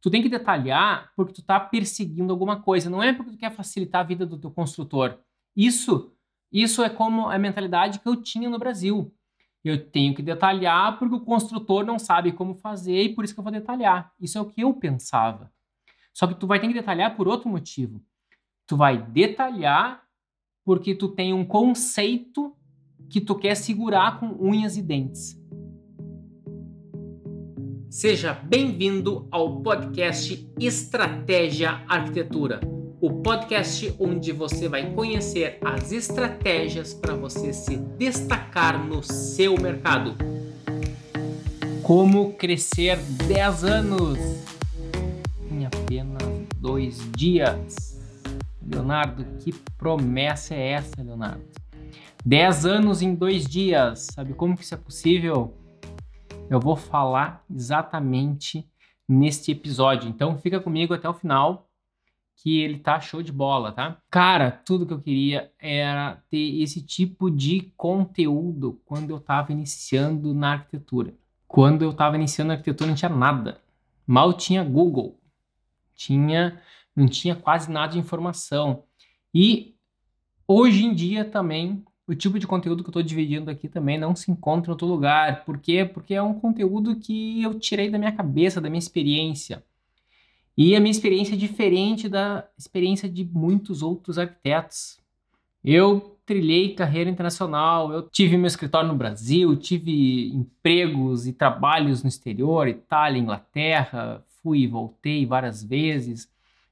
Tu 0.00 0.10
tem 0.10 0.22
que 0.22 0.28
detalhar 0.28 1.12
porque 1.16 1.32
tu 1.32 1.40
está 1.40 1.58
perseguindo 1.58 2.32
alguma 2.32 2.60
coisa, 2.60 2.88
não 2.88 3.02
é 3.02 3.12
porque 3.12 3.32
tu 3.32 3.38
quer 3.38 3.50
facilitar 3.50 4.02
a 4.02 4.04
vida 4.04 4.24
do 4.24 4.38
teu 4.38 4.50
construtor. 4.50 5.18
Isso, 5.56 6.12
isso 6.52 6.82
é 6.82 6.88
como 6.88 7.28
a 7.28 7.38
mentalidade 7.38 7.98
que 7.98 8.08
eu 8.08 8.16
tinha 8.16 8.48
no 8.48 8.58
Brasil. 8.58 9.12
Eu 9.64 9.90
tenho 9.90 10.14
que 10.14 10.22
detalhar 10.22 10.98
porque 10.98 11.16
o 11.16 11.20
construtor 11.20 11.84
não 11.84 11.98
sabe 11.98 12.32
como 12.32 12.54
fazer 12.54 13.02
e 13.02 13.14
por 13.14 13.24
isso 13.24 13.34
que 13.34 13.40
eu 13.40 13.44
vou 13.44 13.52
detalhar. 13.52 14.12
Isso 14.20 14.38
é 14.38 14.40
o 14.40 14.46
que 14.46 14.60
eu 14.60 14.72
pensava. 14.72 15.52
Só 16.14 16.26
que 16.26 16.34
tu 16.34 16.46
vai 16.46 16.60
ter 16.60 16.68
que 16.68 16.74
detalhar 16.74 17.16
por 17.16 17.28
outro 17.28 17.48
motivo. 17.48 18.02
Tu 18.66 18.76
vai 18.76 19.00
detalhar 19.00 20.02
porque 20.64 20.94
tu 20.94 21.08
tem 21.08 21.32
um 21.32 21.44
conceito 21.44 22.56
que 23.08 23.20
tu 23.20 23.34
quer 23.34 23.54
segurar 23.54 24.20
com 24.20 24.26
unhas 24.38 24.76
e 24.76 24.82
dentes. 24.82 25.37
Seja 27.90 28.34
bem-vindo 28.34 29.26
ao 29.30 29.62
podcast 29.62 30.46
Estratégia 30.60 31.82
Arquitetura, 31.88 32.60
o 33.00 33.22
podcast 33.22 33.94
onde 33.98 34.30
você 34.30 34.68
vai 34.68 34.92
conhecer 34.92 35.58
as 35.64 35.90
estratégias 35.90 36.92
para 36.92 37.14
você 37.14 37.50
se 37.54 37.78
destacar 37.78 38.86
no 38.86 39.02
seu 39.02 39.58
mercado. 39.58 40.14
Como 41.82 42.34
crescer 42.34 42.98
10 43.26 43.64
anos 43.64 44.18
em 45.50 45.64
apenas 45.64 46.22
dois 46.58 47.00
dias. 47.16 47.98
Leonardo, 48.62 49.24
que 49.38 49.50
promessa 49.78 50.54
é 50.54 50.72
essa, 50.72 51.02
Leonardo? 51.02 51.42
10 52.22 52.66
anos 52.66 53.00
em 53.00 53.14
dois 53.14 53.46
dias, 53.46 54.08
sabe 54.12 54.34
como 54.34 54.54
que 54.58 54.62
isso 54.62 54.74
é 54.74 54.76
possível? 54.78 55.54
Eu 56.50 56.60
vou 56.60 56.76
falar 56.76 57.44
exatamente 57.50 58.68
neste 59.08 59.52
episódio. 59.52 60.08
Então 60.08 60.38
fica 60.38 60.60
comigo 60.60 60.94
até 60.94 61.08
o 61.08 61.14
final 61.14 61.68
que 62.36 62.60
ele 62.60 62.78
tá 62.78 63.00
show 63.00 63.22
de 63.22 63.32
bola, 63.32 63.72
tá? 63.72 64.00
Cara, 64.10 64.50
tudo 64.50 64.86
que 64.86 64.92
eu 64.92 65.00
queria 65.00 65.50
era 65.58 66.22
ter 66.30 66.62
esse 66.62 66.80
tipo 66.80 67.30
de 67.30 67.72
conteúdo 67.76 68.80
quando 68.84 69.10
eu 69.10 69.18
tava 69.18 69.52
iniciando 69.52 70.32
na 70.32 70.52
arquitetura. 70.52 71.14
Quando 71.48 71.82
eu 71.82 71.92
tava 71.92 72.16
iniciando 72.16 72.48
na 72.48 72.54
arquitetura 72.54 72.88
não 72.88 72.96
tinha 72.96 73.08
nada. 73.08 73.60
Mal 74.06 74.32
tinha 74.32 74.62
Google. 74.62 75.18
Tinha 75.94 76.60
não 76.94 77.06
tinha 77.06 77.36
quase 77.36 77.70
nada 77.70 77.92
de 77.92 77.98
informação. 77.98 78.84
E 79.32 79.76
hoje 80.46 80.84
em 80.84 80.94
dia 80.94 81.24
também 81.24 81.84
o 82.08 82.14
tipo 82.14 82.38
de 82.38 82.46
conteúdo 82.46 82.82
que 82.82 82.88
eu 82.88 82.90
estou 82.90 83.02
dividindo 83.02 83.50
aqui 83.50 83.68
também 83.68 83.98
não 83.98 84.16
se 84.16 84.30
encontra 84.30 84.70
em 84.70 84.72
outro 84.72 84.86
lugar. 84.86 85.44
Por 85.44 85.58
quê? 85.58 85.84
Porque 85.84 86.14
é 86.14 86.22
um 86.22 86.32
conteúdo 86.32 86.96
que 86.96 87.42
eu 87.42 87.60
tirei 87.60 87.90
da 87.90 87.98
minha 87.98 88.10
cabeça, 88.10 88.62
da 88.62 88.70
minha 88.70 88.78
experiência. 88.78 89.62
E 90.56 90.74
a 90.74 90.80
minha 90.80 90.90
experiência 90.90 91.34
é 91.34 91.36
diferente 91.36 92.08
da 92.08 92.48
experiência 92.56 93.08
de 93.08 93.24
muitos 93.24 93.82
outros 93.82 94.18
arquitetos. 94.18 94.98
Eu 95.62 96.18
trilhei 96.24 96.74
carreira 96.74 97.10
internacional, 97.10 97.92
eu 97.92 98.02
tive 98.08 98.38
meu 98.38 98.46
escritório 98.46 98.88
no 98.88 98.96
Brasil, 98.96 99.54
tive 99.54 100.30
empregos 100.34 101.26
e 101.26 101.32
trabalhos 101.32 102.02
no 102.02 102.08
exterior, 102.08 102.68
Itália, 102.68 103.20
Inglaterra, 103.20 104.24
fui 104.42 104.60
e 104.60 104.66
voltei 104.66 105.26
várias 105.26 105.62
vezes. 105.62 106.30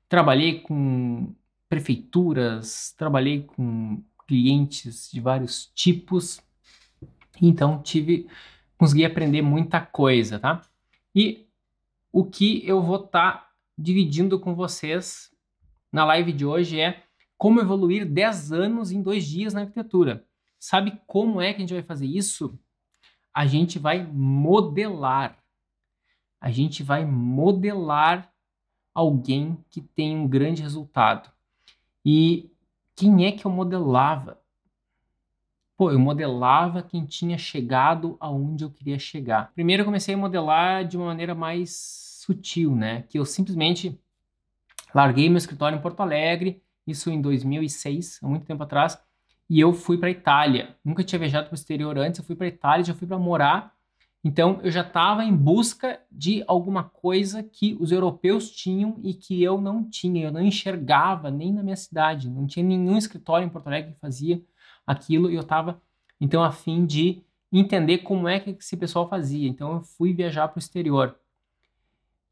Trabalhei 0.09 0.61
com 0.61 1.28
prefeituras, 1.69 2.95
trabalhei 2.97 3.43
com 3.43 4.03
clientes 4.27 5.10
de 5.10 5.20
vários 5.20 5.66
tipos. 5.74 6.41
Então 7.41 7.82
tive 7.82 8.28
consegui 8.77 9.05
aprender 9.05 9.42
muita 9.42 9.80
coisa, 9.80 10.38
tá? 10.38 10.62
E 11.14 11.46
o 12.12 12.24
que 12.24 12.66
eu 12.66 12.82
vou 12.82 12.97
estar 12.97 13.32
tá 13.32 13.50
dividindo 13.77 14.38
com 14.38 14.54
vocês 14.54 15.30
na 15.92 16.04
live 16.04 16.32
de 16.32 16.44
hoje 16.44 16.80
é 16.80 17.02
como 17.38 17.60
evoluir 17.60 18.06
10 18.06 18.52
anos 18.52 18.91
em 18.91 19.02
dois 19.02 19.27
dias 19.27 19.54
na 19.54 19.62
arquitetura. 19.62 20.27
Sabe 20.58 21.00
como 21.06 21.41
é 21.41 21.53
que 21.53 21.59
a 21.59 21.60
gente 21.60 21.75
vai 21.75 21.82
fazer 21.82 22.06
isso? 22.06 22.59
A 23.32 23.47
gente 23.47 23.78
vai 23.78 24.06
modelar. 24.06 25.38
A 26.41 26.50
gente 26.50 26.82
vai 26.82 27.04
modelar 27.04 28.32
alguém 28.94 29.62
que 29.70 29.81
tem 29.81 30.16
um 30.16 30.26
grande 30.26 30.62
resultado. 30.62 31.31
E 32.04 32.50
quem 32.97 33.27
é 33.27 33.33
que 33.33 33.45
eu 33.45 33.51
modelava? 33.51 34.41
Pô, 35.77 35.91
eu 35.91 35.99
modelava 35.99 36.83
quem 36.83 37.05
tinha 37.05 37.37
chegado 37.37 38.17
aonde 38.19 38.65
eu 38.65 38.71
queria 38.71 38.99
chegar. 38.99 39.53
Primeiro 39.55 39.83
eu 39.83 39.84
comecei 39.84 40.15
a 40.15 40.19
modelar 40.19 40.87
de 40.87 40.97
uma 40.97 41.05
maneira 41.05 41.34
mais 41.34 42.23
sutil, 42.25 42.75
né? 42.75 43.03
Que 43.03 43.19
eu 43.19 43.27
simplesmente 43.27 44.01
larguei 44.95 45.29
meu 45.29 45.37
escritório 45.37 45.77
em 45.77 45.83
Porto 45.83 46.01
Alegre, 46.01 46.62
isso 46.87 47.11
em 47.11 47.21
2006, 47.21 48.21
há 48.23 48.27
muito 48.27 48.47
tempo 48.47 48.62
atrás, 48.62 48.99
e 49.51 49.61
eu 49.61 49.75
fui 49.75 49.99
para 49.99 50.11
Itália. 50.11 50.75
Nunca 50.83 51.05
tinha 51.05 51.19
viajado 51.19 51.49
para 51.49 51.55
o 51.55 51.59
exterior 51.59 51.99
antes, 51.99 52.19
eu 52.19 52.25
fui 52.25 52.34
para 52.34 52.47
Itália, 52.47 52.87
já 52.87 52.95
fui 52.95 53.07
para 53.07 53.19
morar 53.19 53.75
então 54.26 54.59
eu 54.64 54.72
já 54.72 54.81
estava 54.81 55.25
em 55.25 55.32
busca 55.32 56.00
de 56.10 56.42
alguma 56.48 56.82
coisa 56.82 57.44
que 57.44 57.76
os 57.78 57.92
europeus 57.92 58.50
tinham 58.50 58.98
e 59.04 59.14
que 59.14 59.41
eu 59.41 59.60
não 59.60 59.88
tinha, 59.88 60.25
eu 60.25 60.32
não 60.32 60.42
enxergava 60.42 61.31
nem 61.31 61.53
na 61.53 61.62
minha 61.62 61.76
cidade, 61.76 62.28
não 62.28 62.44
tinha 62.44 62.66
nenhum 62.66 62.98
escritório 62.98 63.47
em 63.47 63.48
Porto 63.48 63.69
Alegre 63.69 63.92
que 63.92 64.00
fazia 64.00 64.42
aquilo 64.84 65.31
e 65.31 65.36
eu 65.36 65.42
estava 65.42 65.81
então 66.20 66.42
a 66.42 66.50
fim 66.50 66.84
de 66.84 67.22
entender 67.53 67.98
como 67.98 68.26
é 68.26 68.41
que 68.41 68.50
esse 68.50 68.76
pessoal 68.76 69.09
fazia. 69.09 69.48
Então 69.48 69.75
eu 69.75 69.82
fui 69.82 70.12
viajar 70.12 70.48
para 70.48 70.59
o 70.59 70.59
exterior. 70.59 71.16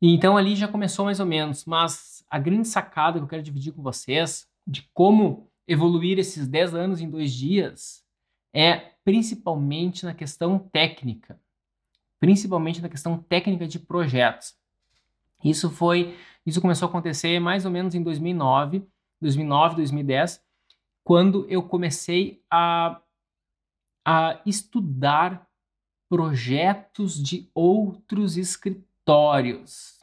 E 0.03 0.12
então 0.12 0.37
ali 0.37 0.56
já 0.56 0.66
começou 0.66 1.04
mais 1.04 1.21
ou 1.21 1.27
menos, 1.27 1.65
mas 1.65 2.27
a 2.28 2.41
grande 2.41 2.66
sacada 2.66 3.21
que 3.21 3.25
eu 3.25 3.28
quero 3.28 3.43
dividir 3.44 3.72
com 3.72 3.83
vocês 3.83 4.49
de 4.66 4.83
como 4.93 5.49
evoluir 5.65 6.19
esses 6.19 6.49
10 6.49 6.75
anos 6.75 7.00
em 7.00 7.09
dois 7.09 7.33
dias 7.33 8.04
é 8.53 8.94
principalmente 9.04 10.04
na 10.04 10.12
questão 10.12 10.59
técnica 10.59 11.38
principalmente 12.25 12.81
na 12.81 12.89
questão 12.89 13.19
técnica 13.19 13.69
de 13.69 13.79
projetos. 13.79 14.55
Isso 15.45 15.69
foi, 15.69 16.17
isso 16.47 16.59
começou 16.59 16.87
a 16.87 16.89
acontecer 16.89 17.39
mais 17.39 17.67
ou 17.67 17.71
menos 17.71 17.95
em 17.95 18.03
2009, 18.03 18.83
2009, 19.21 19.77
2010, 19.77 20.43
quando 21.05 21.47
eu 21.51 21.63
comecei 21.63 22.43
a, 22.51 22.99
a 24.03 24.41
estudar 24.47 25.47
projetos 26.09 27.23
de 27.23 27.51
outros 27.55 28.39
escritórios 28.39 30.03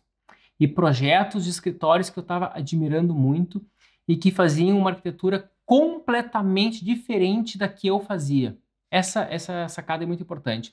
e 0.60 0.68
projetos 0.68 1.46
de 1.46 1.50
escritórios 1.50 2.12
que 2.12 2.20
eu 2.20 2.22
estava 2.22 2.52
admirando 2.54 3.16
muito 3.16 3.66
e 4.08 4.16
que 4.16 4.30
faziam 4.30 4.78
uma 4.78 4.92
arquitetura 4.92 5.52
completamente 5.66 6.86
diferente 6.86 7.58
da 7.58 7.68
que 7.68 7.88
eu 7.88 8.00
fazia. 8.00 8.56
Essa 8.92 9.24
essa 9.24 9.68
sacada 9.68 10.04
é 10.04 10.06
muito 10.06 10.22
importante. 10.22 10.72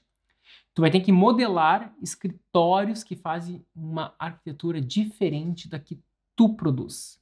Tu 0.79 0.81
vai 0.81 0.93
ter 0.93 1.01
que 1.01 1.11
modelar 1.11 1.93
escritórios 2.01 3.03
que 3.03 3.17
fazem 3.17 3.67
uma 3.75 4.15
arquitetura 4.17 4.81
diferente 4.81 5.69
da 5.69 5.77
que 5.77 6.01
tu 6.37 6.55
produz. 6.55 7.21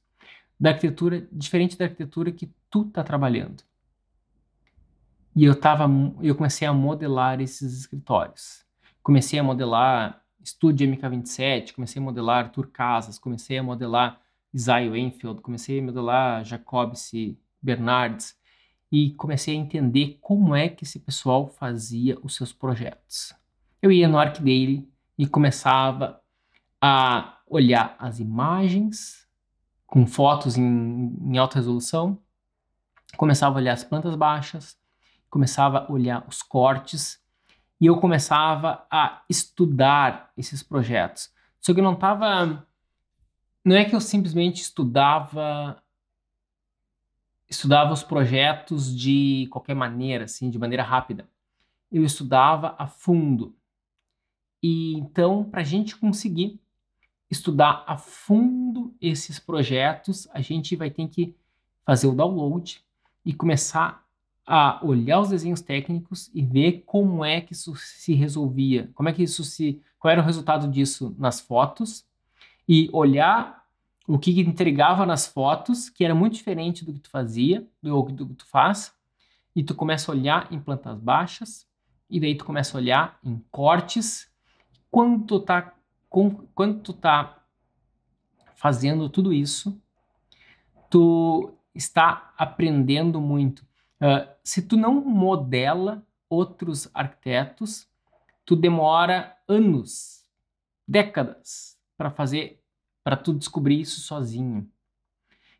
Da 0.59 0.69
arquitetura, 0.69 1.27
diferente 1.31 1.75
da 1.75 1.85
arquitetura 1.85 2.31
que 2.31 2.53
tu 2.69 2.85
tá 2.85 3.03
trabalhando. 3.03 3.63
E 5.35 5.43
eu 5.43 5.59
tava, 5.59 5.89
eu 6.21 6.35
comecei 6.35 6.67
a 6.67 6.71
modelar 6.71 7.41
esses 7.41 7.79
escritórios. 7.79 8.63
Comecei 9.01 9.39
a 9.39 9.43
modelar 9.43 10.23
Studio 10.45 10.87
MK27, 10.91 11.73
comecei 11.73 11.99
a 11.99 12.05
modelar 12.05 12.45
Arthur 12.45 12.67
Casas, 12.67 13.17
comecei 13.17 13.57
a 13.57 13.63
modelar 13.63 14.21
Isaiah 14.53 14.95
Enfield, 14.95 15.41
comecei 15.41 15.79
a 15.79 15.81
modelar 15.81 16.45
Jacobs 16.45 17.11
Bernardes 17.59 18.37
e 18.91 19.15
comecei 19.15 19.55
a 19.55 19.59
entender 19.59 20.19
como 20.21 20.55
é 20.55 20.69
que 20.69 20.83
esse 20.83 20.99
pessoal 20.99 21.47
fazia 21.47 22.19
os 22.21 22.35
seus 22.35 22.53
projetos 22.53 23.35
eu 23.81 23.91
ia 23.91 24.07
no 24.07 24.17
ArcDaily 24.17 24.87
e 25.17 25.27
começava 25.27 26.21
a 26.81 27.37
olhar 27.47 27.95
as 27.99 28.19
imagens 28.19 29.27
com 29.85 30.05
fotos 30.05 30.57
em, 30.57 31.17
em 31.21 31.37
alta 31.37 31.55
resolução, 31.55 32.19
começava 33.15 33.55
a 33.55 33.61
olhar 33.61 33.73
as 33.73 33.83
plantas 33.83 34.15
baixas, 34.15 34.77
começava 35.29 35.79
a 35.79 35.91
olhar 35.91 36.25
os 36.27 36.41
cortes 36.41 37.19
e 37.79 37.85
eu 37.85 37.97
começava 37.99 38.85
a 38.91 39.23
estudar 39.29 40.31
esses 40.35 40.61
projetos. 40.61 41.31
Só 41.59 41.73
que 41.73 41.79
eu 41.79 41.83
não 41.83 41.93
estava. 41.93 42.65
Não 43.63 43.75
é 43.75 43.85
que 43.85 43.95
eu 43.95 44.01
simplesmente 44.01 44.61
estudava 44.61 45.81
estudava 47.49 47.93
os 47.93 48.03
projetos 48.03 48.95
de 48.95 49.47
qualquer 49.49 49.73
maneira, 49.73 50.25
assim, 50.25 50.49
de 50.49 50.59
maneira 50.59 50.83
rápida. 50.83 51.27
Eu 51.91 52.03
estudava 52.03 52.75
a 52.77 52.87
fundo. 52.87 53.55
E 54.61 54.93
então, 54.95 55.43
para 55.43 55.61
a 55.61 55.63
gente 55.63 55.95
conseguir 55.95 56.59
estudar 57.29 57.83
a 57.87 57.97
fundo 57.97 58.95
esses 59.01 59.39
projetos, 59.39 60.27
a 60.33 60.41
gente 60.41 60.75
vai 60.75 60.89
ter 60.89 61.07
que 61.07 61.35
fazer 61.85 62.07
o 62.07 62.15
download 62.15 62.81
e 63.25 63.33
começar 63.33 64.05
a 64.45 64.79
olhar 64.81 65.19
os 65.19 65.29
desenhos 65.29 65.61
técnicos 65.61 66.31
e 66.33 66.41
ver 66.41 66.83
como 66.85 67.23
é 67.23 67.41
que 67.41 67.51
isso 67.51 67.75
se 67.75 68.13
resolvia, 68.13 68.89
como 68.95 69.09
é 69.09 69.13
que 69.13 69.23
isso 69.23 69.43
se, 69.43 69.81
qual 69.99 70.11
era 70.11 70.21
o 70.21 70.25
resultado 70.25 70.69
disso 70.69 71.13
nas 71.19 71.41
fotos 71.41 72.05
e 72.67 72.89
olhar 72.93 73.65
o 74.07 74.17
que 74.17 74.39
entregava 74.39 75.05
nas 75.05 75.27
fotos, 75.27 75.89
que 75.89 76.05
era 76.05 76.15
muito 76.15 76.33
diferente 76.35 76.85
do 76.85 76.93
que 76.93 76.99
tu 77.01 77.09
fazia, 77.09 77.67
do, 77.81 78.01
do 78.03 78.27
que 78.27 78.35
tu 78.35 78.45
faz, 78.45 78.93
e 79.53 79.61
tu 79.63 79.75
começa 79.75 80.09
a 80.09 80.15
olhar 80.15 80.47
em 80.51 80.59
plantas 80.59 80.97
baixas, 80.97 81.67
e 82.09 82.19
daí 82.19 82.35
tu 82.35 82.45
começa 82.45 82.77
a 82.77 82.79
olhar 82.79 83.19
em 83.21 83.43
cortes. 83.51 84.31
Quando 84.89 85.25
tu 85.25 85.39
tá, 85.39 85.75
com, 86.09 86.29
tá 87.01 87.43
fazendo 88.55 89.09
tudo 89.09 89.33
isso, 89.33 89.79
tu 90.89 91.53
está 91.73 92.33
aprendendo 92.37 93.21
muito. 93.21 93.59
Uh, 94.01 94.27
se 94.43 94.61
tu 94.61 94.77
não 94.77 94.93
modela 95.01 96.05
outros 96.29 96.89
arquitetos, 96.93 97.87
tu 98.45 98.55
demora 98.55 99.35
anos, 99.47 100.25
décadas 100.87 101.77
para 101.97 102.11
fazer, 102.11 102.61
para 103.03 103.17
tu 103.17 103.33
descobrir 103.33 103.81
isso 103.81 103.99
sozinho. 104.01 104.69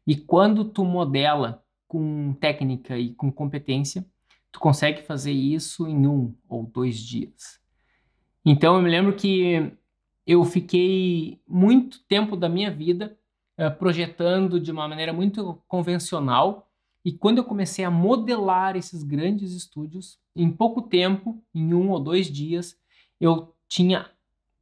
E 0.06 0.16
quando 0.16 0.66
tu 0.66 0.86
modela 0.86 1.64
com 1.88 2.34
técnica 2.34 2.98
e 2.98 3.14
com 3.14 3.32
competência, 3.32 4.06
tu 4.52 4.60
consegue 4.60 5.02
fazer 5.02 5.32
isso 5.32 5.88
em 5.88 6.08
um 6.08 6.36
ou 6.48 6.64
dois 6.64 6.98
dias. 6.98 7.60
Então 8.50 8.78
eu 8.78 8.82
me 8.82 8.90
lembro 8.90 9.14
que 9.14 9.74
eu 10.26 10.42
fiquei 10.46 11.38
muito 11.46 12.00
tempo 12.08 12.38
da 12.38 12.48
minha 12.48 12.72
vida 12.72 13.20
uh, 13.60 13.70
projetando 13.78 14.58
de 14.58 14.72
uma 14.72 14.88
maneira 14.88 15.12
muito 15.12 15.62
convencional 15.68 16.72
e 17.04 17.12
quando 17.12 17.40
eu 17.40 17.44
comecei 17.44 17.84
a 17.84 17.92
modelar 17.92 18.78
esses 18.78 19.04
grandes 19.04 19.52
estúdios, 19.52 20.18
em 20.34 20.50
pouco 20.50 20.82
tempo, 20.82 21.44
em 21.54 21.74
um 21.74 21.90
ou 21.90 22.00
dois 22.00 22.32
dias, 22.32 22.80
eu 23.20 23.54
tinha 23.68 24.10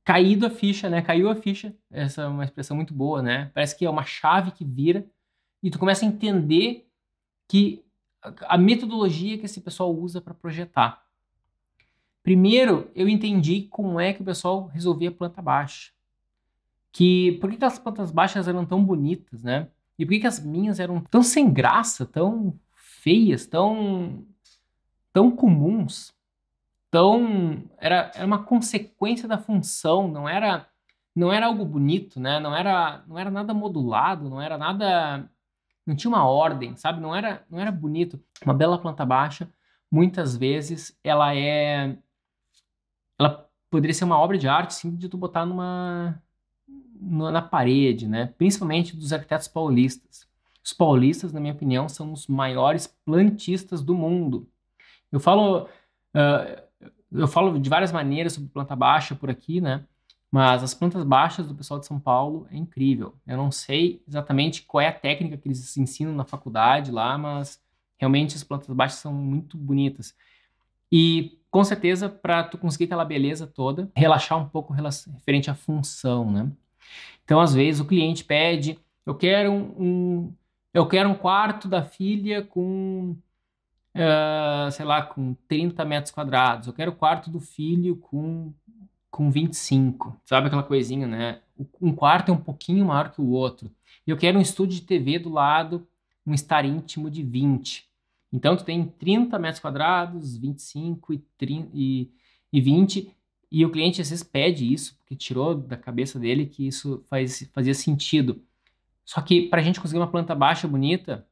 caído 0.03 0.47
a 0.47 0.49
ficha, 0.49 0.89
né? 0.89 1.03
Caiu 1.03 1.29
a 1.29 1.35
ficha. 1.35 1.71
Essa 1.91 2.23
é 2.23 2.27
uma 2.27 2.43
expressão 2.43 2.75
muito 2.75 2.91
boa, 2.91 3.21
né? 3.21 3.51
Parece 3.53 3.77
que 3.77 3.85
é 3.85 3.89
uma 3.89 4.03
chave 4.03 4.49
que 4.49 4.65
vira 4.65 5.07
e 5.61 5.69
tu 5.69 5.77
começa 5.77 6.03
a 6.03 6.07
entender 6.07 6.87
que 7.47 7.85
a 8.47 8.57
metodologia 8.57 9.37
que 9.37 9.45
esse 9.45 9.61
pessoal 9.61 9.95
usa 9.95 10.19
para 10.19 10.33
projetar. 10.33 11.04
Primeiro, 12.25 12.89
eu 12.95 13.07
entendi 13.07 13.67
como 13.69 13.99
é 13.99 14.11
que 14.11 14.23
o 14.23 14.25
pessoal 14.25 14.65
resolvia 14.73 15.11
planta 15.11 15.43
baixa. 15.43 15.91
Que 16.91 17.33
por 17.33 17.51
que, 17.51 17.57
que 17.57 17.65
as 17.65 17.77
plantas 17.77 18.09
baixas 18.09 18.47
eram 18.47 18.65
tão 18.65 18.83
bonitas, 18.83 19.43
né? 19.43 19.67
E 19.97 20.03
por 20.03 20.11
que, 20.13 20.21
que 20.21 20.27
as 20.27 20.39
minhas 20.43 20.79
eram 20.79 20.99
tão 21.01 21.21
sem 21.21 21.53
graça, 21.53 22.03
tão 22.03 22.59
feias, 22.73 23.45
tão 23.45 24.25
tão 25.13 25.29
comuns, 25.29 26.15
tão 26.89 27.63
era, 27.77 28.11
era 28.15 28.25
uma 28.25 28.43
consequência 28.43 29.27
da 29.27 29.37
função, 29.37 30.07
não 30.07 30.27
era 30.27 30.67
não 31.15 31.31
era 31.31 31.45
algo 31.45 31.63
bonito, 31.63 32.19
né? 32.19 32.39
Não 32.39 32.55
era 32.55 33.03
não 33.07 33.19
era 33.19 33.29
nada 33.29 33.53
modulado, 33.53 34.27
não 34.27 34.41
era 34.41 34.57
nada 34.57 35.29
não 35.85 35.95
tinha 35.95 36.09
uma 36.09 36.25
ordem, 36.27 36.75
sabe? 36.75 36.99
Não 36.99 37.15
era 37.15 37.45
não 37.51 37.59
era 37.59 37.71
bonito. 37.71 38.19
Uma 38.43 38.53
bela 38.55 38.79
planta 38.79 39.05
baixa, 39.05 39.47
muitas 39.91 40.35
vezes 40.35 40.97
ela 41.03 41.35
é 41.35 41.95
ela 43.19 43.49
poderia 43.69 43.93
ser 43.93 44.05
uma 44.05 44.17
obra 44.17 44.37
de 44.37 44.47
arte, 44.47 44.73
sim, 44.73 44.95
de 44.95 45.09
tu 45.09 45.17
botar 45.17 45.45
numa 45.45 46.21
na 46.99 47.41
parede, 47.41 48.07
né? 48.07 48.33
Principalmente 48.37 48.95
dos 48.95 49.11
arquitetos 49.13 49.47
paulistas. 49.47 50.27
Os 50.63 50.73
paulistas, 50.73 51.31
na 51.31 51.39
minha 51.39 51.53
opinião, 51.53 51.87
são 51.87 52.11
os 52.11 52.27
maiores 52.27 52.87
plantistas 53.05 53.81
do 53.83 53.93
mundo. 53.93 54.47
Eu 55.11 55.19
falo, 55.19 55.67
uh, 56.15 56.87
eu 57.11 57.27
falo 57.27 57.59
de 57.59 57.69
várias 57.69 57.91
maneiras 57.91 58.33
sobre 58.33 58.49
planta 58.49 58.75
baixa 58.75 59.13
por 59.13 59.29
aqui, 59.29 59.61
né? 59.61 59.85
Mas 60.31 60.63
as 60.63 60.73
plantas 60.73 61.03
baixas 61.03 61.47
do 61.47 61.55
pessoal 61.55 61.79
de 61.79 61.85
São 61.85 61.99
Paulo 61.99 62.47
é 62.51 62.57
incrível. 62.57 63.15
Eu 63.27 63.37
não 63.37 63.51
sei 63.51 64.01
exatamente 64.07 64.63
qual 64.63 64.81
é 64.81 64.87
a 64.87 64.93
técnica 64.93 65.37
que 65.37 65.47
eles 65.47 65.77
ensinam 65.77 66.13
na 66.13 66.25
faculdade 66.25 66.91
lá, 66.91 67.17
mas 67.17 67.61
realmente 67.97 68.35
as 68.35 68.43
plantas 68.43 68.67
baixas 68.75 68.99
são 68.99 69.13
muito 69.13 69.57
bonitas. 69.57 70.15
E 70.91 71.37
com 71.55 71.63
certeza, 71.63 72.09
para 72.09 72.43
tu 72.43 72.57
conseguir 72.57 72.83
aquela 72.83 73.05
beleza 73.05 73.47
toda, 73.47 73.89
relaxar 73.95 74.37
um 74.37 74.45
pouco 74.45 74.73
referente 74.73 75.49
à 75.49 75.55
função, 75.55 76.29
né? 76.29 76.51
Então, 77.23 77.39
às 77.39 77.53
vezes, 77.53 77.79
o 77.79 77.85
cliente 77.85 78.25
pede, 78.25 78.77
eu 79.05 79.15
quero 79.15 79.53
um, 79.53 79.75
um 79.79 80.33
eu 80.73 80.85
quero 80.85 81.07
um 81.07 81.15
quarto 81.15 81.69
da 81.69 81.81
filha 81.81 82.43
com 82.43 83.15
uh, 83.95 84.69
sei 84.69 84.83
lá, 84.83 85.01
com 85.01 85.33
30 85.47 85.85
metros 85.85 86.11
quadrados. 86.11 86.67
Eu 86.67 86.73
quero 86.73 86.91
o 86.91 86.95
quarto 86.95 87.29
do 87.29 87.39
filho 87.39 87.95
com, 87.95 88.51
com 89.09 89.31
25. 89.31 90.13
Sabe 90.25 90.47
aquela 90.47 90.61
coisinha, 90.61 91.07
né? 91.07 91.39
Um 91.81 91.95
quarto 91.95 92.33
é 92.33 92.33
um 92.33 92.41
pouquinho 92.41 92.83
maior 92.83 93.13
que 93.13 93.21
o 93.21 93.29
outro. 93.29 93.71
E 94.05 94.11
eu 94.11 94.17
quero 94.17 94.37
um 94.37 94.41
estúdio 94.41 94.75
de 94.75 94.85
TV 94.85 95.19
do 95.19 95.29
lado, 95.29 95.87
um 96.27 96.33
estar 96.33 96.65
íntimo 96.65 97.09
de 97.09 97.23
20. 97.23 97.87
Então, 98.31 98.55
tu 98.57 98.63
tem 98.63 98.85
30 98.85 99.39
metros 99.39 99.61
quadrados, 99.61 100.37
25 100.37 101.13
e, 101.13 101.17
30, 101.37 101.69
e, 101.73 102.11
e 102.51 102.61
20. 102.61 103.15
E 103.51 103.65
o 103.65 103.71
cliente 103.71 104.01
às 104.01 104.09
vezes 104.09 104.23
pede 104.23 104.71
isso, 104.71 104.97
porque 104.97 105.15
tirou 105.15 105.55
da 105.55 105.77
cabeça 105.77 106.19
dele 106.19 106.45
que 106.45 106.67
isso 106.67 107.03
faz, 107.07 107.49
fazia 107.53 107.73
sentido. 107.73 108.41
Só 109.05 109.21
que 109.21 109.43
para 109.43 109.61
a 109.61 109.63
gente 109.63 109.79
conseguir 109.79 109.99
uma 109.99 110.11
planta 110.11 110.33
baixa 110.33 110.67
bonita, 110.67 111.25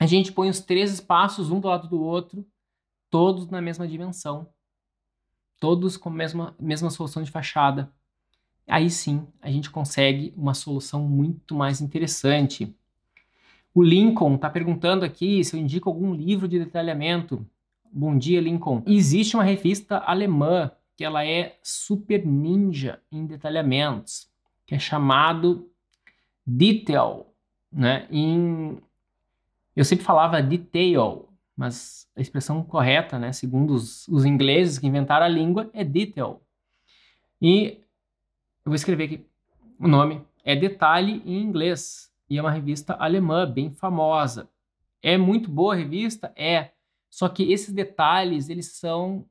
a 0.00 0.06
gente 0.06 0.32
põe 0.32 0.48
os 0.48 0.60
três 0.60 0.92
espaços 0.92 1.50
um 1.50 1.60
do 1.60 1.68
lado 1.68 1.88
do 1.88 2.02
outro, 2.02 2.44
todos 3.08 3.48
na 3.48 3.62
mesma 3.62 3.86
dimensão, 3.86 4.48
todos 5.60 5.96
com 5.96 6.08
a 6.08 6.12
mesma, 6.12 6.56
mesma 6.58 6.90
solução 6.90 7.22
de 7.22 7.30
fachada. 7.30 7.92
Aí 8.66 8.90
sim 8.90 9.26
a 9.40 9.50
gente 9.50 9.70
consegue 9.70 10.34
uma 10.36 10.54
solução 10.54 11.06
muito 11.06 11.54
mais 11.54 11.80
interessante. 11.80 12.74
O 13.74 13.82
Lincoln 13.82 14.34
está 14.34 14.50
perguntando 14.50 15.04
aqui 15.04 15.42
se 15.42 15.56
eu 15.56 15.60
indico 15.60 15.88
algum 15.88 16.14
livro 16.14 16.46
de 16.46 16.58
detalhamento. 16.58 17.46
Bom 17.90 18.16
dia, 18.16 18.40
Lincoln. 18.40 18.82
Existe 18.86 19.36
uma 19.36 19.44
revista 19.44 19.98
alemã 19.98 20.70
que 20.96 21.04
ela 21.04 21.24
é 21.24 21.58
super 21.62 22.24
ninja 22.24 23.00
em 23.10 23.26
detalhamentos, 23.26 24.28
que 24.66 24.74
é 24.74 24.78
chamado 24.78 25.70
Detail, 26.46 27.26
né? 27.72 28.06
Em 28.10 28.78
eu 29.74 29.84
sempre 29.84 30.04
falava 30.04 30.42
detail, 30.42 31.28
mas 31.56 32.06
a 32.14 32.20
expressão 32.20 32.62
correta, 32.62 33.18
né, 33.18 33.32
segundo 33.32 33.72
os, 33.72 34.06
os 34.08 34.24
ingleses 34.24 34.78
que 34.78 34.86
inventaram 34.86 35.24
a 35.24 35.28
língua, 35.28 35.70
é 35.72 35.82
detail. 35.82 36.42
E 37.40 37.78
eu 38.64 38.66
vou 38.66 38.74
escrever 38.74 39.04
aqui 39.04 39.26
o 39.78 39.88
nome. 39.88 40.20
É 40.44 40.54
Detalhe 40.54 41.22
em 41.24 41.40
inglês. 41.40 42.11
E 42.32 42.38
é 42.38 42.40
uma 42.40 42.50
revista 42.50 42.94
alemã, 42.94 43.44
bem 43.44 43.70
famosa. 43.70 44.48
É 45.02 45.18
muito 45.18 45.50
boa 45.50 45.74
a 45.74 45.76
revista? 45.76 46.32
É. 46.34 46.70
Só 47.10 47.28
que 47.28 47.52
esses 47.52 47.74
detalhes, 47.74 48.48
eles 48.48 48.72
são 48.72 49.26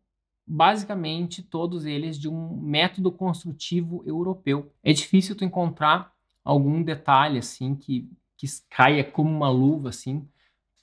basicamente 0.46 1.41
todos 1.41 1.88
eles 1.88 2.20
de 2.20 2.29
um 2.29 2.62
método 2.62 3.12
construtivo 3.12 4.03
europeu. 4.05 4.72
É 4.84 4.93
difícil 4.93 5.36
tu 5.36 5.43
encontrar 5.43 6.13
algum 6.43 6.84
detalhe 6.84 7.39
assim 7.39 7.74
que, 7.74 8.08
que 8.38 8.46
caia 8.70 9.03
como 9.03 9.31
uma 9.31 9.50
luva 9.50 9.89
assim 9.89 10.24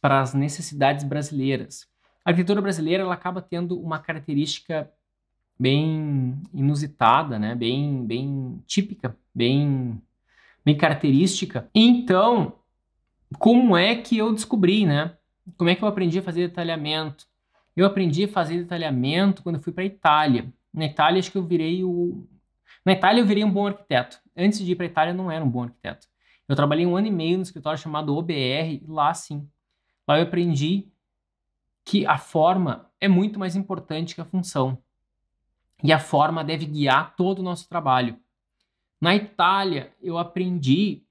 para 0.00 0.20
as 0.20 0.34
necessidades 0.34 1.04
brasileiras. 1.04 1.86
A 2.24 2.30
arquitetura 2.30 2.60
brasileira 2.60 3.04
ela 3.04 3.14
acaba 3.14 3.40
tendo 3.40 3.80
uma 3.80 4.00
característica 4.00 4.92
bem 5.56 6.42
inusitada, 6.52 7.38
né? 7.38 7.54
bem, 7.54 8.04
bem 8.04 8.60
típica, 8.66 9.16
bem, 9.32 10.02
característica. 10.76 11.68
Então, 11.74 12.54
como 13.38 13.76
é 13.76 13.94
que 13.96 14.16
eu 14.16 14.32
descobri, 14.32 14.86
né? 14.86 15.16
Como 15.56 15.70
é 15.70 15.74
que 15.74 15.82
eu 15.82 15.88
aprendi 15.88 16.18
a 16.18 16.22
fazer 16.22 16.48
detalhamento? 16.48 17.26
Eu 17.76 17.86
aprendi 17.86 18.24
a 18.24 18.28
fazer 18.28 18.58
detalhamento 18.58 19.42
quando 19.42 19.56
eu 19.56 19.62
fui 19.62 19.72
para 19.72 19.84
Itália. 19.84 20.52
Na 20.72 20.84
Itália, 20.84 21.20
acho 21.20 21.30
que 21.30 21.38
eu 21.38 21.44
virei 21.44 21.84
o. 21.84 22.26
Na 22.84 22.92
Itália, 22.92 23.20
eu 23.20 23.26
virei 23.26 23.44
um 23.44 23.50
bom 23.50 23.66
arquiteto. 23.66 24.18
Antes 24.36 24.58
de 24.60 24.72
ir 24.72 24.76
para 24.76 24.86
Itália, 24.86 25.12
eu 25.12 25.16
não 25.16 25.30
era 25.30 25.44
um 25.44 25.48
bom 25.48 25.62
arquiteto. 25.62 26.06
Eu 26.48 26.56
trabalhei 26.56 26.86
um 26.86 26.96
ano 26.96 27.06
e 27.06 27.10
meio 27.10 27.36
no 27.36 27.42
escritório 27.42 27.78
chamado 27.78 28.16
OBR, 28.16 28.82
lá 28.88 29.12
sim, 29.12 29.46
Lá 30.08 30.16
eu 30.16 30.22
aprendi 30.22 30.90
que 31.84 32.06
a 32.06 32.16
forma 32.16 32.90
é 32.98 33.06
muito 33.06 33.38
mais 33.38 33.54
importante 33.54 34.14
que 34.14 34.20
a 34.22 34.24
função. 34.24 34.82
E 35.84 35.92
a 35.92 35.98
forma 35.98 36.42
deve 36.42 36.64
guiar 36.64 37.14
todo 37.14 37.40
o 37.40 37.42
nosso 37.42 37.68
trabalho. 37.68 38.18
Na 39.00 39.14
Itália, 39.14 39.92
eu 40.02 40.18
aprendi 40.18 41.04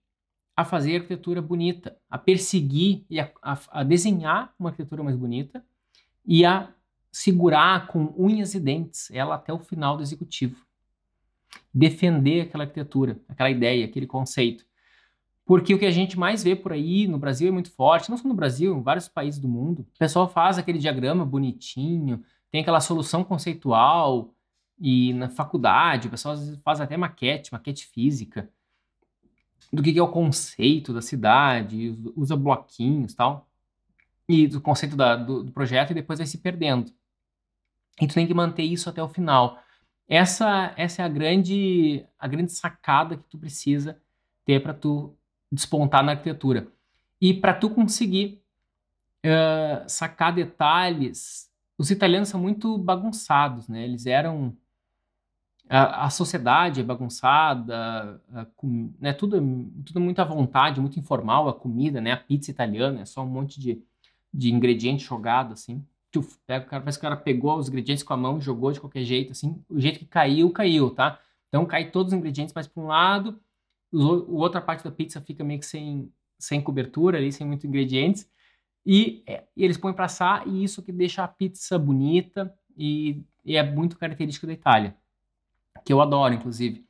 a 0.56 0.66
fazer 0.66 0.96
arquitetura 0.96 1.42
bonita, 1.42 1.96
a 2.10 2.18
perseguir 2.18 3.06
e 3.10 3.20
a, 3.20 3.32
a, 3.42 3.60
a 3.70 3.84
desenhar 3.84 4.54
uma 4.60 4.70
arquitetura 4.70 5.04
mais 5.04 5.16
bonita 5.16 5.64
e 6.26 6.44
a 6.44 6.74
segurar 7.12 7.88
com 7.88 8.14
unhas 8.18 8.54
e 8.54 8.60
dentes 8.60 9.10
ela 9.12 9.36
até 9.36 9.54
o 9.54 9.60
final 9.60 9.96
do 9.96 10.04
executivo. 10.04 10.66
Defender 11.74 12.42
aquela 12.42 12.64
arquitetura, 12.64 13.20
aquela 13.28 13.50
ideia, 13.50 13.86
aquele 13.86 14.08
conceito. 14.08 14.66
Porque 15.46 15.74
o 15.74 15.80
que 15.80 15.86
a 15.86 15.92
gente 15.92 16.20
mais 16.20 16.44
vê 16.44 16.56
por 16.56 16.74
aí 16.74 17.08
no 17.08 17.18
Brasil 17.18 17.48
é 17.48 17.52
muito 17.52 17.72
forte, 17.72 18.10
não 18.10 18.18
só 18.18 18.28
no 18.28 18.34
Brasil, 18.34 18.76
em 18.76 18.82
vários 18.82 19.08
países 19.08 19.40
do 19.40 19.48
mundo. 19.48 19.88
O 19.96 19.98
pessoal 19.98 20.28
faz 20.28 20.58
aquele 20.58 20.78
diagrama 20.78 21.26
bonitinho, 21.26 22.22
tem 22.52 22.62
aquela 22.62 22.82
solução 22.82 23.24
conceitual, 23.24 24.34
e 24.80 25.14
na 25.14 25.30
faculdade 25.30 26.08
o 26.08 26.12
pessoal 26.12 26.34
às 26.36 26.42
vezes 26.42 26.62
faz 26.64 26.80
até 26.82 26.96
maquete, 26.98 27.52
maquete 27.54 27.86
física. 27.88 28.50
do 29.72 29.84
que, 29.84 29.92
que 29.92 30.00
é 30.00 30.04
o 30.04 30.08
conceito 30.08 30.94
da 30.94 31.02
cidade, 31.02 31.98
usa 32.16 32.36
bloquinhos 32.38 33.14
tal, 33.14 33.50
e 34.28 34.48
do 34.48 34.62
conceito 34.62 34.96
da, 34.96 35.16
do, 35.16 35.44
do 35.44 35.52
projeto 35.52 35.92
e 35.92 35.94
depois 35.94 36.20
vai 36.20 36.28
se 36.28 36.38
perdendo. 36.38 36.92
E 38.00 38.08
tu 38.08 38.14
tem 38.14 38.28
que 38.28 38.34
manter 38.34 38.64
isso 38.64 38.90
até 38.90 39.02
o 39.02 39.10
final. 39.10 39.62
Essa, 40.08 40.74
essa 40.78 41.02
é 41.02 41.06
a 41.06 41.10
grande, 41.10 42.06
a 42.18 42.28
grande 42.28 42.52
sacada 42.52 43.18
que 43.18 43.24
tu 43.30 43.38
precisa 43.38 44.00
ter 44.46 44.62
para 44.62 44.74
tu 44.74 45.14
despontar 45.52 46.04
na 46.04 46.14
arquitetura. 46.14 46.68
E 47.20 47.34
para 47.34 47.54
tu 47.54 47.70
conseguir 47.70 48.42
uh, 49.26 49.90
sacar 49.90 50.34
detalhes, 50.34 51.52
os 51.78 51.92
italianos 51.92 52.30
são 52.30 52.40
muito 52.40 52.78
bagunçados, 52.78 53.68
né? 53.68 53.84
Eles 53.84 54.06
eram 54.06 54.56
a, 55.70 56.06
a 56.06 56.10
sociedade 56.10 56.82
é 56.82 56.84
bagunçada, 56.84 58.22
com, 58.56 58.92
né? 59.00 59.14
Tudo, 59.14 59.40
tudo 59.86 60.00
muito 60.00 60.20
à 60.20 60.24
vontade, 60.24 60.82
muito 60.82 61.00
informal, 61.00 61.48
a 61.50 61.54
comida, 61.54 62.02
né? 62.02 62.12
A 62.12 62.18
pizza 62.18 62.52
italiana 62.52 63.02
é 63.02 63.06
só 63.06 63.24
um 63.24 63.30
monte 63.30 63.60
de, 63.60 63.82
de 64.34 64.52
ingrediente 64.52 65.04
jogado 65.06 65.54
assim. 65.54 65.86
Pega, 66.48 66.66
o 66.66 66.70
cara, 66.70 66.82
parece 66.82 66.98
que 66.98 67.06
o 67.06 67.10
cara 67.10 67.18
pegou 67.18 67.58
os 67.58 67.68
ingredientes 67.68 68.04
com 68.04 68.14
a 68.14 68.18
mão, 68.18 68.42
jogou 68.42 68.72
de 68.72 68.80
qualquer 68.80 69.04
jeito, 69.04 69.34
assim. 69.34 69.62
O 69.70 69.80
jeito 69.80 70.00
que 70.00 70.06
caiu, 70.06 70.50
caiu, 70.52 70.90
tá? 70.90 71.20
Então 71.48 71.66
cai 71.66 71.92
todos 71.92 72.12
os 72.12 72.18
ingredientes 72.18 72.54
mais 72.54 72.68
para 72.68 72.82
um 72.82 72.88
lado, 72.88 73.40
o, 73.92 74.36
outra 74.38 74.62
parte 74.62 74.84
da 74.84 74.92
pizza 74.92 75.22
fica 75.22 75.44
meio 75.44 75.60
que 75.60 75.66
sem, 75.66 76.12
sem 76.38 76.62
cobertura 76.62 77.18
ali, 77.18 77.32
sem 77.32 77.46
muitos 77.46 77.66
ingredientes. 77.66 78.30
E, 78.86 79.24
é, 79.28 79.44
e 79.56 79.64
eles 79.64 79.78
põem 79.78 79.94
para 79.94 80.06
assar 80.06 80.48
e 80.48 80.64
isso 80.64 80.82
que 80.82 80.92
deixa 80.92 81.24
a 81.24 81.28
pizza 81.28 81.78
bonita 81.78 82.54
e, 82.78 83.22
e, 83.44 83.58
é 83.58 83.64
muito 83.64 83.98
característico 83.98 84.48
da 84.48 84.54
Itália, 84.54 84.96
que 85.88 85.94
eu 85.94 86.02
adoro, 86.02 86.34
inclusive. 86.34 86.86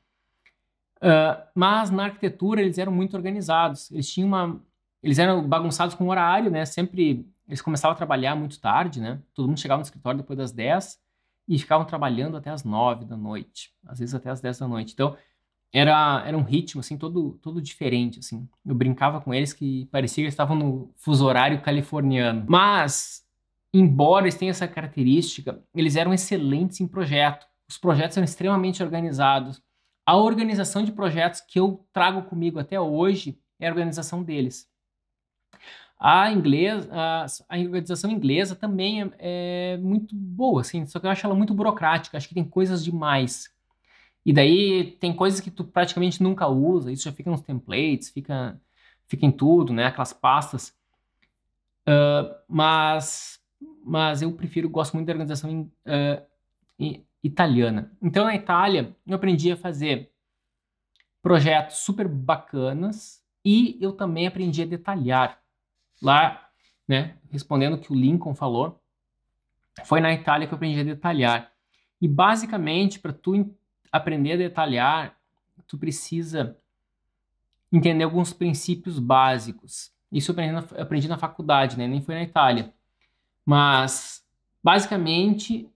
Uh, 0.98 1.40
mas 1.54 1.92
na 1.92 2.06
arquitetura 2.06 2.62
eles 2.62 2.80
eram 2.80 2.92
muito 2.92 3.16
organizados. 3.16 3.92
Eles 3.92 4.12
tinham 4.12 4.28
uma, 4.28 4.60
eles 5.04 5.20
eram 5.20 5.48
bagunçados 5.48 5.94
com 5.94 6.10
horário, 6.10 6.50
né? 6.50 6.66
Sempre 6.66 7.30
eles 7.48 7.62
começavam 7.62 7.94
a 7.94 7.96
trabalhar 7.98 8.36
muito 8.36 8.60
tarde, 8.60 9.00
né? 9.00 9.22
Todo 9.36 9.48
mundo 9.48 9.60
chegava 9.60 9.78
no 9.78 9.84
escritório 9.84 10.20
depois 10.20 10.38
das 10.38 10.52
10 10.52 11.00
e 11.48 11.60
ficavam 11.60 11.86
trabalhando 11.86 12.36
até 12.36 12.50
as 12.50 12.64
9 12.64 13.06
da 13.06 13.16
noite, 13.16 13.72
às 13.86 14.00
vezes 14.00 14.16
até 14.16 14.32
as 14.32 14.42
10 14.42 14.58
da 14.58 14.68
noite. 14.68 14.94
Então, 14.94 15.16
era, 15.72 16.24
era 16.26 16.36
um 16.36 16.42
ritmo, 16.42 16.82
assim, 16.82 16.98
todo, 16.98 17.38
todo 17.40 17.62
diferente, 17.62 18.18
assim. 18.18 18.50
Eu 18.66 18.74
brincava 18.74 19.22
com 19.22 19.32
eles 19.32 19.54
que 19.54 19.86
parecia 19.92 20.24
que 20.24 20.26
eles 20.26 20.34
estavam 20.34 20.58
no 20.58 20.92
fuso 20.96 21.24
horário 21.24 21.62
californiano. 21.62 22.44
Mas, 22.50 23.24
embora 23.72 24.26
eles 24.26 24.36
tenham 24.36 24.50
essa 24.50 24.68
característica, 24.68 25.62
eles 25.76 25.96
eram 25.96 26.16
excelentes 26.16 26.82
em 26.82 26.88
projeto. 26.88 27.46
Os 27.70 27.78
projetos 27.78 28.18
eram 28.18 28.26
extremamente 28.26 28.82
organizados. 28.82 29.62
A 30.06 30.16
organização 30.16 30.84
de 30.84 30.92
projetos 30.92 31.42
que 31.42 31.60
eu 31.60 31.86
trago 31.92 32.24
comigo 32.24 32.60
até 32.60 32.80
hoje 32.80 33.40
é 33.60 33.68
a 33.68 33.72
organização 33.72 34.24
deles. 34.24 34.70
A, 36.00 36.32
inglês, 36.32 36.88
a, 36.92 37.26
a 37.50 37.58
organização 37.58 38.12
inglesa 38.12 38.56
também 38.56 39.02
é, 39.02 39.10
é, 39.20 39.78
muito 39.78 40.16
boa, 40.16 40.62
assim, 40.62 40.86
só 40.86 41.00
que 41.00 41.08
eu 41.08 41.10
acho 41.10 41.26
ela 41.26 41.34
muito 41.36 41.56
burocrática, 41.56 42.16
acho 42.18 42.28
que 42.28 42.36
tem 42.36 42.44
coisas 42.44 42.84
demais. 42.84 43.52
E 44.24 44.32
daí 44.32 44.92
tem 45.00 45.14
coisas 45.14 45.40
que 45.40 45.50
tu 45.50 45.64
praticamente 45.64 46.22
nunca 46.22 46.48
usa, 46.48 46.92
isso 46.92 47.06
já 47.06 47.12
fica 47.12 47.32
nos 47.32 47.42
templates, 47.42 48.10
fica, 48.10 48.60
fica 49.08 49.26
em 49.26 49.32
tudo, 49.32 49.74
né? 49.74 49.88
Aquelas 49.88 50.14
pastas. 50.14 50.76
Uh, 51.88 52.36
mas, 52.48 53.40
mas 53.84 54.22
eu 54.22 54.32
prefiro, 54.34 54.70
gosto 54.70 54.94
muito 54.94 55.08
da 55.08 55.14
organização 55.14 55.50
in, 55.50 55.62
uh, 55.86 56.28
italiana. 57.24 57.92
Então 58.02 58.26
na 58.26 58.36
Itália 58.36 58.96
eu 59.06 59.16
aprendi 59.16 59.52
a 59.52 59.58
fazer 59.58 60.12
projetos 61.22 61.78
super 61.78 62.08
bacanas 62.08 63.24
e 63.44 63.78
eu 63.82 63.92
também 63.94 64.28
aprendi 64.28 64.62
a 64.62 64.66
detalhar 64.66 65.42
lá, 66.02 66.50
né, 66.88 67.18
respondendo 67.30 67.74
o 67.74 67.78
que 67.78 67.92
o 67.92 67.96
Lincoln 67.96 68.36
falou, 68.36 68.82
foi 69.86 70.00
na 70.00 70.14
Itália 70.14 70.48
que 70.48 70.54
eu 70.54 70.56
aprendi 70.56 70.80
a 70.80 70.84
detalhar. 70.84 71.52
E 72.02 72.08
basicamente, 72.08 73.00
para 73.00 73.14
tu 73.14 73.54
aprender 73.92 74.34
a 74.34 74.38
detalhar, 74.38 75.18
tu 75.68 75.78
precisa 75.78 76.58
entender 77.72 78.04
alguns 78.04 78.34
princípios 78.34 79.00
básicos. 79.00 79.92
Isso 80.12 80.32
eu 80.32 80.34
aprendi 80.34 80.52
na, 80.54 80.82
aprendi 80.82 81.08
na 81.08 81.18
faculdade, 81.18 81.78
né? 81.78 81.88
nem 81.88 82.02
foi 82.02 82.16
na 82.16 82.24
Itália. 82.24 82.74
Mas, 83.46 84.26
basicamente, 84.64 85.70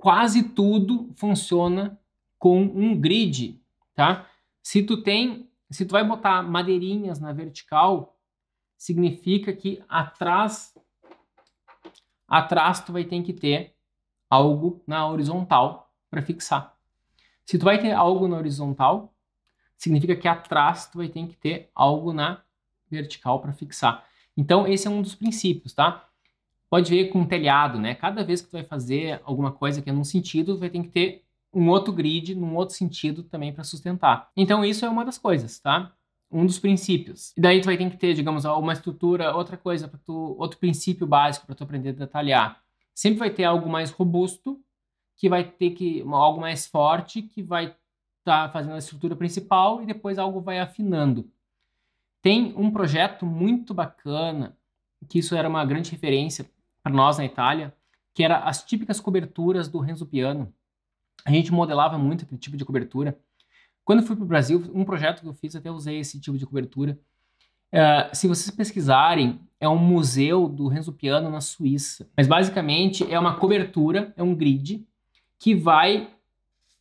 quase 0.00 0.42
tudo 0.42 1.10
funciona 1.14 2.00
com 2.38 2.62
um 2.62 2.98
grid, 2.98 3.60
tá? 3.94 4.26
Se 4.62 4.82
tu 4.82 5.02
tem, 5.02 5.48
se 5.70 5.84
tu 5.84 5.92
vai 5.92 6.02
botar 6.02 6.42
madeirinhas 6.42 7.20
na 7.20 7.32
vertical, 7.32 8.18
significa 8.76 9.52
que 9.52 9.82
atrás 9.88 10.74
atrás 12.26 12.80
tu 12.80 12.92
vai 12.92 13.04
ter 13.04 13.22
que 13.22 13.32
ter 13.32 13.76
algo 14.28 14.82
na 14.86 15.06
horizontal 15.06 15.92
para 16.08 16.22
fixar. 16.22 16.74
Se 17.44 17.58
tu 17.58 17.64
vai 17.64 17.78
ter 17.78 17.92
algo 17.92 18.26
na 18.26 18.36
horizontal, 18.36 19.12
significa 19.76 20.16
que 20.16 20.28
atrás 20.28 20.86
tu 20.86 20.98
vai 20.98 21.08
ter 21.08 21.26
que 21.26 21.36
ter 21.36 21.70
algo 21.74 22.12
na 22.12 22.40
vertical 22.88 23.40
para 23.40 23.52
fixar. 23.52 24.06
Então 24.36 24.66
esse 24.66 24.86
é 24.86 24.90
um 24.90 25.02
dos 25.02 25.14
princípios, 25.14 25.74
tá? 25.74 26.08
Pode 26.70 26.90
ver 26.90 27.08
com 27.08 27.26
telhado, 27.26 27.78
né? 27.78 27.94
Cada 27.94 28.24
vez 28.24 28.40
que 28.40 28.48
tu 28.48 28.52
vai 28.52 28.64
fazer 28.64 29.20
alguma 29.24 29.50
coisa 29.50 29.82
que 29.82 29.90
é 29.90 29.92
num 29.92 30.04
sentido, 30.04 30.56
vai 30.56 30.70
ter 30.70 30.82
que 30.82 30.88
ter 30.88 31.24
um 31.52 31.68
outro 31.68 31.92
grid 31.92 32.34
num 32.34 32.54
outro 32.54 32.76
sentido 32.76 33.24
também 33.24 33.52
para 33.52 33.64
sustentar. 33.64 34.30
Então 34.36 34.64
isso 34.64 34.86
é 34.86 34.88
uma 34.88 35.04
das 35.04 35.18
coisas, 35.18 35.58
tá? 35.58 35.92
um 36.30 36.46
dos 36.46 36.58
princípios. 36.58 37.32
E 37.36 37.40
daí 37.40 37.60
tu 37.60 37.64
vai 37.64 37.76
ter 37.76 37.90
que 37.90 37.96
ter, 37.96 38.14
digamos, 38.14 38.44
uma 38.44 38.72
estrutura, 38.72 39.34
outra 39.34 39.56
coisa 39.56 39.88
para 39.88 39.98
tu, 39.98 40.36
outro 40.38 40.58
princípio 40.58 41.06
básico 41.06 41.46
para 41.46 41.54
tu 41.54 41.64
aprender 41.64 41.90
a 41.90 41.92
detalhar. 41.92 42.62
Sempre 42.94 43.18
vai 43.18 43.30
ter 43.30 43.44
algo 43.44 43.68
mais 43.68 43.90
robusto, 43.90 44.60
que 45.16 45.28
vai 45.28 45.44
ter 45.44 45.70
que 45.70 46.02
algo 46.02 46.40
mais 46.40 46.66
forte, 46.66 47.22
que 47.22 47.42
vai 47.42 47.64
estar 48.20 48.46
tá 48.46 48.48
fazendo 48.48 48.74
a 48.74 48.78
estrutura 48.78 49.16
principal 49.16 49.82
e 49.82 49.86
depois 49.86 50.18
algo 50.18 50.40
vai 50.40 50.60
afinando. 50.60 51.28
Tem 52.22 52.54
um 52.56 52.70
projeto 52.70 53.26
muito 53.26 53.74
bacana, 53.74 54.56
que 55.08 55.18
isso 55.18 55.34
era 55.34 55.48
uma 55.48 55.64
grande 55.64 55.90
referência 55.90 56.48
para 56.82 56.92
nós 56.92 57.18
na 57.18 57.24
Itália, 57.24 57.74
que 58.14 58.22
era 58.22 58.38
as 58.38 58.64
típicas 58.64 59.00
coberturas 59.00 59.68
do 59.68 59.78
Renzo 59.78 60.06
Piano. 60.06 60.52
A 61.24 61.30
gente 61.30 61.52
modelava 61.52 61.98
muito 61.98 62.24
aquele 62.24 62.40
tipo 62.40 62.56
de 62.56 62.64
cobertura 62.64 63.18
quando 63.90 64.04
fui 64.04 64.14
para 64.14 64.24
o 64.24 64.28
Brasil, 64.28 64.70
um 64.72 64.84
projeto 64.84 65.20
que 65.20 65.26
eu 65.26 65.34
fiz, 65.34 65.56
até 65.56 65.68
usei 65.68 65.98
esse 65.98 66.20
tipo 66.20 66.38
de 66.38 66.46
cobertura. 66.46 66.96
Uh, 67.72 68.14
se 68.14 68.28
vocês 68.28 68.54
pesquisarem, 68.54 69.40
é 69.58 69.68
um 69.68 69.78
museu 69.78 70.48
do 70.48 70.68
Renzo 70.68 70.92
Piano 70.92 71.30
na 71.30 71.40
Suíça. 71.40 72.08
Mas 72.16 72.28
basicamente 72.28 73.04
é 73.12 73.18
uma 73.18 73.36
cobertura, 73.36 74.12
é 74.16 74.22
um 74.22 74.34
grid 74.34 74.86
que 75.38 75.56
vai 75.56 76.08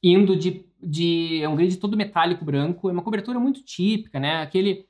indo 0.04 0.36
de, 0.36 0.66
de 0.82 1.42
é 1.42 1.50
um 1.50 1.56
grid 1.56 1.78
todo 1.78 1.98
metálico 1.98 2.46
branco, 2.46 2.90
é 2.90 2.94
uma 2.94 3.02
cobertura 3.02 3.40
muito 3.40 3.64
típica, 3.64 4.20
né? 4.20 4.42
Aquele 4.42 4.86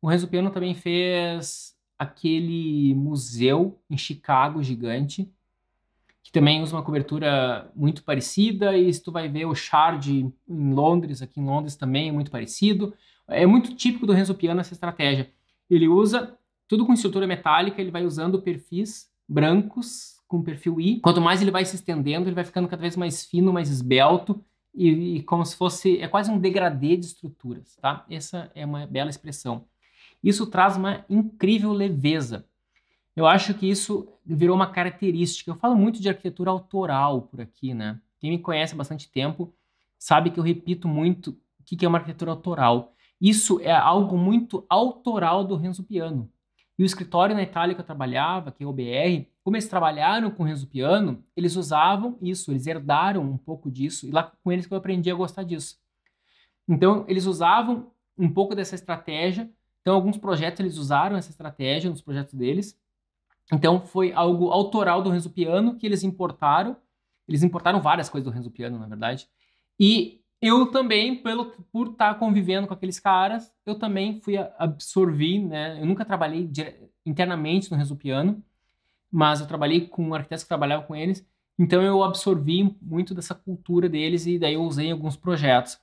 o 0.00 0.08
Renzo 0.08 0.28
Piano 0.28 0.50
também 0.50 0.72
fez 0.72 1.75
aquele 1.98 2.94
museu 2.94 3.80
em 3.88 3.96
Chicago 3.96 4.62
gigante 4.62 5.30
que 6.26 6.32
também 6.32 6.60
usa 6.60 6.74
uma 6.74 6.82
cobertura 6.82 7.70
muito 7.72 8.02
parecida, 8.02 8.76
e 8.76 8.92
se 8.92 9.00
tu 9.00 9.12
vai 9.12 9.28
ver 9.28 9.44
o 9.44 9.54
Shard 9.54 10.12
em 10.48 10.74
Londres, 10.74 11.22
aqui 11.22 11.38
em 11.38 11.44
Londres 11.44 11.76
também 11.76 12.08
é 12.08 12.12
muito 12.12 12.32
parecido. 12.32 12.92
É 13.28 13.46
muito 13.46 13.76
típico 13.76 14.08
do 14.08 14.12
Renzo 14.12 14.34
Piano 14.34 14.60
essa 14.60 14.72
estratégia. 14.72 15.30
Ele 15.70 15.86
usa 15.86 16.36
tudo 16.66 16.84
com 16.84 16.92
estrutura 16.92 17.28
metálica, 17.28 17.80
ele 17.80 17.92
vai 17.92 18.04
usando 18.04 18.42
perfis 18.42 19.08
brancos 19.28 20.16
com 20.26 20.42
perfil 20.42 20.80
I. 20.80 20.98
Quanto 20.98 21.20
mais 21.20 21.40
ele 21.40 21.52
vai 21.52 21.64
se 21.64 21.76
estendendo, 21.76 22.28
ele 22.28 22.34
vai 22.34 22.44
ficando 22.44 22.66
cada 22.66 22.82
vez 22.82 22.96
mais 22.96 23.24
fino, 23.24 23.52
mais 23.52 23.70
esbelto, 23.70 24.44
e, 24.74 25.18
e 25.18 25.22
como 25.22 25.46
se 25.46 25.54
fosse, 25.54 26.00
é 26.00 26.08
quase 26.08 26.28
um 26.28 26.40
degradê 26.40 26.96
de 26.96 27.06
estruturas, 27.06 27.76
tá? 27.76 28.04
Essa 28.10 28.50
é 28.52 28.66
uma 28.66 28.84
bela 28.84 29.10
expressão. 29.10 29.64
Isso 30.22 30.46
traz 30.46 30.76
uma 30.76 31.04
incrível 31.08 31.72
leveza. 31.72 32.46
Eu 33.14 33.26
acho 33.26 33.54
que 33.54 33.68
isso 33.68 34.08
virou 34.24 34.54
uma 34.54 34.66
característica. 34.66 35.50
Eu 35.50 35.56
falo 35.56 35.76
muito 35.76 36.00
de 36.00 36.08
arquitetura 36.08 36.50
autoral 36.50 37.22
por 37.22 37.40
aqui, 37.40 37.72
né? 37.72 38.00
Quem 38.18 38.30
me 38.30 38.38
conhece 38.38 38.74
há 38.74 38.76
bastante 38.76 39.10
tempo 39.10 39.52
sabe 39.98 40.30
que 40.30 40.38
eu 40.38 40.44
repito 40.44 40.86
muito 40.86 41.30
o 41.60 41.64
que 41.64 41.84
é 41.84 41.88
uma 41.88 41.98
arquitetura 41.98 42.30
autoral. 42.30 42.92
Isso 43.20 43.60
é 43.60 43.72
algo 43.72 44.18
muito 44.18 44.64
autoral 44.68 45.44
do 45.44 45.56
Renzo 45.56 45.82
Piano. 45.82 46.30
E 46.78 46.82
o 46.82 46.86
escritório 46.86 47.34
na 47.34 47.42
Itália 47.42 47.74
que 47.74 47.80
eu 47.80 47.84
trabalhava, 47.84 48.52
que 48.52 48.62
é 48.62 48.66
o 48.66 48.72
BR, 48.72 49.26
como 49.42 49.56
eles 49.56 49.68
trabalharam 49.68 50.30
com 50.30 50.42
o 50.42 50.46
Renzo 50.46 50.66
Piano, 50.66 51.24
eles 51.34 51.56
usavam 51.56 52.18
isso, 52.20 52.50
eles 52.50 52.66
herdaram 52.66 53.22
um 53.22 53.38
pouco 53.38 53.70
disso, 53.70 54.06
e 54.06 54.10
lá 54.10 54.30
com 54.42 54.52
eles 54.52 54.66
que 54.66 54.74
eu 54.74 54.78
aprendi 54.78 55.10
a 55.10 55.14
gostar 55.14 55.42
disso. 55.42 55.78
Então, 56.68 57.04
eles 57.08 57.24
usavam 57.24 57.90
um 58.18 58.28
pouco 58.28 58.54
dessa 58.54 58.74
estratégia. 58.74 59.50
Então, 59.86 59.94
alguns 59.94 60.18
projetos 60.18 60.58
eles 60.58 60.78
usaram 60.78 61.16
essa 61.16 61.30
estratégia 61.30 61.88
nos 61.88 62.02
projetos 62.02 62.34
deles. 62.34 62.76
Então 63.52 63.86
foi 63.86 64.12
algo 64.12 64.50
autoral 64.50 65.00
do 65.00 65.10
Renzo 65.10 65.30
Piano 65.30 65.76
que 65.76 65.86
eles 65.86 66.02
importaram. 66.02 66.76
Eles 67.28 67.44
importaram 67.44 67.80
várias 67.80 68.08
coisas 68.08 68.24
do 68.24 68.34
Renzo 68.34 68.50
Piano, 68.50 68.80
na 68.80 68.88
verdade. 68.88 69.28
E 69.78 70.20
eu 70.42 70.72
também, 70.72 71.22
pelo, 71.22 71.52
por 71.70 71.90
estar 71.90 72.14
tá 72.14 72.18
convivendo 72.18 72.66
com 72.66 72.74
aqueles 72.74 72.98
caras, 72.98 73.54
eu 73.64 73.78
também 73.78 74.20
fui 74.20 74.36
absorver, 74.58 75.38
né? 75.38 75.80
Eu 75.80 75.86
nunca 75.86 76.04
trabalhei 76.04 76.50
internamente 77.06 77.70
no 77.70 77.76
Resupiano, 77.76 78.42
mas 79.08 79.40
eu 79.40 79.46
trabalhei 79.46 79.86
com 79.86 80.12
arquitetos 80.12 80.42
que 80.42 80.48
trabalhavam 80.48 80.84
com 80.84 80.96
eles, 80.96 81.24
então 81.56 81.80
eu 81.80 82.02
absorvi 82.02 82.76
muito 82.82 83.14
dessa 83.14 83.36
cultura 83.36 83.88
deles 83.88 84.26
e 84.26 84.36
daí 84.36 84.54
eu 84.54 84.62
usei 84.62 84.88
em 84.88 84.92
alguns 84.92 85.16
projetos. 85.16 85.78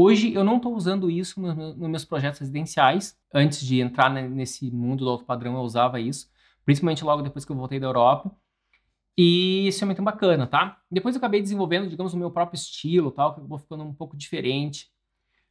Hoje 0.00 0.32
eu 0.32 0.44
não 0.44 0.58
estou 0.58 0.76
usando 0.76 1.10
isso 1.10 1.40
nos 1.40 1.90
meus 1.90 2.04
projetos 2.04 2.38
residenciais. 2.38 3.18
Antes 3.34 3.60
de 3.66 3.80
entrar 3.80 4.08
nesse 4.08 4.70
mundo 4.70 5.04
do 5.04 5.10
alto 5.10 5.24
padrão 5.24 5.54
eu 5.54 5.62
usava 5.62 5.98
isso, 5.98 6.30
principalmente 6.64 7.02
logo 7.02 7.20
depois 7.20 7.44
que 7.44 7.50
eu 7.50 7.56
voltei 7.56 7.80
da 7.80 7.88
Europa. 7.88 8.30
E 9.16 9.66
isso 9.66 9.82
é 9.82 9.86
muito 9.86 10.00
bacana, 10.00 10.46
tá? 10.46 10.80
Depois 10.88 11.16
eu 11.16 11.18
acabei 11.18 11.42
desenvolvendo, 11.42 11.88
digamos, 11.88 12.14
o 12.14 12.16
meu 12.16 12.30
próprio 12.30 12.56
estilo, 12.56 13.10
tal, 13.10 13.34
que 13.34 13.40
acabou 13.40 13.58
ficando 13.58 13.82
um 13.82 13.92
pouco 13.92 14.16
diferente. 14.16 14.88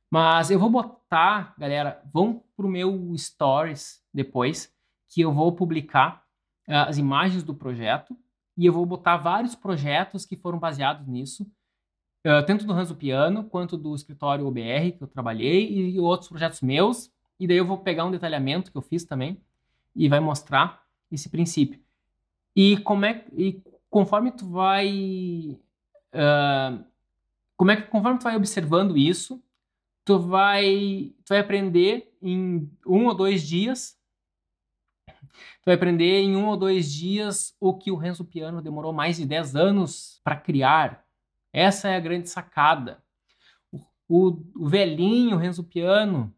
Mas 0.10 0.50
eu 0.50 0.58
vou 0.58 0.70
botar, 0.70 1.54
galera, 1.58 2.02
vão 2.14 2.42
pro 2.56 2.70
meu 2.70 3.14
stories 3.18 4.02
depois, 4.14 4.74
que 5.10 5.20
eu 5.20 5.34
vou 5.34 5.52
publicar 5.52 6.24
uh, 6.70 6.88
as 6.88 6.98
imagens 6.98 7.44
do 7.44 7.54
projeto 7.54 8.18
e 8.58 8.66
eu 8.66 8.72
vou 8.72 8.86
botar 8.86 9.18
vários 9.18 9.56
projetos 9.56 10.26
que 10.26 10.38
foram 10.38 10.58
baseados 10.58 11.06
nisso, 11.06 11.46
uh, 12.28 12.46
tanto 12.46 12.66
do 12.66 12.74
Ranzo 12.74 12.96
Piano 12.96 13.44
quanto 13.44 13.78
do 13.78 13.96
escritório 13.96 14.46
OBR 14.46 14.92
que 14.98 15.04
eu 15.04 15.08
trabalhei 15.08 15.72
e 15.72 16.00
outros 16.00 16.30
projetos 16.30 16.62
meus. 16.62 17.10
E 17.40 17.48
daí 17.48 17.58
eu 17.58 17.66
vou 17.66 17.78
pegar 17.78 18.06
um 18.06 18.12
detalhamento 18.12 18.72
que 18.72 18.78
eu 18.78 18.82
fiz 18.82 19.06
também 19.06 19.42
e 19.96 20.10
vai 20.10 20.20
mostrar 20.20 20.84
esse 21.12 21.30
princípio. 21.30 21.80
E 22.56 22.78
como 22.78 23.06
é 23.06 23.24
e 23.34 23.62
conforme 23.90 24.32
tu 24.32 24.50
vai 24.50 25.58
uh, 26.14 26.84
como 27.56 27.72
é 27.72 27.78
que 27.78 27.84
conforme 27.84 28.20
tu 28.20 28.24
vai 28.24 28.36
observando 28.36 28.98
isso, 28.98 29.42
tu 30.04 30.20
vai 30.20 31.14
tu 31.24 31.30
vai 31.30 31.40
aprender 31.40 32.14
em 32.22 32.70
um 32.86 33.06
ou 33.06 33.16
dois 33.16 33.48
dias 33.48 33.98
Tu 35.62 35.66
vai 35.66 35.76
aprender 35.76 36.22
em 36.22 36.36
um 36.36 36.46
ou 36.46 36.56
dois 36.56 36.92
dias 36.92 37.56
o 37.60 37.74
que 37.74 37.92
o 37.92 37.96
Renzo 37.96 38.24
Piano 38.24 38.62
demorou 38.62 38.94
mais 38.94 39.18
de 39.18 39.26
10 39.26 39.56
anos 39.56 40.22
para 40.24 40.38
criar. 40.38 41.04
Essa 41.58 41.90
é 41.90 41.96
a 41.96 42.00
grande 42.00 42.30
sacada. 42.30 43.04
O, 43.72 43.80
o, 44.08 44.28
o 44.58 44.70
velhinho 44.70 45.38
Renzo 45.38 45.64
Piano 45.64 46.32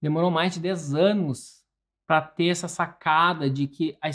demorou 0.00 0.30
mais 0.30 0.54
de 0.54 0.60
10 0.60 0.94
anos 0.94 1.62
para 2.06 2.22
ter 2.22 2.46
essa 2.46 2.66
sacada 2.66 3.50
de 3.50 3.66
que 3.66 3.94
a, 4.00 4.08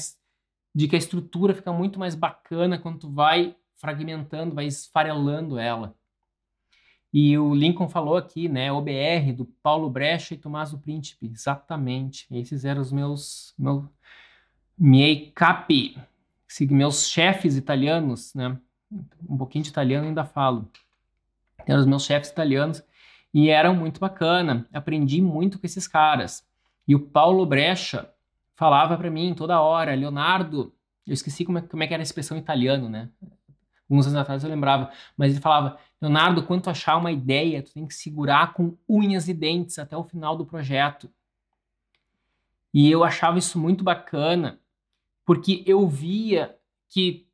de 0.73 0.87
que 0.87 0.95
a 0.95 0.97
estrutura 0.97 1.53
fica 1.53 1.71
muito 1.71 1.99
mais 1.99 2.15
bacana 2.15 2.79
quando 2.79 2.97
tu 3.01 3.11
vai 3.11 3.55
fragmentando, 3.75 4.55
vai 4.55 4.65
esfarelando 4.65 5.59
ela. 5.59 5.95
E 7.13 7.37
o 7.37 7.53
Lincoln 7.53 7.87
falou 7.87 8.17
aqui, 8.17 8.49
né, 8.49 8.71
OBR, 8.71 9.33
do 9.33 9.45
Paulo 9.61 9.87
Brecha 9.87 10.33
e 10.33 10.37
Tommaso 10.37 10.79
Príncipe, 10.79 11.27
exatamente. 11.27 12.25
Esses 12.31 12.65
eram 12.65 12.81
os 12.81 12.91
meus, 12.91 13.53
meu, 13.55 13.87
miei 14.75 15.29
capi, 15.29 15.95
meus 16.71 17.07
chefes 17.07 17.55
italianos, 17.55 18.33
né, 18.33 18.59
um 18.91 19.37
pouquinho 19.37 19.63
de 19.63 19.69
italiano 19.69 20.07
ainda 20.07 20.25
falo. 20.25 20.69
Eram 21.65 21.79
os 21.79 21.85
meus 21.85 22.05
chefes 22.05 22.29
italianos 22.29 22.83
e 23.33 23.49
eram 23.49 23.75
muito 23.75 23.99
bacana, 23.99 24.67
aprendi 24.71 25.21
muito 25.21 25.59
com 25.59 25.65
esses 25.65 25.87
caras. 25.87 26.47
E 26.87 26.95
o 26.95 26.99
Paulo 26.99 27.45
Brecha 27.45 28.09
falava 28.55 28.97
para 28.97 29.11
mim 29.11 29.33
toda 29.33 29.61
hora, 29.61 29.93
Leonardo, 29.93 30.73
eu 31.05 31.13
esqueci 31.13 31.45
como 31.45 31.59
é, 31.59 31.61
como 31.61 31.83
é 31.83 31.87
que 31.87 31.93
era 31.93 32.01
a 32.01 32.03
expressão 32.03 32.37
italiano, 32.37 32.89
né? 32.89 33.09
Alguns 33.89 34.07
anos 34.07 34.19
atrás 34.19 34.43
eu 34.43 34.49
lembrava, 34.49 34.91
mas 35.15 35.31
ele 35.31 35.39
falava, 35.39 35.77
Leonardo, 36.01 36.43
quando 36.43 36.63
tu 36.63 36.69
achar 36.69 36.97
uma 36.97 37.11
ideia, 37.11 37.63
tu 37.63 37.73
tem 37.73 37.85
que 37.85 37.93
segurar 37.93 38.53
com 38.53 38.75
unhas 38.87 39.29
e 39.29 39.33
dentes 39.33 39.79
até 39.79 39.95
o 39.95 40.03
final 40.03 40.35
do 40.35 40.45
projeto. 40.45 41.09
E 42.73 42.91
eu 42.91 43.03
achava 43.03 43.37
isso 43.37 43.57
muito 43.57 43.83
bacana, 43.83 44.59
porque 45.25 45.63
eu 45.65 45.87
via 45.87 46.57
que 46.89 47.26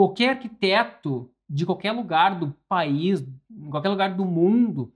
qualquer 0.00 0.30
arquiteto 0.30 1.30
de 1.48 1.66
qualquer 1.66 1.92
lugar 1.92 2.38
do 2.38 2.52
país, 2.68 3.20
em 3.50 3.70
qualquer 3.70 3.88
lugar 3.88 4.14
do 4.14 4.24
mundo, 4.24 4.92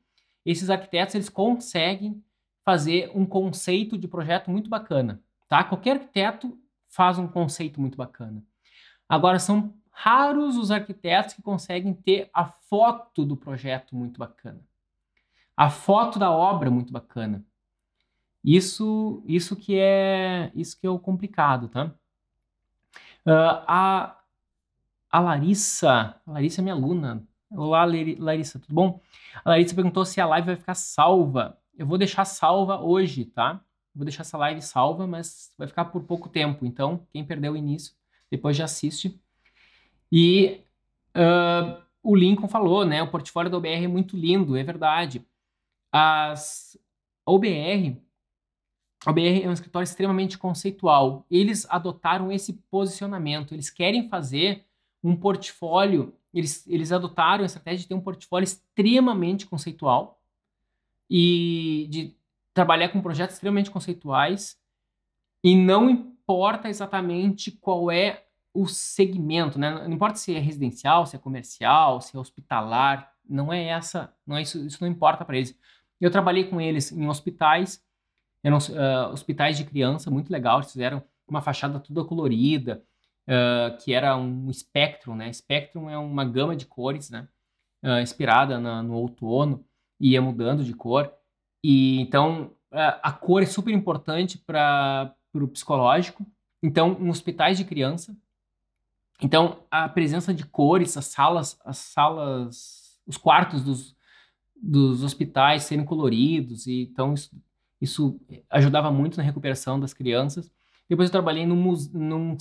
esses 0.47 0.71
arquitetos 0.71 1.15
eles 1.15 1.29
conseguem 1.29 2.23
fazer 2.65 3.11
um 3.15 3.27
conceito 3.27 3.99
de 3.99 4.09
projeto 4.09 4.51
muito 4.51 4.71
bacana 4.71 5.21
tá? 5.55 5.63
Qualquer 5.63 5.93
arquiteto 5.93 6.59
faz 6.89 7.17
um 7.17 7.29
conceito 7.29 7.81
muito 7.81 7.97
bacana. 7.97 8.43
Agora, 9.09 9.39
são 9.39 9.73
raros 9.91 10.57
os 10.57 10.73
arquitetos 10.73 11.35
que 11.35 11.43
conseguem 11.43 11.95
ter 11.95 12.29
a 12.35 12.45
foto 12.45 13.25
do 13.25 13.37
projeto 13.37 13.95
muito 13.95 14.19
bacana. 14.19 14.61
A 15.57 15.71
foto 15.71 16.19
da 16.19 16.31
obra 16.31 16.73
muito 16.73 16.93
bacana. 16.93 17.45
Isso, 18.43 19.23
isso 19.27 19.55
que 19.55 19.79
é, 19.79 20.51
isso 20.57 20.79
que 20.79 20.87
é 20.87 20.91
o 20.91 20.99
complicado, 20.99 21.69
tá? 21.69 21.95
Uh, 23.25 23.63
a, 23.67 24.19
a 25.15 25.21
Larissa, 25.21 26.21
a 26.27 26.33
Larissa 26.33 26.61
é 26.61 26.63
minha 26.63 26.75
aluna. 26.75 27.25
Olá, 27.49 27.85
Larissa, 28.19 28.59
tudo 28.59 28.75
bom? 28.75 29.01
A 29.45 29.51
Larissa 29.51 29.73
perguntou 29.73 30.05
se 30.05 30.21
a 30.21 30.27
live 30.27 30.47
vai 30.47 30.57
ficar 30.57 30.75
salva. 30.75 31.57
Eu 31.79 31.87
vou 31.87 31.97
deixar 31.97 32.25
salva 32.25 32.81
hoje, 32.81 33.25
tá? 33.25 33.65
Vou 33.95 34.05
deixar 34.05 34.23
essa 34.23 34.37
live 34.37 34.61
salva, 34.61 35.07
mas 35.07 35.55
vai 35.57 35.69
ficar 35.69 35.85
por 35.85 36.03
pouco 36.03 36.29
tempo. 36.29 36.67
Então, 36.67 37.07
quem 37.13 37.25
perdeu 37.25 37.53
o 37.53 37.57
início, 37.57 37.95
depois 38.29 38.57
já 38.57 38.65
assiste. 38.65 39.17
E 40.11 40.63
uh, 41.15 41.81
o 42.03 42.17
Lincoln 42.17 42.49
falou, 42.49 42.85
né? 42.85 43.01
O 43.01 43.09
portfólio 43.09 43.49
da 43.49 43.57
OBR 43.57 43.85
é 43.85 43.87
muito 43.87 44.17
lindo, 44.17 44.57
é 44.57 44.65
verdade. 44.65 45.25
As, 45.93 46.77
a 47.25 47.31
OBR, 47.31 48.03
a 49.07 49.11
OBR 49.13 49.45
é 49.45 49.49
um 49.49 49.53
escritório 49.53 49.85
extremamente 49.85 50.37
conceitual. 50.37 51.25
Eles 51.31 51.71
adotaram 51.71 52.33
esse 52.33 52.55
posicionamento. 52.69 53.55
Eles 53.55 53.71
querem 53.71 54.09
fazer 54.09 54.67
um 55.05 55.15
portfólio. 55.15 56.15
Eles, 56.33 56.67
eles 56.67 56.91
adotaram 56.91 57.43
a 57.43 57.47
estratégia 57.47 57.81
de 57.81 57.89
ter 57.89 57.95
um 57.95 58.01
portfólio 58.01 58.45
extremamente 58.45 59.47
conceitual 59.47 60.21
e 61.09 61.87
de 61.91 62.17
trabalhar 62.55 62.89
com 62.89 63.03
projetos 63.03 63.37
extremamente 63.37 63.71
conceituais 63.71 64.59
e 65.43 65.55
não 65.55 65.91
importa 65.91 66.69
exatamente 66.69 67.53
qual 67.53 67.91
é 67.91 68.25
o 68.55 68.67
segmento, 68.67 69.59
né? 69.59 69.73
Não 69.87 69.93
importa 69.93 70.17
se 70.17 70.35
é 70.35 70.39
residencial, 70.39 71.05
se 71.07 71.17
é 71.17 71.19
comercial, 71.19 72.01
se 72.01 72.17
é 72.17 72.19
hospitalar, 72.19 73.13
não 73.29 73.53
é 73.53 73.65
essa, 73.65 74.15
não 74.27 74.37
é 74.37 74.43
isso, 74.43 74.65
isso 74.65 74.79
não 74.81 74.89
importa 74.89 75.25
para 75.25 75.37
eles. 75.37 75.59
Eu 76.01 76.11
trabalhei 76.11 76.45
com 76.45 76.61
eles 76.61 76.93
em 76.93 77.09
hospitais, 77.09 77.85
eram 78.43 78.59
uh, 78.59 79.13
hospitais 79.13 79.57
de 79.57 79.65
criança, 79.65 80.11
muito 80.11 80.31
legal, 80.31 80.59
eles 80.59 80.73
fizeram 80.73 81.03
uma 81.27 81.43
fachada 81.43 81.81
toda 81.81 82.05
colorida, 82.05 82.83
uh, 83.29 83.77
que 83.79 83.93
era 83.93 84.17
um 84.17 84.51
espectro, 84.51 85.15
né? 85.15 85.33
Spectrum 85.33 85.89
é 85.89 85.99
uma 85.99 86.25
gama 86.25 86.57
de 86.57 86.67
cores, 86.67 87.11
né? 87.11 87.29
Uh, 87.83 88.01
inspirada 88.01 88.59
na, 88.59 88.83
no 88.83 88.95
outono 88.95 89.65
e 90.01 90.11
ia 90.13 90.23
mudando 90.23 90.65
de 90.65 90.75
cor. 90.75 91.13
E 91.63 92.01
então 92.01 92.53
a 93.03 93.13
cor 93.13 93.43
é 93.43 93.47
super 93.47 93.73
importante 93.73 94.37
para 94.37 95.15
o 95.33 95.47
psicológico. 95.47 96.27
Então, 96.63 96.97
em 97.01 97.09
hospitais 97.09 97.57
de 97.57 97.65
criança, 97.65 98.17
então 99.23 99.61
a 99.71 99.89
presença 99.89 100.35
de 100.35 100.45
cores, 100.45 100.97
as 100.97 101.07
salas, 101.07 101.59
as 101.65 101.79
salas, 101.79 103.01
os 103.07 103.17
quartos 103.17 103.63
dos, 103.63 103.97
dos 104.57 105.03
hospitais 105.05 105.65
serem 105.65 105.85
coloridos 105.85 106.67
e 106.67 106.83
então 106.83 107.15
isso, 107.15 107.31
isso 107.81 108.21
ajudava 108.51 108.91
muito 108.91 109.17
na 109.17 109.23
recuperação 109.23 109.79
das 109.79 109.95
crianças. 109.95 110.51
Depois 110.89 111.09
eu 111.09 111.13
trabalhei 111.13 111.47
num, 111.47 111.75
num 111.93 112.37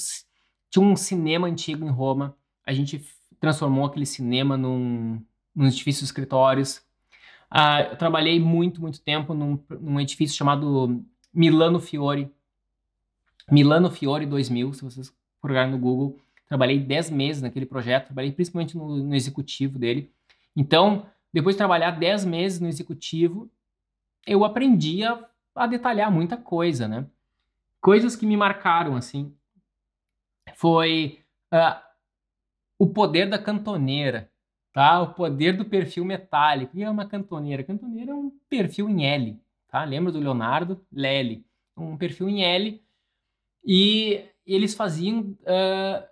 tinha 0.73 0.86
um 0.86 0.95
cinema 0.95 1.47
antigo 1.47 1.86
em 1.86 1.89
Roma. 1.89 2.36
A 2.65 2.73
gente 2.73 3.05
transformou 3.39 3.86
aquele 3.86 4.05
cinema 4.05 4.57
num, 4.57 5.21
num 5.55 5.67
edifício 5.67 5.99
de 5.99 6.05
escritórios 6.05 6.83
Uh, 7.53 7.91
eu 7.91 7.95
trabalhei 7.97 8.39
muito, 8.39 8.81
muito 8.81 8.99
tempo 8.99 9.36
num, 9.36 9.59
num, 9.79 9.99
edifício 9.99 10.36
chamado 10.36 11.05
Milano 11.31 11.79
Fiore. 11.79 12.33
Milano 13.51 13.91
Fiore 13.91 14.25
2000, 14.25 14.73
se 14.73 14.83
vocês 14.83 15.15
procurarem 15.39 15.71
no 15.71 15.77
Google. 15.77 16.19
Trabalhei 16.47 16.79
10 16.79 17.12
meses 17.12 17.43
naquele 17.43 17.67
projeto, 17.67 18.05
trabalhei 18.05 18.31
principalmente 18.31 18.75
no, 18.75 18.97
no 18.97 19.13
executivo 19.13 19.77
dele. 19.77 20.12
Então, 20.55 21.05
depois 21.31 21.53
de 21.53 21.59
trabalhar 21.59 21.91
10 21.91 22.25
meses 22.25 22.59
no 22.59 22.67
executivo, 22.67 23.47
eu 24.25 24.43
aprendi 24.43 25.03
a, 25.03 25.23
a 25.53 25.67
detalhar 25.67 26.12
muita 26.12 26.36
coisa, 26.36 26.88
né? 26.88 27.05
Coisas 27.79 28.15
que 28.15 28.25
me 28.25 28.36
marcaram, 28.36 28.95
assim, 28.95 29.31
foi 30.56 31.19
uh, 31.53 31.82
o 32.77 32.88
poder 32.88 33.29
da 33.29 33.38
cantoneira 33.38 34.32
tá? 34.73 34.99
O 35.01 35.13
poder 35.13 35.56
do 35.56 35.63
perfil 35.63 36.03
metálico. 36.03 36.75
E 36.75 36.84
é 36.84 36.89
uma 36.89 37.06
cantoneira. 37.06 37.63
Cantoneira 37.63 38.12
é 38.12 38.15
um 38.15 38.32
perfil 38.49 38.89
em 38.89 39.06
L, 39.06 39.39
tá? 39.69 39.86
Lembra 39.86 40.12
do 40.12 40.19
Leonardo? 40.19 40.84
Lely. 40.91 41.45
Um 41.77 41.95
perfil 41.95 42.27
em 42.27 42.43
L. 42.43 42.84
E 43.63 44.25
eles 44.45 44.73
faziam 44.73 45.21
uh, 45.21 46.03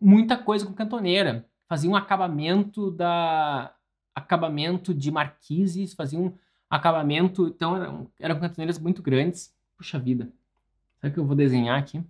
muita 0.00 0.36
coisa 0.36 0.64
com 0.66 0.74
cantoneira. 0.74 1.48
Faziam 1.66 1.92
um 1.92 1.96
acabamento 1.96 2.90
da, 2.90 3.74
acabamento 4.14 4.92
de 4.92 5.10
marquises, 5.10 5.94
faziam 5.94 6.34
acabamento, 6.68 7.48
então 7.48 7.76
eram, 7.76 8.10
eram 8.18 8.40
cantoneiras 8.40 8.78
muito 8.78 9.02
grandes. 9.02 9.54
Puxa 9.76 9.98
vida, 9.98 10.30
será 11.00 11.12
que 11.12 11.18
eu 11.18 11.24
vou 11.24 11.36
desenhar 11.36 11.78
aqui? 11.78 12.02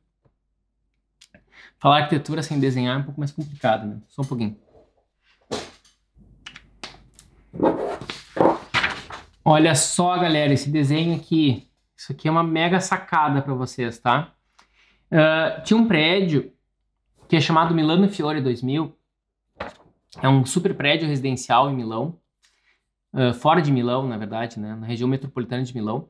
Falar 1.78 1.98
arquitetura 1.98 2.42
sem 2.42 2.60
desenhar 2.60 2.96
é 2.96 2.98
um 3.00 3.04
pouco 3.04 3.20
mais 3.20 3.32
complicado, 3.32 3.86
né? 3.86 3.98
Só 4.08 4.22
um 4.22 4.26
pouquinho. 4.26 4.56
Olha 9.44 9.74
só, 9.74 10.18
galera, 10.18 10.52
esse 10.52 10.70
desenho 10.70 11.16
aqui. 11.16 11.68
Isso 11.96 12.12
aqui 12.12 12.28
é 12.28 12.30
uma 12.30 12.42
mega 12.42 12.80
sacada 12.80 13.42
para 13.42 13.54
vocês, 13.54 13.98
tá? 13.98 14.32
Uh, 15.10 15.62
tinha 15.64 15.76
um 15.76 15.88
prédio 15.88 16.52
que 17.28 17.36
é 17.36 17.40
chamado 17.40 17.74
Milano 17.74 18.08
Fiore 18.08 18.40
2000. 18.40 18.96
É 20.22 20.28
um 20.28 20.44
super 20.44 20.74
prédio 20.74 21.08
residencial 21.08 21.70
em 21.70 21.74
Milão, 21.74 22.18
uh, 23.12 23.32
fora 23.34 23.60
de 23.60 23.72
Milão, 23.72 24.06
na 24.06 24.16
verdade, 24.16 24.58
né, 24.58 24.74
na 24.74 24.86
região 24.86 25.08
metropolitana 25.08 25.62
de 25.62 25.74
Milão. 25.74 26.08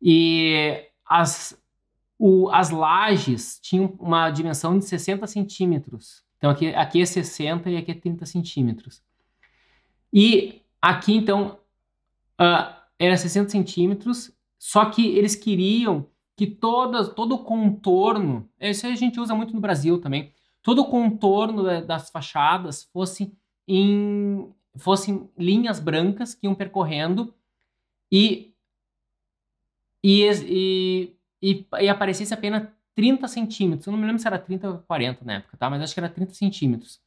E 0.00 0.84
as, 1.04 1.56
o, 2.24 2.48
as 2.50 2.70
lajes 2.70 3.58
tinham 3.60 3.96
uma 3.98 4.30
dimensão 4.30 4.78
de 4.78 4.84
60 4.84 5.26
centímetros. 5.26 6.22
Então 6.38 6.50
aqui, 6.50 6.68
aqui 6.68 7.02
é 7.02 7.04
60 7.04 7.68
e 7.68 7.76
aqui 7.76 7.90
é 7.90 7.94
30 7.94 8.24
centímetros. 8.26 9.02
E 10.12 10.62
aqui, 10.80 11.14
então, 11.14 11.58
uh, 12.40 12.72
era 12.96 13.16
60 13.16 13.50
centímetros, 13.50 14.30
só 14.56 14.84
que 14.84 15.04
eles 15.04 15.34
queriam 15.34 16.06
que 16.36 16.46
todas, 16.46 17.12
todo 17.12 17.34
o 17.34 17.42
contorno, 17.42 18.48
isso 18.60 18.86
a 18.86 18.94
gente 18.94 19.18
usa 19.18 19.34
muito 19.34 19.52
no 19.52 19.60
Brasil 19.60 20.00
também, 20.00 20.32
todo 20.62 20.82
o 20.82 20.88
contorno 20.88 21.84
das 21.84 22.08
fachadas 22.08 22.84
fosse 22.92 23.36
em 23.66 24.48
fossem 24.76 25.28
linhas 25.36 25.80
brancas 25.80 26.36
que 26.36 26.46
iam 26.46 26.54
percorrendo 26.54 27.34
e 28.12 28.54
e, 30.04 30.28
e, 30.44 31.16
e, 31.42 31.66
e 31.80 31.88
aparecesse 31.88 32.32
apenas 32.32 32.68
30 32.94 33.26
centímetros. 33.26 33.86
Eu 33.86 33.92
não 33.92 33.98
me 33.98 34.06
lembro 34.06 34.20
se 34.20 34.26
era 34.26 34.38
30 34.38 34.70
ou 34.70 34.78
40 34.78 35.24
na 35.24 35.34
época, 35.34 35.56
tá? 35.56 35.68
Mas 35.68 35.82
acho 35.82 35.94
que 35.94 36.00
era 36.00 36.08
30 36.08 36.34
centímetros. 36.34 37.00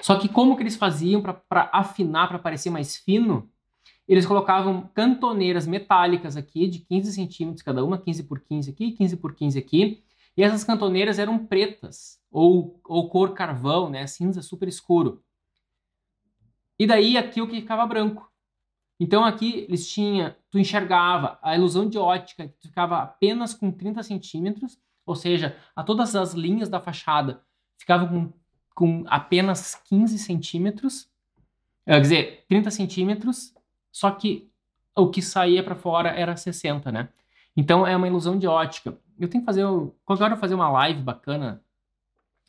Só 0.00 0.18
que 0.18 0.28
como 0.28 0.56
que 0.56 0.62
eles 0.62 0.76
faziam 0.76 1.22
para 1.22 1.70
afinar, 1.72 2.28
para 2.28 2.38
parecer 2.38 2.70
mais 2.70 2.96
fino? 2.96 3.48
Eles 4.06 4.26
colocavam 4.26 4.90
cantoneiras 4.94 5.66
metálicas 5.66 6.36
aqui, 6.36 6.66
de 6.66 6.80
15 6.80 7.12
centímetros 7.12 7.62
cada 7.62 7.84
uma, 7.84 7.98
15 7.98 8.24
por 8.24 8.40
15 8.40 8.70
aqui, 8.70 8.92
15 8.92 9.16
por 9.16 9.34
15 9.34 9.58
aqui. 9.58 10.02
E 10.36 10.42
essas 10.42 10.64
cantoneiras 10.64 11.18
eram 11.18 11.38
pretas, 11.46 12.20
ou, 12.30 12.80
ou 12.84 13.08
cor 13.08 13.34
carvão, 13.34 13.88
né? 13.88 14.06
Cinza 14.06 14.42
super 14.42 14.68
escuro. 14.68 15.22
E 16.78 16.86
daí 16.86 17.16
aqui 17.16 17.40
o 17.40 17.48
que 17.48 17.60
ficava 17.60 17.86
branco. 17.86 18.30
Então 19.04 19.22
aqui 19.22 19.66
eles 19.68 19.86
tinham, 19.86 20.34
tu 20.50 20.58
enxergava 20.58 21.38
a 21.42 21.54
ilusão 21.54 21.86
de 21.86 21.98
ótica, 21.98 22.48
que 22.58 22.68
ficava 22.68 22.96
apenas 22.96 23.52
com 23.52 23.70
30 23.70 24.02
centímetros, 24.02 24.78
ou 25.04 25.14
seja, 25.14 25.54
a 25.76 25.82
todas 25.84 26.16
as 26.16 26.32
linhas 26.32 26.70
da 26.70 26.80
fachada 26.80 27.42
ficavam 27.76 28.08
com, 28.08 28.32
com 28.74 29.04
apenas 29.06 29.74
15 29.74 30.18
centímetros, 30.18 31.06
quer 31.84 32.00
dizer, 32.00 32.46
30 32.48 32.70
centímetros, 32.70 33.54
só 33.92 34.10
que 34.10 34.50
o 34.96 35.10
que 35.10 35.20
saía 35.20 35.62
para 35.62 35.74
fora 35.74 36.08
era 36.08 36.34
60, 36.34 36.90
né? 36.90 37.10
Então 37.54 37.86
é 37.86 37.94
uma 37.94 38.08
ilusão 38.08 38.38
de 38.38 38.46
ótica. 38.46 38.98
Eu 39.20 39.28
tenho 39.28 39.42
que 39.42 39.46
fazer, 39.46 39.66
qualquer 40.06 40.24
hora 40.24 40.34
eu 40.34 40.38
fazer 40.38 40.54
uma 40.54 40.70
live 40.70 41.02
bacana, 41.02 41.62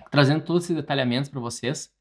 trazendo 0.10 0.46
todos 0.46 0.64
esses 0.64 0.76
detalhamentos 0.78 1.30
para 1.30 1.42
vocês. 1.42 1.94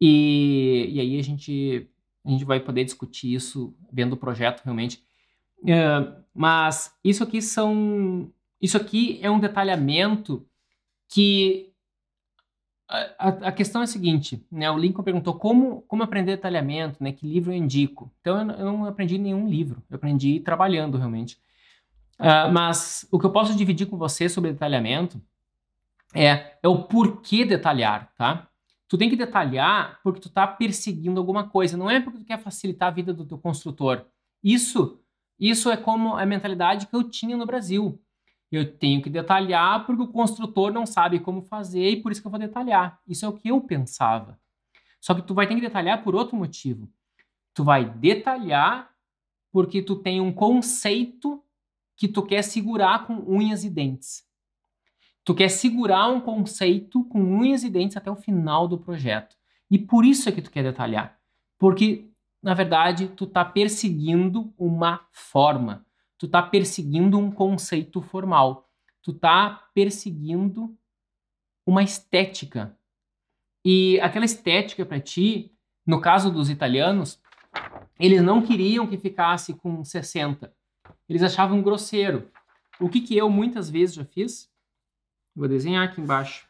E, 0.00 0.88
e 0.92 0.98
aí 0.98 1.18
a 1.18 1.22
gente, 1.22 1.90
a 2.24 2.30
gente 2.30 2.44
vai 2.44 2.60
poder 2.60 2.84
discutir 2.84 3.34
isso 3.34 3.74
vendo 3.92 4.14
o 4.14 4.16
projeto 4.16 4.62
realmente. 4.64 5.02
Uh, 5.62 6.22
mas 6.34 6.96
isso 7.04 7.22
aqui 7.22 7.40
são. 7.40 8.30
Isso 8.60 8.76
aqui 8.76 9.18
é 9.22 9.30
um 9.30 9.40
detalhamento 9.40 10.46
que. 11.08 11.68
A, 12.88 13.28
a, 13.28 13.52
questão 13.52 13.80
é 13.80 13.84
a 13.84 13.86
seguinte, 13.86 14.44
né? 14.50 14.70
O 14.70 14.76
Lincoln 14.76 15.02
perguntou 15.02 15.34
como, 15.34 15.80
como 15.82 16.02
aprender 16.02 16.36
detalhamento, 16.36 17.02
né? 17.02 17.10
Que 17.10 17.26
livro 17.26 17.50
eu 17.50 17.56
indico? 17.56 18.12
Então 18.20 18.38
eu, 18.38 18.58
eu 18.58 18.64
não 18.66 18.84
aprendi 18.84 19.16
nenhum 19.16 19.48
livro, 19.48 19.82
eu 19.88 19.96
aprendi 19.96 20.40
trabalhando 20.40 20.98
realmente. 20.98 21.38
Uh, 22.18 22.52
mas 22.52 23.06
o 23.10 23.18
que 23.18 23.24
eu 23.24 23.32
posso 23.32 23.56
dividir 23.56 23.86
com 23.86 23.96
você 23.96 24.28
sobre 24.28 24.52
detalhamento 24.52 25.20
é, 26.14 26.58
é 26.62 26.68
o 26.68 26.82
porquê 26.82 27.46
detalhar, 27.46 28.12
tá? 28.14 28.46
Tu 28.92 28.98
tem 28.98 29.08
que 29.08 29.16
detalhar 29.16 29.98
porque 30.02 30.20
tu 30.20 30.28
está 30.28 30.46
perseguindo 30.46 31.18
alguma 31.18 31.48
coisa, 31.48 31.78
não 31.78 31.88
é 31.88 31.98
porque 31.98 32.18
tu 32.18 32.26
quer 32.26 32.38
facilitar 32.38 32.88
a 32.88 32.90
vida 32.90 33.10
do 33.10 33.24
teu 33.24 33.38
construtor. 33.38 34.04
Isso, 34.44 35.00
isso 35.40 35.70
é 35.70 35.78
como 35.78 36.14
a 36.14 36.26
mentalidade 36.26 36.86
que 36.86 36.94
eu 36.94 37.02
tinha 37.02 37.34
no 37.34 37.46
Brasil. 37.46 37.98
Eu 38.50 38.70
tenho 38.76 39.00
que 39.00 39.08
detalhar 39.08 39.86
porque 39.86 40.02
o 40.02 40.08
construtor 40.08 40.70
não 40.70 40.84
sabe 40.84 41.20
como 41.20 41.40
fazer 41.40 41.88
e 41.88 42.02
por 42.02 42.12
isso 42.12 42.20
que 42.20 42.26
eu 42.26 42.30
vou 42.30 42.38
detalhar. 42.38 43.00
Isso 43.08 43.24
é 43.24 43.28
o 43.30 43.32
que 43.32 43.48
eu 43.48 43.62
pensava. 43.62 44.38
Só 45.00 45.14
que 45.14 45.22
tu 45.22 45.32
vai 45.32 45.46
ter 45.46 45.54
que 45.54 45.62
detalhar 45.62 46.04
por 46.04 46.14
outro 46.14 46.36
motivo. 46.36 46.86
Tu 47.54 47.64
vai 47.64 47.88
detalhar 47.88 48.90
porque 49.50 49.80
tu 49.80 49.96
tem 49.96 50.20
um 50.20 50.30
conceito 50.30 51.42
que 51.96 52.06
tu 52.06 52.22
quer 52.22 52.42
segurar 52.42 53.06
com 53.06 53.14
unhas 53.26 53.64
e 53.64 53.70
dentes. 53.70 54.22
Tu 55.24 55.34
quer 55.34 55.48
segurar 55.48 56.08
um 56.08 56.20
conceito 56.20 57.04
com 57.04 57.20
unhas 57.20 57.62
e 57.62 57.70
dentes 57.70 57.96
até 57.96 58.10
o 58.10 58.16
final 58.16 58.66
do 58.66 58.78
projeto. 58.78 59.36
E 59.70 59.78
por 59.78 60.04
isso 60.04 60.28
é 60.28 60.32
que 60.32 60.42
tu 60.42 60.50
quer 60.50 60.62
detalhar. 60.62 61.18
Porque, 61.58 62.10
na 62.42 62.54
verdade, 62.54 63.08
tu 63.08 63.24
está 63.24 63.44
perseguindo 63.44 64.52
uma 64.58 65.06
forma. 65.12 65.86
Tu 66.18 66.26
está 66.26 66.42
perseguindo 66.42 67.18
um 67.18 67.30
conceito 67.30 68.02
formal. 68.02 68.68
Tu 69.00 69.12
está 69.12 69.68
perseguindo 69.72 70.76
uma 71.64 71.82
estética. 71.82 72.76
E 73.64 74.00
aquela 74.00 74.24
estética 74.24 74.84
para 74.84 75.00
ti, 75.00 75.52
no 75.86 76.00
caso 76.00 76.30
dos 76.30 76.50
italianos, 76.50 77.20
eles 77.98 78.22
não 78.22 78.42
queriam 78.42 78.86
que 78.86 78.98
ficasse 78.98 79.54
com 79.54 79.84
60. 79.84 80.52
Eles 81.08 81.22
achavam 81.22 81.62
grosseiro. 81.62 82.28
O 82.80 82.88
que, 82.88 83.00
que 83.00 83.16
eu 83.16 83.30
muitas 83.30 83.70
vezes 83.70 83.94
já 83.94 84.04
fiz? 84.04 84.51
Vou 85.34 85.48
desenhar 85.48 85.88
aqui 85.88 86.00
embaixo. 86.00 86.46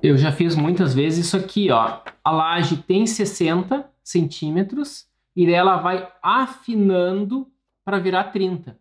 Eu 0.00 0.16
já 0.16 0.30
fiz 0.30 0.54
muitas 0.54 0.94
vezes 0.94 1.26
isso 1.26 1.36
aqui, 1.36 1.70
ó. 1.70 2.00
A 2.24 2.30
laje 2.30 2.76
tem 2.76 3.04
60 3.06 3.90
centímetros 4.02 5.08
e 5.34 5.50
ela 5.52 5.76
vai 5.78 6.10
afinando 6.22 7.50
para 7.84 7.98
virar 7.98 8.24
30. 8.24 8.78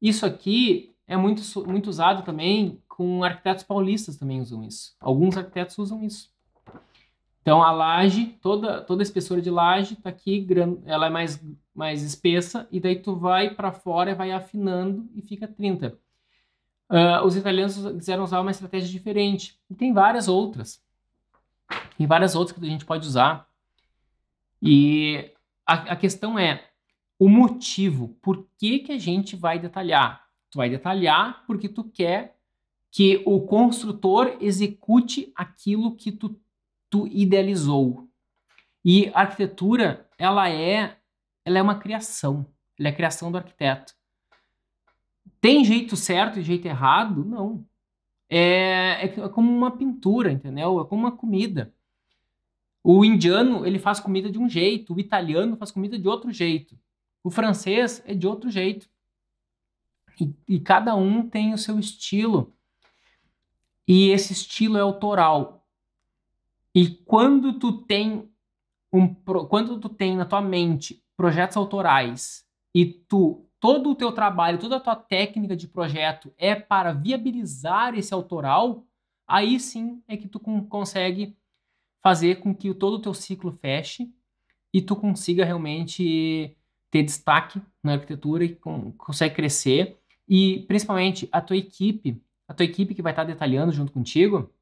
Isso 0.00 0.24
aqui 0.24 0.94
é 1.06 1.16
muito, 1.16 1.42
muito 1.66 1.90
usado 1.90 2.22
também 2.22 2.80
com 3.00 3.24
arquitetos 3.24 3.64
paulistas 3.64 4.18
também 4.18 4.42
usam 4.42 4.62
isso. 4.62 4.94
Alguns 5.00 5.34
arquitetos 5.34 5.78
usam 5.78 6.04
isso. 6.04 6.30
Então 7.40 7.62
a 7.62 7.72
laje, 7.72 8.36
toda 8.42 8.82
toda 8.82 9.00
a 9.00 9.04
espessura 9.04 9.40
de 9.40 9.50
laje 9.50 9.94
está 9.94 10.10
aqui, 10.10 10.46
ela 10.84 11.06
é 11.06 11.08
mais 11.08 11.42
mais 11.74 12.02
espessa 12.02 12.68
e 12.70 12.78
daí 12.78 12.96
tu 12.96 13.16
vai 13.16 13.54
para 13.54 13.72
fora 13.72 14.14
vai 14.14 14.32
afinando 14.32 15.08
e 15.14 15.22
fica 15.22 15.48
30. 15.48 15.88
Uh, 15.88 16.94
ah, 16.94 17.24
os 17.24 17.36
italianos 17.36 17.74
quiseram 17.96 18.22
usar 18.22 18.38
uma 18.38 18.50
estratégia 18.50 18.90
diferente. 18.90 19.58
E 19.70 19.74
tem 19.74 19.94
várias 19.94 20.28
outras. 20.28 20.84
Tem 21.96 22.06
várias 22.06 22.34
outras 22.34 22.58
que 22.58 22.62
a 22.62 22.68
gente 22.68 22.84
pode 22.84 23.08
usar. 23.08 23.48
E 24.60 25.32
a, 25.64 25.92
a 25.92 25.96
questão 25.96 26.38
é 26.38 26.68
o 27.18 27.30
motivo. 27.30 28.08
Por 28.20 28.46
que, 28.58 28.80
que 28.80 28.92
a 28.92 28.98
gente 28.98 29.36
vai 29.36 29.58
detalhar? 29.58 30.22
Tu 30.50 30.58
vai 30.58 30.68
detalhar 30.68 31.46
porque 31.46 31.66
tu 31.66 31.82
quer 31.82 32.38
que 32.90 33.22
o 33.24 33.40
construtor 33.40 34.36
execute 34.40 35.32
aquilo 35.34 35.94
que 35.94 36.10
tu, 36.10 36.40
tu 36.88 37.06
idealizou. 37.06 38.08
E 38.84 39.08
a 39.14 39.20
arquitetura, 39.20 40.08
ela 40.18 40.48
é, 40.50 40.96
ela 41.44 41.58
é 41.58 41.62
uma 41.62 41.78
criação, 41.78 42.46
ela 42.78 42.88
é 42.88 42.92
a 42.92 42.96
criação 42.96 43.30
do 43.30 43.38
arquiteto. 43.38 43.94
Tem 45.40 45.64
jeito 45.64 45.96
certo 45.96 46.38
e 46.38 46.42
jeito 46.42 46.66
errado? 46.66 47.24
Não. 47.24 47.64
É, 48.28 49.04
é 49.04 49.28
como 49.28 49.50
uma 49.50 49.76
pintura, 49.76 50.30
entendeu? 50.30 50.80
É 50.80 50.84
como 50.84 51.02
uma 51.02 51.16
comida. 51.16 51.72
O 52.82 53.04
indiano, 53.04 53.66
ele 53.66 53.78
faz 53.78 54.00
comida 54.00 54.30
de 54.30 54.38
um 54.38 54.48
jeito, 54.48 54.94
o 54.94 55.00
italiano 55.00 55.56
faz 55.56 55.70
comida 55.70 55.98
de 55.98 56.08
outro 56.08 56.32
jeito. 56.32 56.78
O 57.22 57.30
francês 57.30 58.02
é 58.06 58.14
de 58.14 58.26
outro 58.26 58.50
jeito. 58.50 58.88
E, 60.18 60.34
e 60.48 60.60
cada 60.60 60.94
um 60.94 61.28
tem 61.28 61.52
o 61.52 61.58
seu 61.58 61.78
estilo. 61.78 62.54
E 63.92 64.10
esse 64.10 64.32
estilo 64.32 64.78
é 64.78 64.80
autoral. 64.80 65.66
E 66.72 66.90
quando 66.90 67.58
tu 67.58 67.72
tem 67.72 68.30
um, 68.92 69.12
quando 69.48 69.80
tu 69.80 69.88
tem 69.88 70.16
na 70.16 70.24
tua 70.24 70.40
mente 70.40 71.02
projetos 71.16 71.56
autorais 71.56 72.46
e 72.72 72.86
tu 72.86 73.48
todo 73.58 73.90
o 73.90 73.94
teu 73.96 74.12
trabalho, 74.12 74.60
toda 74.60 74.76
a 74.76 74.80
tua 74.80 74.94
técnica 74.94 75.56
de 75.56 75.66
projeto 75.66 76.32
é 76.38 76.54
para 76.54 76.92
viabilizar 76.92 77.98
esse 77.98 78.14
autoral, 78.14 78.86
aí 79.26 79.58
sim 79.58 80.00
é 80.06 80.16
que 80.16 80.28
tu 80.28 80.38
consegue 80.38 81.36
fazer 82.00 82.36
com 82.36 82.54
que 82.54 82.72
todo 82.72 82.94
o 82.94 83.02
teu 83.02 83.12
ciclo 83.12 83.50
feche 83.60 84.08
e 84.72 84.80
tu 84.80 84.94
consiga 84.94 85.44
realmente 85.44 86.56
ter 86.92 87.02
destaque 87.02 87.60
na 87.82 87.94
arquitetura 87.94 88.44
e 88.44 88.54
consegue 88.54 89.34
crescer 89.34 89.98
e 90.28 90.60
principalmente 90.68 91.28
a 91.32 91.40
tua 91.40 91.56
equipe, 91.56 92.22
a 92.50 92.54
tua 92.54 92.64
equipe 92.64 92.96
que 92.96 93.02
vai 93.02 93.12
estar 93.12 93.22
detalhando 93.22 93.70
junto 93.70 93.92
contigo 93.92 94.52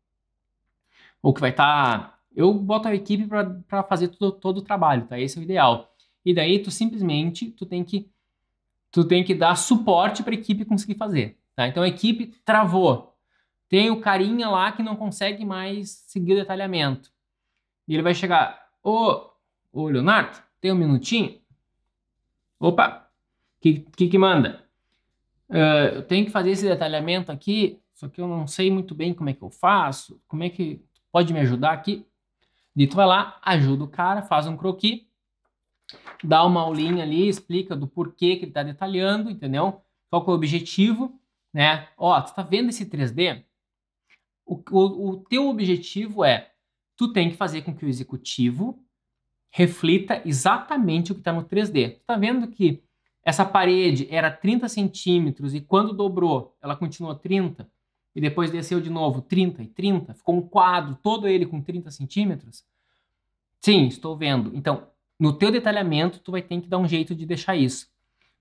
ou 1.23 1.33
que 1.33 1.41
vai 1.41 1.49
estar 1.49 2.21
eu 2.37 2.53
boto 2.53 2.87
a 2.87 2.95
equipe 2.95 3.27
para 3.67 3.83
fazer 3.83 4.09
todo, 4.09 4.33
todo 4.33 4.59
o 4.59 4.63
trabalho, 4.63 5.07
tá? 5.07 5.19
Esse 5.19 5.39
é 5.39 5.41
o 5.41 5.43
ideal. 5.43 5.97
E 6.23 6.35
daí 6.35 6.59
tu 6.59 6.71
simplesmente 6.71 7.51
tu 7.51 7.65
tem 7.65 7.83
que 7.83 8.11
tu 8.91 9.05
tem 9.05 9.25
que 9.25 9.35
dar 9.35 9.57
suporte 9.57 10.23
para 10.23 10.35
a 10.35 10.39
equipe 10.39 10.67
conseguir 10.67 10.97
fazer, 10.97 11.39
tá? 11.57 11.67
Então 11.67 11.83
a 11.83 11.89
equipe 11.89 12.27
travou. 12.45 13.17
Tem 13.71 13.91
o 13.91 14.03
carinha 14.03 14.51
lá 14.51 14.71
que 14.71 14.83
não 14.83 14.95
consegue 14.95 15.47
mais 15.47 15.89
seguir 15.89 16.35
o 16.35 16.37
detalhamento. 16.37 17.11
E 17.87 17.95
ele 17.95 18.03
vai 18.03 18.15
chegar, 18.15 18.69
ô, 18.85 19.31
ô 19.73 19.89
Leonardo, 19.89 20.39
tem 20.61 20.71
um 20.73 20.77
minutinho? 20.77 21.41
Opa, 22.61 23.09
que, 23.63 23.81
que, 23.97 24.09
que 24.09 24.19
manda? 24.19 24.68
Uh, 25.51 25.97
eu 25.97 26.03
tenho 26.03 26.27
que 26.27 26.33
fazer 26.33 26.51
esse 26.51 26.67
detalhamento 26.67 27.33
aqui, 27.33 27.81
só 27.95 28.09
que 28.09 28.21
eu 28.21 28.29
não 28.29 28.47
sei 28.47 28.71
muito 28.71 28.95
bem 28.95 29.15
como 29.15 29.31
é 29.31 29.33
que 29.33 29.43
eu 29.43 29.51
faço, 29.51 30.21
como 30.29 30.45
é 30.45 30.51
que 30.51 30.85
pode 31.11 31.33
me 31.33 31.41
ajudar 31.41 31.73
aqui? 31.73 32.07
Tu 32.77 32.95
vai 32.95 33.07
lá, 33.07 33.41
ajuda 33.43 33.85
o 33.85 33.89
cara, 33.89 34.23
faz 34.23 34.47
um 34.47 34.57
croquis, 34.57 35.05
dá 36.23 36.45
uma 36.45 36.61
aulinha 36.61 37.03
ali, 37.03 37.27
explica 37.27 37.75
do 37.75 37.89
porquê 37.89 38.37
que 38.37 38.43
ele 38.45 38.51
está 38.51 38.63
detalhando, 38.63 39.31
entendeu? 39.31 39.83
Qual 40.09 40.25
é 40.25 40.31
o 40.31 40.35
objetivo, 40.35 41.21
né? 41.53 41.89
Ó, 41.97 42.21
tu 42.21 42.35
tá 42.35 42.43
vendo 42.43 42.69
esse 42.69 42.87
3D? 42.87 43.45
O, 44.47 44.63
o, 44.71 45.11
o 45.11 45.17
teu 45.25 45.49
objetivo 45.49 46.25
é, 46.25 46.53
tu 46.97 47.13
tem 47.13 47.31
que 47.31 47.37
fazer 47.37 47.63
com 47.63 47.75
que 47.75 47.85
o 47.85 47.89
executivo 47.89 48.83
reflita 49.51 50.23
exatamente 50.25 51.11
o 51.11 51.15
que 51.15 51.21
está 51.21 51.33
no 51.33 51.45
3D. 51.45 51.97
Tu 51.97 52.01
tá 52.07 52.17
vendo 52.17 52.49
que 52.49 52.83
essa 53.29 53.45
parede 53.45 54.09
era 54.11 54.31
30 54.31 54.71
centímetros 54.71 55.55
e 55.55 55.61
quando 55.61 55.93
dobrou, 55.93 56.57
ela 56.63 56.75
continuou 56.75 57.15
30 57.15 57.71
e 58.17 58.23
depois 58.23 58.51
desceu 58.51 58.81
de 58.81 58.89
novo 58.89 59.21
30 59.21 59.63
e 59.63 59.67
30, 59.67 60.15
ficou 60.15 60.35
um 60.35 60.41
quadro 60.41 60.95
todo 61.03 61.29
ele 61.29 61.45
com 61.45 61.61
30 61.61 61.91
centímetros? 61.91 62.65
Sim, 63.61 63.87
estou 63.87 64.17
vendo. 64.17 64.57
Então, 64.57 64.89
no 65.21 65.35
teu 65.35 65.53
detalhamento, 65.53 66.21
tu 66.21 66.33
vai 66.33 66.41
ter 66.41 66.59
que 66.59 66.69
dar 66.69 66.79
um 66.79 66.89
jeito 66.89 67.15
de 67.15 67.27
deixar 67.27 67.55
isso. 67.55 67.91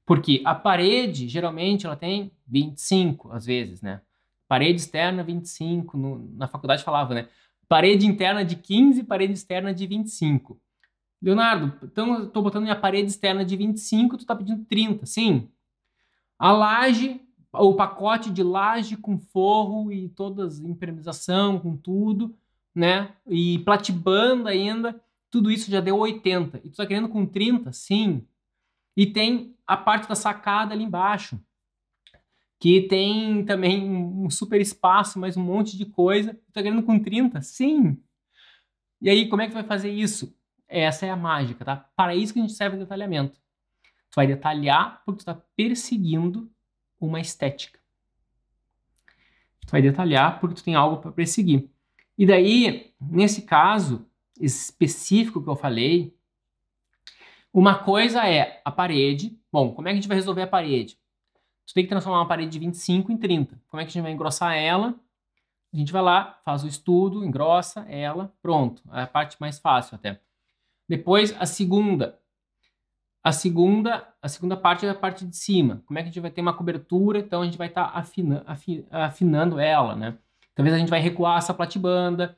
Porque 0.06 0.42
a 0.46 0.56
parede, 0.56 1.28
geralmente, 1.28 1.86
ela 1.86 1.98
tem 1.98 2.32
25, 2.48 3.34
às 3.34 3.46
vezes, 3.46 3.82
né? 3.82 4.00
Parede 4.48 4.80
externa, 4.80 5.22
25. 5.22 5.98
No, 5.98 6.32
na 6.38 6.48
faculdade 6.48 6.86
falava, 6.86 7.14
né? 7.14 7.28
Parede 7.68 8.08
interna 8.08 8.46
de 8.46 8.56
15, 8.56 9.04
parede 9.04 9.34
externa 9.34 9.74
de 9.74 9.86
25. 9.86 10.58
Leonardo, 11.22 11.74
então 11.84 12.20
eu 12.20 12.30
tô 12.30 12.42
botando 12.42 12.64
minha 12.64 12.76
parede 12.76 13.10
externa 13.10 13.44
de 13.44 13.56
25, 13.56 14.18
tu 14.18 14.26
tá 14.26 14.36
pedindo 14.36 14.64
30. 14.66 15.06
Sim. 15.06 15.50
A 16.38 16.52
laje, 16.52 17.20
o 17.52 17.74
pacote 17.74 18.30
de 18.30 18.44
laje 18.44 18.96
com 18.96 19.18
forro 19.18 19.92
e 19.92 20.10
todas 20.10 20.60
impermeabilização, 20.60 21.60
com 21.60 21.76
tudo, 21.76 22.36
né? 22.74 23.14
E 23.28 23.60
platibanda 23.60 24.52
ainda, 24.52 25.02
tudo 25.32 25.50
isso 25.50 25.72
já 25.72 25.82
deu 25.82 25.98
80. 25.98 26.62
E 26.64 26.70
tu 26.70 26.78
tá 26.78 26.86
querendo 26.86 27.10
com 27.10 27.26
30? 27.26 27.72
Sim. 27.72 28.26
E 28.96 29.08
tem 29.08 29.56
a 29.66 29.76
parte 29.76 30.08
da 30.08 30.16
sacada 30.16 30.74
ali 30.74 30.84
embaixo, 30.84 31.40
que 32.60 32.82
tem 32.82 33.44
também 33.46 33.90
um 33.90 34.30
super 34.30 34.62
espaço, 34.62 35.20
mais 35.20 35.36
um 35.36 35.44
monte 35.44 35.76
de 35.76 35.86
coisa. 35.86 36.34
Tu 36.34 36.52
tá 36.54 36.62
querendo 36.62 36.84
com 36.84 37.00
30? 37.00 37.42
Sim. 37.42 38.02
E 39.02 39.10
aí, 39.10 39.28
como 39.28 39.42
é 39.42 39.48
que 39.48 39.54
vai 39.54 39.64
fazer 39.64 39.92
isso? 39.92 40.37
Essa 40.68 41.06
é 41.06 41.10
a 41.10 41.16
mágica, 41.16 41.64
tá? 41.64 41.76
Para 41.96 42.16
isso 42.16 42.34
que 42.34 42.40
a 42.40 42.42
gente 42.42 42.54
serve 42.54 42.76
o 42.76 42.80
detalhamento. 42.80 43.40
Tu 44.10 44.16
vai 44.16 44.28
detalhar 44.28 45.02
porque 45.06 45.18
tu 45.18 45.22
está 45.22 45.36
perseguindo 45.56 46.52
uma 47.00 47.20
estética. 47.20 47.80
Tu 49.66 49.72
vai 49.72 49.82
detalhar 49.82 50.40
porque 50.40 50.56
tu 50.56 50.64
tem 50.64 50.76
algo 50.76 50.98
para 50.98 51.12
perseguir. 51.12 51.70
E 52.18 52.26
daí, 52.26 52.94
nesse 53.00 53.44
caso, 53.44 54.06
específico 54.40 55.42
que 55.42 55.50
eu 55.50 55.56
falei, 55.56 56.18
uma 57.54 57.76
coisa 57.76 58.28
é 58.28 58.62
a 58.64 58.72
parede. 58.72 59.40
Bom, 59.52 59.74
como 59.74 59.88
é 59.88 59.92
que 59.92 59.98
a 59.98 60.02
gente 60.02 60.08
vai 60.08 60.18
resolver 60.18 60.42
a 60.42 60.48
parede? 60.48 60.98
Você 61.66 61.74
tem 61.74 61.84
que 61.84 61.90
transformar 61.90 62.20
uma 62.20 62.28
parede 62.28 62.52
de 62.52 62.60
25 62.60 63.12
em 63.12 63.18
30. 63.18 63.62
Como 63.68 63.82
é 63.82 63.84
que 63.84 63.90
a 63.90 63.94
gente 63.94 64.04
vai 64.04 64.12
engrossar 64.12 64.56
ela? 64.56 64.96
A 65.74 65.78
gente 65.78 65.92
vai 65.92 66.02
lá, 66.02 66.40
faz 66.46 66.64
o 66.64 66.68
estudo, 66.68 67.26
engrossa 67.26 67.82
ela, 67.90 68.34
pronto. 68.42 68.82
É 68.94 69.02
a 69.02 69.08
parte 69.08 69.36
mais 69.40 69.60
fácil 69.60 69.96
até. 69.96 70.22
Depois, 70.88 71.36
a 71.40 71.46
segunda. 71.46 72.20
A 73.24 73.32
segunda, 73.32 74.08
a 74.22 74.30
segunda 74.30 74.56
parte 74.56 74.86
é 74.86 74.90
a 74.90 74.96
parte 74.96 75.26
de 75.26 75.36
cima. 75.36 75.84
Como 75.86 76.00
é 76.00 76.02
que 76.02 76.10
a 76.10 76.12
gente 76.12 76.22
vai 76.22 76.32
ter 76.32 76.42
uma 76.42 76.54
cobertura? 76.54 77.20
Então, 77.20 77.42
a 77.42 77.46
gente 77.46 77.58
vai 77.58 77.68
estar 77.68 77.92
tá 77.92 78.00
afina, 78.00 78.46
afinando 78.90 79.60
ela, 79.60 79.96
né? 79.96 80.18
Talvez 80.56 80.74
a 80.74 80.80
gente 80.80 80.90
vai 80.90 81.00
recuar 81.00 81.38
essa 81.38 81.54
platibanda 81.54 82.38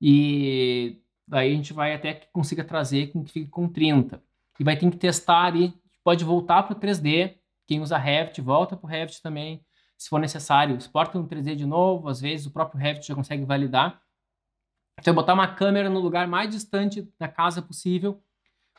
e 0.00 1.00
Daí 1.30 1.52
a 1.52 1.54
gente 1.54 1.72
vai 1.72 1.94
até 1.94 2.12
que 2.12 2.26
consiga 2.32 2.64
trazer 2.64 3.12
com 3.12 3.22
que 3.22 3.30
fique 3.30 3.46
com 3.48 3.68
30. 3.68 4.20
E 4.58 4.64
vai 4.64 4.76
ter 4.76 4.90
que 4.90 4.96
testar 4.96 5.44
ali, 5.44 5.72
pode 6.02 6.24
voltar 6.24 6.64
para 6.64 6.76
o 6.76 6.80
3D. 6.80 7.36
Quem 7.68 7.80
usa 7.80 7.96
Revit, 7.96 8.40
volta 8.40 8.76
para 8.76 8.84
o 8.84 8.90
Revit 8.90 9.22
também, 9.22 9.64
se 9.96 10.08
for 10.08 10.18
necessário. 10.18 10.76
Exporta 10.76 11.16
no 11.16 11.28
3D 11.28 11.54
de 11.54 11.64
novo, 11.64 12.08
às 12.08 12.20
vezes 12.20 12.46
o 12.46 12.50
próprio 12.50 12.80
Revit 12.80 13.06
já 13.06 13.14
consegue 13.14 13.44
validar. 13.44 14.02
Você 14.98 15.12
botar 15.12 15.34
uma 15.34 15.48
câmera 15.48 15.88
no 15.88 16.00
lugar 16.00 16.26
mais 16.26 16.50
distante 16.50 17.08
da 17.18 17.28
casa 17.28 17.60
possível, 17.60 18.22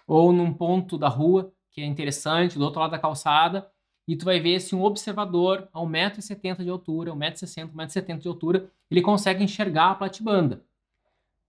ou 0.07 0.31
num 0.31 0.53
ponto 0.53 0.97
da 0.97 1.07
rua, 1.07 1.53
que 1.71 1.81
é 1.81 1.85
interessante, 1.85 2.57
do 2.57 2.65
outro 2.65 2.79
lado 2.81 2.91
da 2.91 2.99
calçada, 2.99 3.69
e 4.07 4.15
tu 4.15 4.25
vai 4.25 4.39
ver 4.39 4.59
se 4.59 4.75
um 4.75 4.83
observador 4.83 5.69
a 5.71 5.79
1,70m 5.79 6.63
de 6.63 6.69
altura, 6.69 7.11
1,60m, 7.13 7.71
1,70m 7.71 8.17
de 8.17 8.27
altura, 8.27 8.69
ele 8.89 9.01
consegue 9.01 9.43
enxergar 9.43 9.91
a 9.91 9.95
platibanda. 9.95 10.63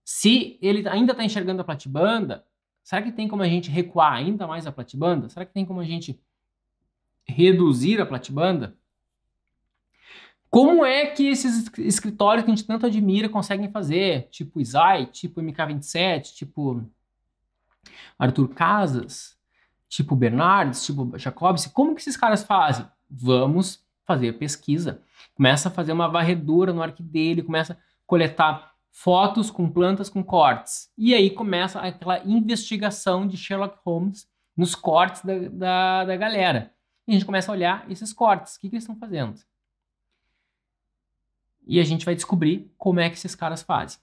Se 0.03 0.57
ele 0.61 0.87
ainda 0.87 1.11
está 1.11 1.23
enxergando 1.23 1.61
a 1.61 1.65
platibanda, 1.65 2.45
será 2.83 3.01
que 3.01 3.11
tem 3.11 3.27
como 3.27 3.41
a 3.41 3.47
gente 3.47 3.69
recuar 3.69 4.13
ainda 4.13 4.45
mais 4.47 4.67
a 4.67 4.71
platibanda? 4.71 5.29
Será 5.29 5.45
que 5.45 5.53
tem 5.53 5.65
como 5.65 5.79
a 5.79 5.85
gente 5.85 6.19
reduzir 7.25 8.01
a 8.01 8.05
platibanda? 8.05 8.77
Como 10.53 10.85
é 10.85 11.07
que 11.07 11.27
esses 11.29 11.67
escritórios 11.79 12.45
que 12.45 12.51
a 12.51 12.55
gente 12.55 12.67
tanto 12.67 12.85
admira 12.85 13.27
conseguem 13.27 13.71
fazer? 13.71 14.27
Tipo 14.29 14.61
Isai, 14.61 15.07
tipo 15.07 15.41
MK27, 15.41 16.35
tipo 16.35 16.87
Arthur 18.19 18.49
Casas, 18.49 19.35
tipo 19.89 20.15
Bernardes, 20.15 20.85
tipo 20.85 21.17
Jacobs. 21.17 21.65
Como 21.65 21.95
que 21.95 22.01
esses 22.01 22.15
caras 22.15 22.43
fazem? 22.43 22.85
Vamos 23.09 23.83
fazer 24.05 24.33
pesquisa. 24.33 25.01
Começa 25.33 25.69
a 25.69 25.71
fazer 25.71 25.91
uma 25.91 26.07
varredura 26.07 26.71
no 26.71 26.83
arquivo 26.83 27.09
dele, 27.09 27.41
começa 27.41 27.73
a 27.73 27.77
coletar 28.05 28.75
fotos 28.91 29.49
com 29.49 29.67
plantas 29.67 30.07
com 30.07 30.23
cortes. 30.23 30.91
E 30.95 31.15
aí 31.15 31.31
começa 31.31 31.79
aquela 31.79 32.23
investigação 32.25 33.27
de 33.27 33.37
Sherlock 33.37 33.79
Holmes 33.83 34.29
nos 34.55 34.75
cortes 34.75 35.25
da, 35.25 35.33
da, 35.49 36.05
da 36.05 36.15
galera. 36.15 36.71
E 37.07 37.11
a 37.11 37.13
gente 37.15 37.25
começa 37.25 37.51
a 37.51 37.55
olhar 37.55 37.89
esses 37.89 38.13
cortes, 38.13 38.55
o 38.55 38.59
que, 38.59 38.69
que 38.69 38.75
eles 38.75 38.83
estão 38.83 38.95
fazendo. 38.95 39.33
E 41.65 41.79
a 41.79 41.83
gente 41.83 42.05
vai 42.05 42.15
descobrir 42.15 42.71
como 42.77 42.99
é 42.99 43.09
que 43.09 43.15
esses 43.15 43.35
caras 43.35 43.61
fazem. 43.61 43.99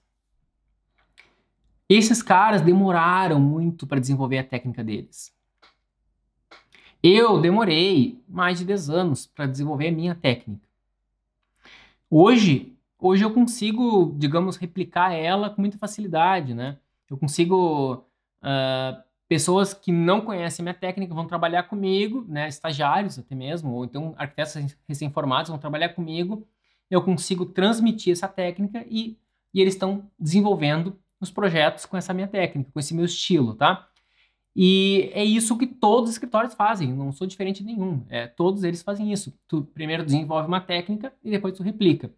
Esses 1.89 2.23
caras 2.23 2.63
demoraram 2.63 3.41
muito 3.41 3.87
para 3.87 3.99
desenvolver 3.99 4.39
a 4.39 4.45
técnica 4.45 4.85
deles. 4.85 5.35
Eu 7.03 7.41
demorei 7.41 8.23
mais 8.29 8.59
de 8.59 8.65
10 8.65 8.91
anos 8.91 9.27
para 9.27 9.47
desenvolver 9.47 9.89
a 9.89 9.93
minha 9.93 10.15
técnica. 10.15 10.69
Hoje, 12.09 12.77
hoje 12.99 13.25
eu 13.25 13.33
consigo, 13.33 14.15
digamos, 14.19 14.57
replicar 14.57 15.13
ela 15.13 15.51
com 15.51 15.61
muita 15.63 15.79
facilidade, 15.79 16.55
né? 16.55 16.77
Eu 17.09 17.17
consigo. 17.17 18.05
Uh, 18.43 19.03
pessoas 19.29 19.73
que 19.73 19.93
não 19.93 20.21
conhecem 20.21 20.63
minha 20.63 20.75
técnica 20.75 21.15
vão 21.15 21.27
trabalhar 21.27 21.65
comigo, 21.65 22.25
né? 22.29 22.49
Estagiários 22.49 23.19
até 23.19 23.35
mesmo, 23.35 23.73
ou 23.73 23.85
então 23.85 24.15
arquitetos 24.19 24.77
recém-formados 24.89 25.51
vão 25.51 25.59
trabalhar 25.59 25.91
comigo. 25.91 26.47
Eu 26.91 27.03
consigo 27.03 27.47
transmitir 27.47 28.13
essa 28.13 28.27
técnica 28.29 28.85
e, 28.91 29.17
e 29.55 29.61
eles 29.61 29.75
estão 29.75 30.11
desenvolvendo 30.19 30.99
os 31.21 31.31
projetos 31.31 31.87
com 31.87 31.97
essa 31.97 32.15
minha 32.15 32.27
técnica, 32.27 32.71
com 32.73 32.81
esse 32.81 32.95
meu 32.95 33.05
estilo, 33.05 33.55
tá? 33.55 33.89
E 34.55 35.11
é 35.15 35.25
isso 35.25 35.57
que 35.57 35.67
todos 35.67 36.11
os 36.11 36.17
escritórios 36.17 36.55
fazem, 36.55 36.93
não 36.93 37.13
sou 37.13 37.27
diferente 37.27 37.63
de 37.63 37.67
nenhum. 37.67 38.05
É, 38.09 38.27
todos 38.27 38.65
eles 38.65 38.83
fazem 38.83 39.13
isso. 39.13 39.33
Tu 39.47 39.63
primeiro 39.63 40.05
desenvolve 40.05 40.49
uma 40.49 40.61
técnica 40.61 41.13
e 41.23 41.31
depois 41.31 41.57
tu 41.57 41.63
replica. 41.63 42.13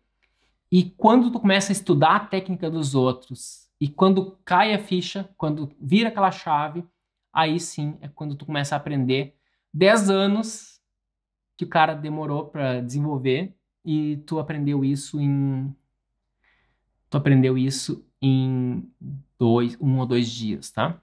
E 0.71 0.85
quando 0.85 1.31
tu 1.31 1.39
começa 1.39 1.71
a 1.71 1.75
estudar 1.75 2.17
a 2.17 2.21
técnica 2.21 2.71
dos 2.71 2.95
outros 2.95 3.69
E 3.79 3.89
quando 3.89 4.39
cai 4.45 4.73
a 4.73 4.79
ficha, 4.79 5.29
quando 5.37 5.71
vira 5.79 6.09
aquela 6.09 6.31
chave, 6.31 6.85
aí 7.33 7.61
sim 7.61 7.99
é 8.01 8.09
quando 8.09 8.35
tu 8.35 8.47
começa 8.47 8.75
a 8.75 8.79
aprender 8.79 9.37
10 9.75 10.09
anos 10.09 10.81
que 11.57 11.65
o 11.65 11.69
cara 11.69 11.95
demorou 11.95 12.47
para 12.47 12.81
desenvolver 12.81 13.55
e 13.85 14.19
tu 14.27 14.39
aprendeu 14.39 14.85
isso 14.85 15.21
em 15.21 15.75
tu 17.11 17.17
aprendeu 17.19 17.59
isso 17.59 18.05
em 18.21 18.89
dois, 19.39 19.77
um 19.81 19.99
ou 19.99 20.07
dois 20.07 20.31
dias, 20.31 20.71
tá? 20.71 21.01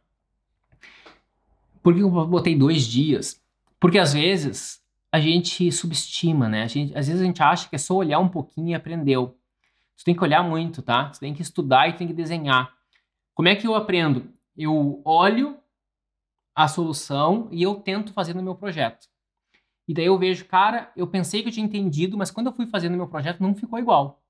Por 1.84 1.94
que 1.94 2.02
eu 2.02 2.10
botei 2.10 2.58
dois 2.58 2.86
dias? 2.86 3.42
Porque 3.80 4.00
às 4.00 4.14
vezes 4.14 4.82
a 5.12 5.20
gente 5.20 5.72
subestima, 5.72 6.48
né? 6.50 6.68
Gente, 6.68 6.98
às 6.98 7.08
vezes 7.08 7.22
a 7.22 7.26
gente 7.26 7.42
acha 7.42 7.70
que 7.70 7.76
é 7.76 7.80
só 7.80 7.96
olhar 7.96 8.20
um 8.20 8.30
pouquinho 8.30 8.70
e 8.70 8.74
aprendeu. 8.74 9.38
Você 9.96 10.06
tem 10.06 10.16
que 10.16 10.24
olhar 10.24 10.44
muito, 10.44 10.82
tá? 10.82 11.12
Você 11.12 11.20
tem 11.20 11.34
que 11.34 11.42
estudar 11.42 11.88
e 11.90 11.94
tem 11.94 12.08
que 12.08 12.14
desenhar. 12.14 12.74
Como 13.34 13.48
é 13.48 13.56
que 13.56 13.68
eu 13.68 13.76
aprendo? 13.76 14.32
Eu 14.56 15.02
olho 15.06 15.58
a 16.56 16.68
solução 16.68 17.48
e 17.52 17.62
eu 17.62 17.76
tento 17.76 18.14
fazer 18.14 18.34
no 18.34 18.44
meu 18.44 18.56
projeto. 18.56 19.08
E 19.90 19.94
daí 19.96 20.06
eu 20.06 20.20
vejo, 20.20 20.46
cara, 20.46 20.92
eu 20.96 21.08
pensei 21.08 21.42
que 21.42 21.50
eu 21.50 21.52
tinha 21.52 21.66
entendido, 21.66 22.16
mas 22.16 22.30
quando 22.30 22.46
eu 22.46 22.54
fui 22.54 22.68
fazer 22.68 22.90
no 22.90 22.96
meu 22.96 23.08
projeto 23.08 23.42
não 23.42 23.56
ficou 23.56 23.80
igual. 23.80 24.22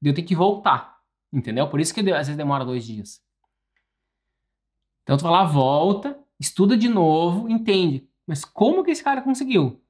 Eu 0.00 0.14
tenho 0.14 0.24
que 0.24 0.36
voltar, 0.36 1.00
entendeu? 1.32 1.68
Por 1.68 1.80
isso 1.80 1.92
que 1.92 1.98
às 2.12 2.28
vezes 2.28 2.36
demora 2.36 2.64
dois 2.64 2.86
dias. 2.86 3.20
Então 5.02 5.16
tu 5.16 5.24
vai 5.24 5.32
lá, 5.32 5.42
volta, 5.42 6.16
estuda 6.38 6.76
de 6.76 6.88
novo, 6.88 7.48
entende. 7.48 8.08
Mas 8.24 8.44
como 8.44 8.84
que 8.84 8.92
esse 8.92 9.02
cara 9.02 9.22
conseguiu? 9.22 9.82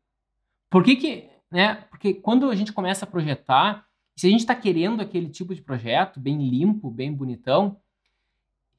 Por 0.70 0.82
que 0.82 0.96
que, 0.96 1.28
né? 1.50 1.74
Porque 1.90 2.14
quando 2.14 2.48
a 2.48 2.54
gente 2.54 2.72
começa 2.72 3.04
a 3.04 3.08
projetar, 3.08 3.86
se 4.16 4.26
a 4.26 4.30
gente 4.30 4.40
está 4.40 4.54
querendo 4.54 5.02
aquele 5.02 5.28
tipo 5.28 5.54
de 5.54 5.60
projeto, 5.60 6.18
bem 6.18 6.38
limpo, 6.48 6.90
bem 6.90 7.12
bonitão, 7.12 7.78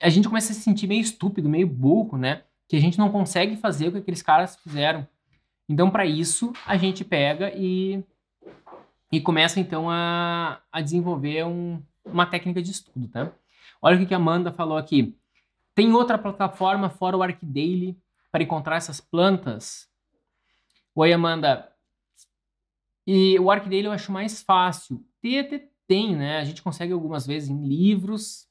a 0.01 0.10
gente 0.10 0.27
começa 0.27 0.51
a 0.51 0.56
se 0.56 0.62
sentir 0.62 0.88
meio 0.88 1.01
estúpido, 1.01 1.47
meio 1.47 1.67
burro, 1.67 2.17
né? 2.17 2.41
Que 2.67 2.75
a 2.75 2.82
gente 2.82 2.97
não 2.97 3.12
consegue 3.12 3.56
fazer 3.56 3.89
o 3.89 3.91
que 3.91 3.99
aqueles 3.99 4.23
caras 4.23 4.56
fizeram. 4.56 5.08
Então, 5.69 5.89
para 5.89 6.06
isso, 6.06 6.53
a 6.65 6.77
gente 6.77 7.03
pega 7.03 7.51
e, 7.56 8.03
e 9.12 9.19
começa, 9.19 9.60
então, 9.60 9.89
a, 9.89 10.62
a 10.71 10.82
desenvolver 10.82 11.45
um, 11.45 11.82
uma 12.06 12.25
técnica 12.25 12.62
de 12.62 12.71
estudo, 12.71 13.08
tá? 13.08 13.32
Olha 13.82 14.01
o 14.01 14.08
que 14.08 14.13
a 14.13 14.17
Amanda 14.17 14.51
falou 14.51 14.77
aqui. 14.77 15.17
Tem 15.75 15.93
outra 15.93 16.17
plataforma 16.17 16.89
fora 16.89 17.17
o 17.17 17.21
ArcDaily 17.21 17.97
para 18.32 18.43
encontrar 18.43 18.77
essas 18.77 18.99
plantas? 18.99 19.88
Oi, 20.95 21.13
Amanda. 21.13 21.71
E 23.06 23.39
o 23.39 23.51
ArcDaily 23.51 23.86
eu 23.86 23.91
acho 23.91 24.12
mais 24.12 24.41
fácil. 24.41 25.06
Tem, 25.21 25.69
tem, 25.88 26.15
né? 26.15 26.39
A 26.39 26.43
gente 26.43 26.62
consegue 26.62 26.91
algumas 26.91 27.25
vezes 27.25 27.49
em 27.49 27.65
livros, 27.65 28.47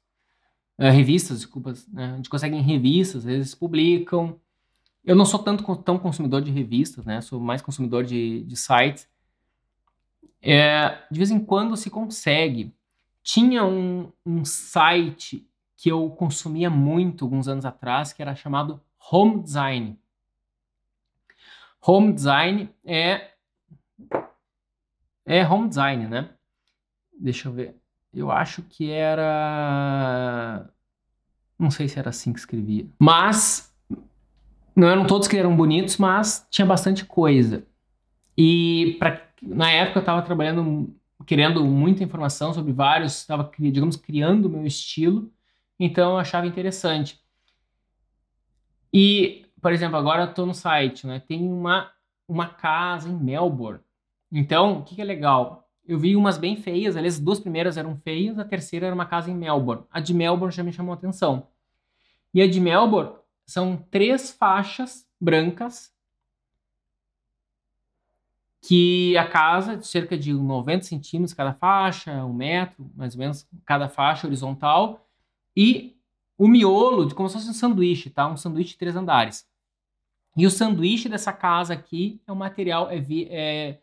uh, 0.79 0.91
revistas, 0.91 1.39
desculpa, 1.39 1.75
né? 1.93 2.13
a 2.13 2.17
gente 2.17 2.31
consegue 2.31 2.57
em 2.57 2.63
revistas, 2.63 3.17
às 3.17 3.25
vezes 3.25 3.55
publicam. 3.55 4.41
Eu 5.07 5.15
não 5.15 5.25
sou 5.25 5.39
tanto 5.39 5.77
tão 5.77 5.99
consumidor 5.99 6.43
de 6.43 6.51
revistas, 6.51 7.05
né? 7.05 7.21
Sou 7.21 7.39
mais 7.39 7.63
consumidor 7.63 8.05
de, 8.05 8.43
de 8.43 8.57
sites. 8.57 9.09
É, 10.43 10.99
de 11.09 11.17
vez 11.17 11.31
em 11.31 11.39
quando 11.39 11.77
se 11.77 11.89
consegue. 11.89 12.75
Tinha 13.23 13.65
um, 13.65 14.13
um 14.25 14.45
site 14.45 15.49
que 15.77 15.89
eu 15.89 16.11
consumia 16.11 16.69
muito 16.69 17.25
alguns 17.25 17.47
anos 17.47 17.65
atrás, 17.65 18.13
que 18.13 18.21
era 18.21 18.35
chamado 18.35 18.83
Home 19.11 19.43
Design. 19.43 19.97
Home 21.81 22.13
Design 22.13 22.69
é 22.85 23.31
é 25.25 25.47
home 25.47 25.69
design, 25.69 26.07
né? 26.07 26.31
Deixa 27.19 27.49
eu 27.49 27.53
ver. 27.53 27.77
Eu 28.15 28.31
acho 28.31 28.63
que 28.63 28.91
era 28.91 30.71
não 31.59 31.71
sei 31.71 31.89
se 31.89 31.99
era 31.99 32.11
assim 32.11 32.33
que 32.33 32.39
escrevia. 32.39 32.89
Mas 32.99 33.76
não 34.77 34.89
eram 34.89 35.07
todos 35.07 35.27
que 35.27 35.37
eram 35.37 35.57
bonitos, 35.57 35.97
mas 35.97 36.47
tinha 36.51 36.67
bastante 36.67 37.05
coisa. 37.07 37.67
E 38.37 38.97
pra, 38.99 39.27
na 39.41 39.71
época 39.71 39.99
eu 39.99 40.01
estava 40.01 40.21
trabalhando, 40.21 40.95
querendo 41.25 41.65
muita 41.65 42.05
informação 42.05 42.53
sobre 42.53 42.75
vários, 42.75 43.17
estava, 43.17 43.51
digamos, 43.59 43.97
criando 43.97 44.47
o 44.47 44.51
meu 44.51 44.67
estilo. 44.67 45.33
Então 45.81 46.13
eu 46.13 46.19
achava 46.19 46.47
interessante. 46.47 47.19
E, 48.93 49.47
por 49.63 49.73
exemplo, 49.73 49.97
agora 49.97 50.25
eu 50.25 50.29
estou 50.29 50.45
no 50.45 50.55
site, 50.55 51.07
né? 51.07 51.21
Tem 51.27 51.43
uma, 51.43 51.91
uma 52.29 52.47
casa 52.47 53.09
em 53.09 53.17
Melbourne. 53.17 53.81
Então, 54.31 54.81
o 54.81 54.83
que, 54.85 54.97
que 54.97 55.01
é 55.01 55.05
legal? 55.05 55.69
Eu 55.87 55.99
vi 55.99 56.17
umas 56.17 56.37
bem 56.37 56.57
feias, 56.57 56.97
aliás, 56.97 57.15
as 57.15 57.21
duas 57.21 57.41
primeiras 57.41 57.77
eram 57.77 57.97
feias, 57.97 58.39
a 58.39 58.45
terceira 58.45 58.87
era 58.87 58.95
uma 58.95 59.07
casa 59.07 59.31
em 59.31 59.35
Melbourne. 59.35 59.85
A 59.91 60.01
de 60.01 60.13
Melbourne 60.13 60.55
já 60.55 60.63
me 60.63 60.73
chamou 60.73 60.93
a 60.93 60.97
atenção. 60.97 61.47
E 62.35 62.43
a 62.43 62.51
de 62.51 62.61
Melbourne 62.61 63.13
são 63.47 63.77
três 63.91 64.31
faixas 64.31 65.09
brancas 65.21 65.95
que 68.61 69.17
a 69.17 69.27
casa, 69.27 69.77
de 69.77 69.87
cerca 69.87 70.19
de 70.19 70.33
90 70.33 70.85
centímetros 70.85 71.33
cada 71.33 71.53
faixa, 71.53 72.25
um 72.25 72.33
metro, 72.33 72.91
mais 72.97 73.15
ou 73.15 73.21
menos, 73.21 73.49
cada 73.65 73.89
faixa 73.89 74.27
horizontal, 74.27 75.09
e 75.57 75.97
o 76.37 76.49
miolo 76.49 77.07
de 77.07 77.15
como 77.15 77.29
se 77.29 77.37
fosse 77.37 77.49
um 77.49 77.55
sanduíche, 77.55 78.11
tá? 78.11 78.29
Um 78.29 78.37
sanduíche 78.37 78.73
de 78.73 78.79
três 78.79 78.97
andares. 78.97 79.47
E 80.37 80.45
o 80.45 80.51
sanduíche 80.51 81.09
dessa 81.09 81.33
casa 81.33 81.75
aqui 81.75 82.21
é 82.27 82.33
um 82.33 82.37
material, 82.37 82.91
é, 82.91 82.99
vi, 82.99 83.29
é, 83.31 83.79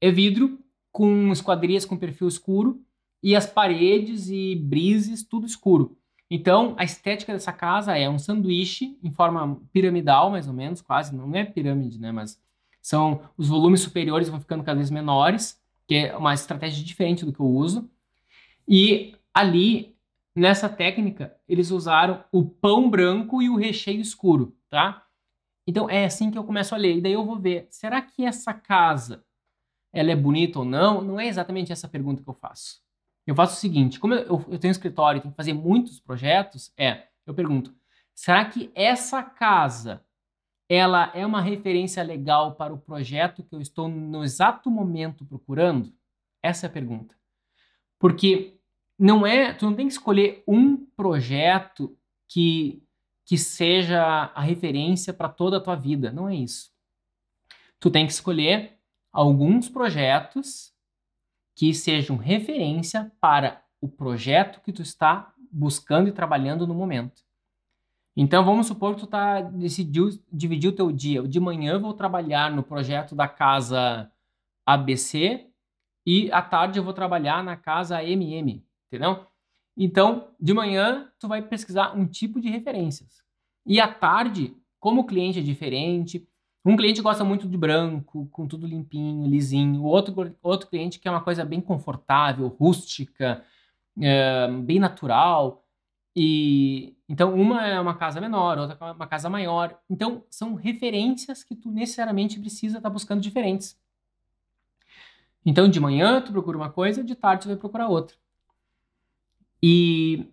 é 0.00 0.10
vidro 0.12 0.60
com 0.92 1.32
esquadrias 1.32 1.84
com 1.84 1.96
perfil 1.96 2.28
escuro 2.28 2.80
e 3.20 3.34
as 3.34 3.46
paredes 3.46 4.28
e 4.30 4.54
brises 4.54 5.24
tudo 5.24 5.44
escuro. 5.44 5.98
Então, 6.34 6.74
a 6.76 6.84
estética 6.84 7.32
dessa 7.32 7.52
casa 7.52 7.96
é 7.96 8.08
um 8.08 8.18
sanduíche 8.18 8.98
em 9.02 9.12
forma 9.12 9.60
piramidal, 9.72 10.30
mais 10.30 10.48
ou 10.48 10.54
menos, 10.54 10.80
quase, 10.80 11.14
não 11.14 11.32
é 11.34 11.44
pirâmide, 11.44 12.00
né, 12.00 12.10
mas 12.10 12.42
são 12.82 13.22
os 13.36 13.48
volumes 13.48 13.80
superiores 13.80 14.28
vão 14.28 14.40
ficando 14.40 14.64
cada 14.64 14.76
vez 14.76 14.90
menores, 14.90 15.62
que 15.86 15.94
é 15.94 16.16
uma 16.16 16.34
estratégia 16.34 16.84
diferente 16.84 17.24
do 17.24 17.32
que 17.32 17.40
eu 17.40 17.46
uso. 17.46 17.88
E 18.66 19.14
ali 19.32 19.94
Nessa 20.36 20.68
técnica, 20.68 21.36
eles 21.48 21.70
usaram 21.70 22.24
o 22.32 22.44
pão 22.44 22.90
branco 22.90 23.40
e 23.40 23.48
o 23.48 23.54
recheio 23.54 24.00
escuro, 24.00 24.56
tá? 24.68 25.06
Então 25.64 25.88
é 25.88 26.04
assim 26.04 26.28
que 26.28 26.36
eu 26.36 26.42
começo 26.42 26.74
a 26.74 26.78
ler. 26.78 26.96
E 26.96 27.00
daí 27.00 27.12
eu 27.12 27.24
vou 27.24 27.38
ver, 27.38 27.68
será 27.70 28.02
que 28.02 28.24
essa 28.24 28.52
casa 28.52 29.24
ela 29.92 30.10
é 30.10 30.16
bonita 30.16 30.58
ou 30.58 30.64
não? 30.64 31.00
Não 31.00 31.20
é 31.20 31.28
exatamente 31.28 31.70
essa 31.70 31.88
pergunta 31.88 32.20
que 32.20 32.28
eu 32.28 32.34
faço. 32.34 32.83
Eu 33.26 33.34
faço 33.34 33.56
o 33.56 33.60
seguinte, 33.60 33.98
como 33.98 34.14
eu, 34.14 34.44
eu 34.48 34.58
tenho 34.58 34.70
um 34.70 34.76
escritório 34.76 35.18
e 35.18 35.20
tenho 35.22 35.32
que 35.32 35.36
fazer 35.36 35.52
muitos 35.52 35.98
projetos, 35.98 36.72
é, 36.76 37.08
eu 37.26 37.34
pergunto, 37.34 37.74
será 38.14 38.44
que 38.44 38.70
essa 38.74 39.22
casa 39.22 40.04
ela 40.68 41.10
é 41.14 41.24
uma 41.24 41.40
referência 41.40 42.02
legal 42.02 42.54
para 42.54 42.72
o 42.72 42.78
projeto 42.78 43.42
que 43.42 43.54
eu 43.54 43.60
estou 43.60 43.88
no 43.88 44.24
exato 44.24 44.70
momento 44.70 45.24
procurando? 45.24 45.92
Essa 46.42 46.66
é 46.66 46.68
a 46.68 46.72
pergunta. 46.72 47.14
Porque 47.98 48.58
não 48.98 49.26
é, 49.26 49.52
tu 49.54 49.66
não 49.66 49.74
tem 49.74 49.86
que 49.86 49.92
escolher 49.92 50.42
um 50.46 50.76
projeto 50.76 51.96
que 52.28 52.84
que 53.24 53.38
seja 53.38 54.02
a 54.34 54.40
referência 54.42 55.12
para 55.12 55.28
toda 55.28 55.56
a 55.56 55.60
tua 55.60 55.74
vida, 55.74 56.12
não 56.12 56.28
é 56.28 56.34
isso. 56.34 56.70
Tu 57.80 57.90
tem 57.90 58.06
que 58.06 58.12
escolher 58.12 58.78
alguns 59.10 59.68
projetos 59.68 60.73
que 61.54 61.72
sejam 61.72 62.16
referência 62.16 63.12
para 63.20 63.62
o 63.80 63.88
projeto 63.88 64.60
que 64.60 64.72
tu 64.72 64.82
está 64.82 65.32
buscando 65.50 66.08
e 66.08 66.12
trabalhando 66.12 66.66
no 66.66 66.74
momento. 66.74 67.22
Então 68.16 68.44
vamos 68.44 68.66
supor 68.66 68.94
que 68.94 69.00
tu 69.00 69.06
tá 69.06 69.40
decidiu 69.40 70.08
dividir 70.32 70.68
o 70.68 70.74
teu 70.74 70.92
dia. 70.92 71.22
De 71.26 71.40
manhã 71.40 71.78
vou 71.78 71.94
trabalhar 71.94 72.50
no 72.50 72.62
projeto 72.62 73.14
da 73.14 73.28
casa 73.28 74.10
ABC 74.66 75.48
e 76.06 76.30
à 76.32 76.40
tarde 76.40 76.78
eu 76.78 76.84
vou 76.84 76.92
trabalhar 76.92 77.42
na 77.42 77.56
casa 77.56 78.02
MM 78.02 78.64
entendeu? 78.94 79.26
Então, 79.76 80.28
de 80.40 80.54
manhã, 80.54 81.10
tu 81.18 81.26
vai 81.26 81.42
pesquisar 81.42 81.96
um 81.96 82.06
tipo 82.06 82.40
de 82.40 82.48
referências. 82.48 83.22
E 83.66 83.80
à 83.80 83.92
tarde, 83.92 84.56
como 84.78 85.00
o 85.00 85.06
cliente 85.06 85.40
é 85.40 85.42
diferente, 85.42 86.26
um 86.64 86.76
cliente 86.76 87.02
gosta 87.02 87.22
muito 87.22 87.46
de 87.46 87.58
branco, 87.58 88.26
com 88.32 88.46
tudo 88.46 88.66
limpinho, 88.66 89.28
lisinho. 89.28 89.82
O 89.82 89.84
outro, 89.84 90.34
outro 90.42 90.68
cliente 90.68 90.98
quer 90.98 91.10
uma 91.10 91.20
coisa 91.20 91.44
bem 91.44 91.60
confortável, 91.60 92.48
rústica, 92.48 93.44
é, 94.00 94.48
bem 94.50 94.78
natural. 94.78 95.62
E 96.16 96.96
então 97.08 97.34
uma 97.34 97.66
é 97.66 97.78
uma 97.78 97.94
casa 97.94 98.20
menor, 98.20 98.56
outra 98.58 98.78
é 98.80 98.92
uma 98.92 99.06
casa 99.06 99.28
maior. 99.28 99.78
Então 99.90 100.24
são 100.30 100.54
referências 100.54 101.44
que 101.44 101.54
tu 101.54 101.70
necessariamente 101.70 102.40
precisa 102.40 102.78
estar 102.78 102.88
tá 102.88 102.92
buscando 102.92 103.20
diferentes. 103.20 103.78
Então 105.44 105.68
de 105.68 105.78
manhã 105.78 106.22
tu 106.22 106.32
procura 106.32 106.56
uma 106.56 106.70
coisa, 106.70 107.04
de 107.04 107.14
tarde 107.14 107.42
tu 107.42 107.48
vai 107.48 107.56
procurar 107.56 107.88
outra. 107.88 108.16
E, 109.62 110.26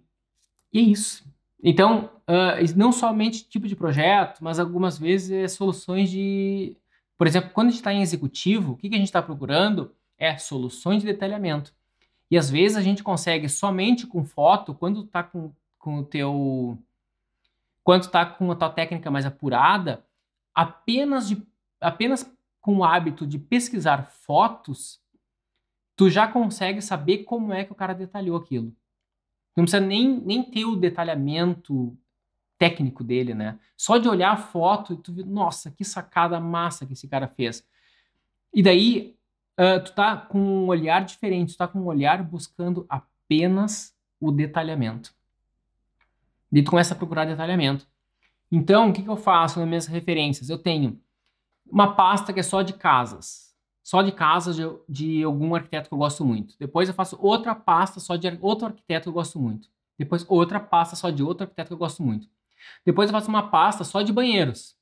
e 0.72 0.80
é 0.80 0.82
isso. 0.82 1.31
Então, 1.64 2.10
uh, 2.28 2.78
não 2.78 2.92
somente 2.92 3.48
tipo 3.48 3.68
de 3.68 3.76
projeto, 3.76 4.44
mas 4.44 4.60
algumas 4.60 4.98
vezes 4.98 5.32
é 5.32 5.48
soluções 5.48 6.10
de. 6.10 6.76
Por 7.18 7.28
exemplo, 7.28 7.52
quando 7.54 7.68
a 7.68 7.72
gente 7.72 7.80
está 7.80 7.94
em 7.94 8.02
executivo, 8.02 8.74
o 8.74 8.78
que, 8.78 8.90
que 8.90 8.96
a 8.96 8.98
gente 8.98 9.08
está 9.08 9.22
procurando 9.22 9.94
é 10.18 10.38
soluções 10.38 11.02
de 11.02 11.08
detalhamento. 11.08 11.74
E 12.30 12.38
às 12.38 12.50
vezes 12.50 12.78
a 12.78 12.82
gente 12.82 13.04
consegue 13.04 13.48
somente 13.50 14.08
com 14.08 14.24
foto, 14.24 14.74
quando 14.74 15.04
está 15.04 15.22
com 15.22 15.52
com 15.82 15.98
o 15.98 16.06
teu 16.06 16.78
quando 17.84 18.04
tu 18.04 18.12
tá 18.12 18.26
com 18.26 18.52
a 18.52 18.56
tua 18.56 18.70
técnica 18.70 19.10
mais 19.10 19.26
apurada, 19.26 20.06
apenas 20.54 21.28
de 21.28 21.42
apenas 21.80 22.32
com 22.62 22.78
o 22.78 22.84
hábito 22.84 23.26
de 23.26 23.40
pesquisar 23.40 24.06
fotos, 24.12 25.02
tu 25.96 26.10
já 26.10 26.28
consegue 26.28 26.80
saber 26.80 27.24
como 27.24 27.52
é 27.52 27.66
que 27.66 27.72
o 27.72 27.76
cara 27.76 27.94
detalhou 27.94 28.38
aquilo. 28.38 28.72
Não 29.62 29.66
precisa 29.66 29.86
nem, 29.86 30.20
nem 30.22 30.44
ter 30.44 30.66
o 30.66 30.76
detalhamento 30.76 31.96
técnico 32.58 33.04
dele, 33.04 33.36
né? 33.36 33.60
Só 33.78 33.98
de 33.98 34.10
olhar 34.10 34.32
a 34.32 34.38
foto 34.38 34.94
e 34.94 34.98
tu 34.98 35.14
vê, 35.14 35.24
nossa, 35.24 35.70
que 35.70 35.86
sacada 35.86 36.40
massa 36.40 36.86
que 36.86 36.94
esse 36.94 37.08
cara 37.08 37.28
fez. 37.28 37.64
E 38.52 38.64
daí, 38.64 39.16
uh, 39.60 39.84
tu 39.84 39.94
tá 39.94 40.18
com 40.18 40.40
um 40.40 40.68
olhar 40.68 41.06
diferente, 41.06 41.54
tu 41.54 41.58
tá 41.58 41.68
com 41.68 41.80
um 41.80 41.86
olhar 41.86 42.24
buscando 42.24 42.86
apenas 42.90 43.96
o 44.20 44.32
detalhamento. 44.32 45.14
E 46.52 46.64
tu 46.64 46.72
começa 46.72 46.96
a 46.96 46.98
procurar 46.98 47.26
detalhamento. 47.26 47.88
Então, 48.52 48.90
o 48.90 48.94
que, 48.94 49.04
que 49.04 49.10
eu 49.10 49.16
faço 49.16 49.60
nas 49.60 49.68
minhas 49.68 49.86
referências? 49.86 50.50
Eu 50.50 50.58
tenho 50.58 51.00
uma 51.66 51.96
pasta 51.96 52.34
que 52.34 52.40
é 52.40 52.44
só 52.44 52.64
de 52.64 52.74
casas. 52.74 53.51
Só 53.84 54.02
de 54.02 54.12
casas 54.12 54.56
de, 54.56 54.64
de 54.88 55.24
algum 55.24 55.56
arquiteto 55.56 55.90
que 55.90 55.94
eu 55.94 55.98
gosto 55.98 56.24
muito. 56.24 56.56
Depois 56.60 56.88
eu 56.88 56.94
faço 56.94 57.18
outra 57.20 57.56
pasta 57.56 58.00
só 58.00 58.16
de 58.16 58.28
outro 58.42 58.68
arquiteto 58.68 59.04
que 59.04 59.10
eu 59.10 59.14
gosto 59.14 59.40
muito. 59.40 59.70
Depois 59.98 60.26
outra 60.28 60.60
pasta 60.60 60.96
só 60.96 61.10
de 61.10 61.24
outro 61.24 61.44
arquiteto 61.44 61.70
que 61.70 61.74
eu 61.74 61.78
gosto 61.78 62.04
muito. 62.04 62.28
Depois 62.86 63.10
eu 63.10 63.14
faço 63.14 63.30
uma 63.30 63.50
pasta 63.50 63.84
só 63.84 64.02
de 64.02 64.14
banheiros. 64.14 64.78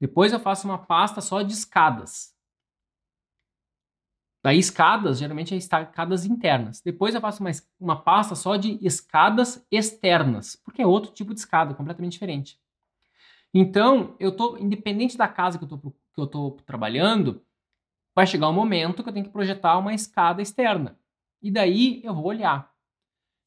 Depois 0.00 0.32
eu 0.32 0.40
faço 0.40 0.66
uma 0.66 0.78
pasta 0.78 1.20
só 1.20 1.42
de 1.42 1.52
escadas. 1.52 2.34
Daí 4.42 4.58
escadas, 4.58 5.18
geralmente 5.18 5.54
é 5.54 5.56
escadas 5.56 6.24
internas. 6.24 6.80
Depois 6.80 7.14
eu 7.14 7.20
faço 7.20 7.42
uma, 7.42 7.50
uma 7.80 8.00
pasta 8.00 8.36
só 8.36 8.56
de 8.56 8.78
escadas 8.80 9.66
externas, 9.72 10.54
porque 10.54 10.82
é 10.82 10.86
outro 10.86 11.10
tipo 11.12 11.34
de 11.34 11.40
escada, 11.40 11.74
completamente 11.74 12.12
diferente. 12.12 12.60
Então, 13.52 14.14
eu 14.20 14.30
tô, 14.30 14.56
independente 14.58 15.16
da 15.16 15.26
casa 15.26 15.58
que 15.58 15.64
eu 15.64 15.68
tô, 15.68 15.78
que 15.78 16.20
eu 16.20 16.26
tô 16.26 16.50
trabalhando, 16.64 17.42
vai 18.16 18.26
chegar 18.26 18.48
um 18.48 18.52
momento 18.54 19.02
que 19.02 19.10
eu 19.10 19.12
tenho 19.12 19.26
que 19.26 19.30
projetar 19.30 19.76
uma 19.76 19.92
escada 19.92 20.40
externa. 20.40 20.98
E 21.42 21.50
daí 21.50 22.00
eu 22.02 22.14
vou 22.14 22.24
olhar. 22.24 22.72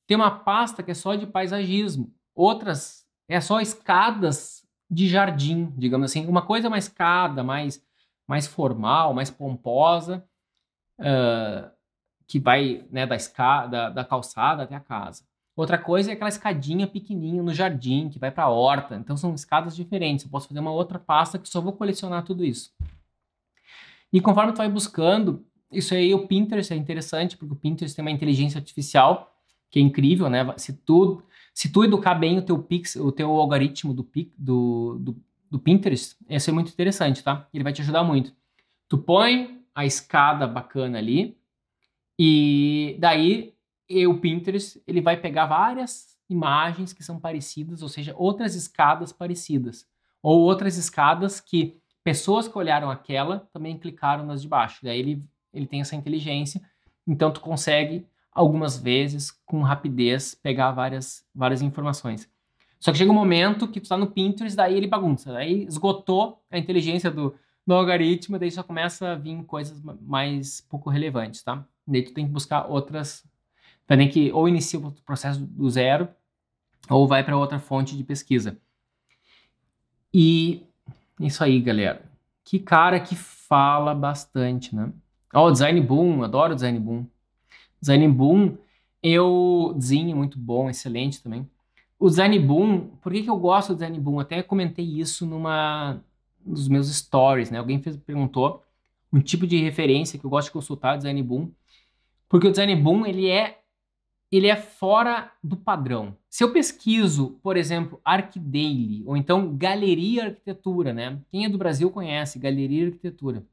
Tem 0.06 0.16
uma 0.16 0.30
pasta 0.30 0.84
que 0.84 0.92
é 0.92 0.94
só 0.94 1.16
de 1.16 1.26
paisagismo, 1.26 2.14
outras 2.36 3.04
é 3.28 3.42
só 3.42 3.60
escadas 3.60 4.64
de 4.90 5.08
jardim, 5.08 5.74
digamos 5.76 6.12
assim. 6.12 6.28
Uma 6.28 6.44
coisa 6.44 6.68
é 6.68 6.70
uma 6.70 6.78
escada 6.78 7.44
mais, 7.44 7.84
mais 8.28 8.46
formal, 8.46 9.14
mais 9.14 9.32
pomposa, 9.32 10.24
uh, 11.00 11.70
que 12.28 12.40
vai 12.40 12.88
né, 12.92 13.08
da, 13.08 13.16
escada, 13.16 13.90
da 13.90 14.06
calçada 14.06 14.64
até 14.64 14.76
a 14.76 14.80
casa. 14.80 15.24
Outra 15.56 15.78
coisa 15.78 16.12
é 16.12 16.14
aquela 16.14 16.30
escadinha 16.30 16.88
pequenininha 16.88 17.44
no 17.44 17.54
jardim, 17.54 18.08
que 18.10 18.20
vai 18.20 18.32
para 18.32 18.46
a 18.46 18.50
horta. 18.50 18.96
Então 18.96 19.18
são 19.18 19.34
escadas 19.34 19.76
diferentes. 19.76 20.26
Eu 20.26 20.32
posso 20.32 20.48
fazer 20.48 20.60
uma 20.60 20.72
outra 20.72 20.98
pasta 20.98 21.38
que 21.38 21.50
só 21.50 21.60
vou 21.60 21.74
colecionar 21.74 22.24
tudo 22.24 22.46
isso. 22.46 22.72
E 24.12 24.20
conforme 24.20 24.52
tu 24.54 24.58
vai 24.58 24.70
buscando, 24.70 25.46
isso 25.72 25.94
aí 25.94 26.14
o 26.14 26.28
Pinterest 26.28 26.74
é 26.74 26.76
interessante, 26.76 27.38
porque 27.38 27.54
o 27.54 27.58
Pinterest 27.58 27.96
tem 27.96 28.04
uma 28.04 28.12
inteligência 28.12 28.58
artificial 28.58 29.36
que 29.70 29.80
é 29.80 29.82
incrível, 29.82 30.30
né? 30.30 30.54
Se 30.58 30.74
tu 30.74 31.22
se 31.54 31.70
tu 31.70 31.84
educar 31.84 32.16
bem 32.16 32.38
o 32.38 32.42
teu 32.42 32.58
pix, 32.58 32.96
o 32.96 33.12
teu 33.12 33.30
algoritmo 33.32 33.94
do, 33.94 34.10
do, 34.38 34.98
do, 34.98 35.24
do 35.52 35.60
Pinterest, 35.60 36.16
isso 36.30 36.50
é 36.50 36.54
muito 36.54 36.72
interessante, 36.72 37.22
tá? 37.22 37.50
Ele 37.54 37.66
vai 37.66 37.74
te 37.74 37.82
ajudar 37.82 38.02
muito. 38.02 38.34
Tu 38.88 38.98
põe 38.98 39.62
a 39.76 39.86
escada 39.86 40.48
bacana 40.48 40.98
ali 40.98 41.38
e 42.18 42.96
daí 43.00 43.54
o 44.08 44.18
Pinterest 44.20 44.82
ele 44.88 45.02
vai 45.02 45.18
pegar 45.18 45.48
várias 45.48 46.18
imagens 46.30 46.94
que 46.94 47.04
são 47.04 47.20
parecidas, 47.20 47.82
ou 47.82 47.90
seja, 47.90 48.16
outras 48.18 48.56
escadas 48.56 49.12
parecidas, 49.12 49.86
ou 50.22 50.40
outras 50.40 50.78
escadas 50.78 51.42
que 51.42 51.78
pessoas 52.10 52.48
que 52.48 52.58
olharam 52.58 52.90
aquela 52.90 53.48
também 53.54 53.78
clicaram 53.78 54.26
nas 54.26 54.42
de 54.42 54.48
baixo. 54.48 54.80
Daí 54.82 54.98
ele, 54.98 55.24
ele 55.54 55.68
tem 55.68 55.82
essa 55.82 55.96
inteligência, 55.96 56.60
então 57.06 57.32
tu 57.32 57.40
consegue 57.40 58.04
algumas 58.32 58.76
vezes, 58.80 59.30
com 59.46 59.62
rapidez, 59.62 60.34
pegar 60.34 60.72
várias, 60.72 61.24
várias 61.36 61.62
informações. 61.62 62.28
Só 62.80 62.92
que 62.92 62.98
chega 62.98 63.12
um 63.12 63.14
momento 63.14 63.68
que 63.68 63.80
tu 63.80 63.84
está 63.84 63.96
no 63.96 64.08
Pinterest, 64.08 64.58
daí 64.58 64.76
ele 64.76 64.88
bagunça, 64.88 65.32
daí 65.32 65.66
esgotou 65.66 66.42
a 66.50 66.58
inteligência 66.58 67.12
do, 67.12 67.36
do 67.68 67.76
algoritmo, 67.76 68.40
daí 68.40 68.50
só 68.50 68.64
começa 68.64 69.12
a 69.12 69.16
vir 69.16 69.44
coisas 69.44 69.80
mais 70.02 70.62
pouco 70.62 70.90
relevantes, 70.90 71.44
tá? 71.44 71.64
Daí 71.86 72.02
tu 72.02 72.12
tem 72.12 72.26
que 72.26 72.32
buscar 72.32 72.66
outras, 72.66 73.24
tem 73.86 74.10
que 74.10 74.32
ou 74.32 74.50
inicia 74.50 74.80
o 74.80 74.92
processo 75.04 75.42
do 75.42 75.70
zero, 75.70 76.10
ou 76.90 77.08
vai 77.08 77.24
para 77.24 77.38
outra 77.38 77.60
fonte 77.60 77.96
de 77.96 78.04
pesquisa. 78.04 78.58
E 80.12 80.66
isso 81.20 81.44
aí, 81.44 81.60
galera. 81.60 82.02
Que 82.44 82.60
cara 82.60 83.00
que 83.00 83.16
fala 83.16 83.94
bastante, 83.94 84.76
né? 84.76 84.92
Ó, 85.34 85.48
oh, 85.48 85.52
Design 85.52 85.80
Boom, 85.82 86.24
adoro 86.24 86.56
Design 86.56 86.80
Boom. 86.80 87.06
Design 87.82 88.08
Boom, 88.08 88.58
eu. 89.04 89.74
Design 89.78 90.14
muito 90.14 90.40
bom, 90.40 90.70
excelente 90.70 91.22
também. 91.22 91.48
O 92.00 92.10
Design 92.10 92.40
Boom, 92.40 92.88
por 93.02 93.12
que, 93.12 93.24
que 93.24 93.30
eu 93.30 93.38
gosto 93.38 93.70
do 93.70 93.76
Design 93.76 94.00
Boom? 94.00 94.20
Até 94.20 94.42
comentei 94.42 94.86
isso 94.86 95.26
numa 95.26 96.02
dos 96.46 96.68
meus 96.68 96.88
stories, 96.88 97.52
né? 97.52 97.60
Alguém 97.60 97.82
fez, 97.82 97.98
perguntou 97.98 98.64
um 99.12 99.20
tipo 99.20 99.46
de 99.46 99.62
referência 99.62 100.18
que 100.18 100.26
eu 100.26 100.30
gosto 100.30 100.48
de 100.48 100.54
consultar, 100.54 100.98
Design 100.98 101.22
Boom, 101.22 101.52
porque 102.28 102.48
o 102.48 102.52
Design 102.52 102.76
Boom 102.76 103.06
ele 103.06 103.28
é 103.28 103.59
ele 104.32 104.48
é 104.48 104.56
fora 104.56 105.32
do 105.44 105.58
padrão. 105.58 106.16
Se 106.30 106.44
eu 106.44 106.54
pesquiso, 106.54 107.40
por 107.42 107.58
exemplo, 107.58 108.00
ArcDaily 108.06 109.04
ou 109.06 109.18
então 109.18 109.56
Galeria 109.58 110.26
Arquitetura, 110.26 110.94
né? 110.94 111.20
Quem 111.32 111.46
é 111.46 111.50
do 111.50 111.58
Brasil 111.58 111.90
conhece 111.90 112.38
Galeria 112.38 112.88
Arquitetura. 112.88 113.44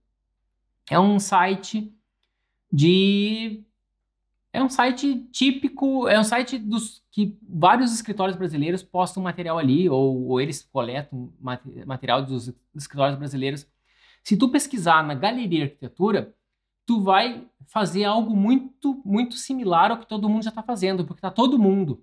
É 0.90 0.98
um 1.00 1.18
site 1.18 1.92
de 2.70 3.64
é 4.52 4.62
um 4.62 4.70
site 4.70 5.26
típico, 5.30 6.08
é 6.08 6.18
um 6.18 6.24
site 6.24 6.58
dos 6.58 7.04
que 7.10 7.38
vários 7.46 7.92
escritórios 7.92 8.38
brasileiros 8.38 8.82
postam 8.82 9.22
material 9.22 9.58
ali, 9.58 9.86
ou, 9.86 10.28
ou 10.28 10.40
eles 10.40 10.62
coletam 10.72 11.30
material 11.86 12.24
dos 12.24 12.54
escritórios 12.74 13.18
brasileiros. 13.18 13.66
Se 14.22 14.36
tu 14.36 14.48
pesquisar 14.48 15.06
na 15.06 15.14
Galeria 15.14 15.64
Arquitetura, 15.64 16.34
tu 16.86 17.02
vai 17.02 17.46
fazer 17.66 18.04
algo 18.04 18.34
muito, 18.34 19.02
muito 19.04 19.34
similar 19.34 19.90
ao 19.90 19.98
que 19.98 20.06
todo 20.06 20.28
mundo 20.28 20.44
já 20.44 20.50
está 20.50 20.62
fazendo, 20.62 21.04
porque 21.04 21.18
está 21.18 21.30
todo 21.30 21.58
mundo. 21.58 22.02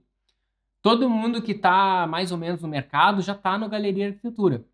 Todo 0.81 1.09
mundo 1.09 1.41
que 1.41 1.53
está 1.53 2.05
mais 2.05 2.31
ou 2.31 2.37
menos 2.37 2.61
no 2.61 2.67
mercado 2.67 3.21
já 3.21 3.31
está 3.31 3.57
no 3.57 3.69
Galeria 3.69 4.07
Arquitetura. 4.07 4.65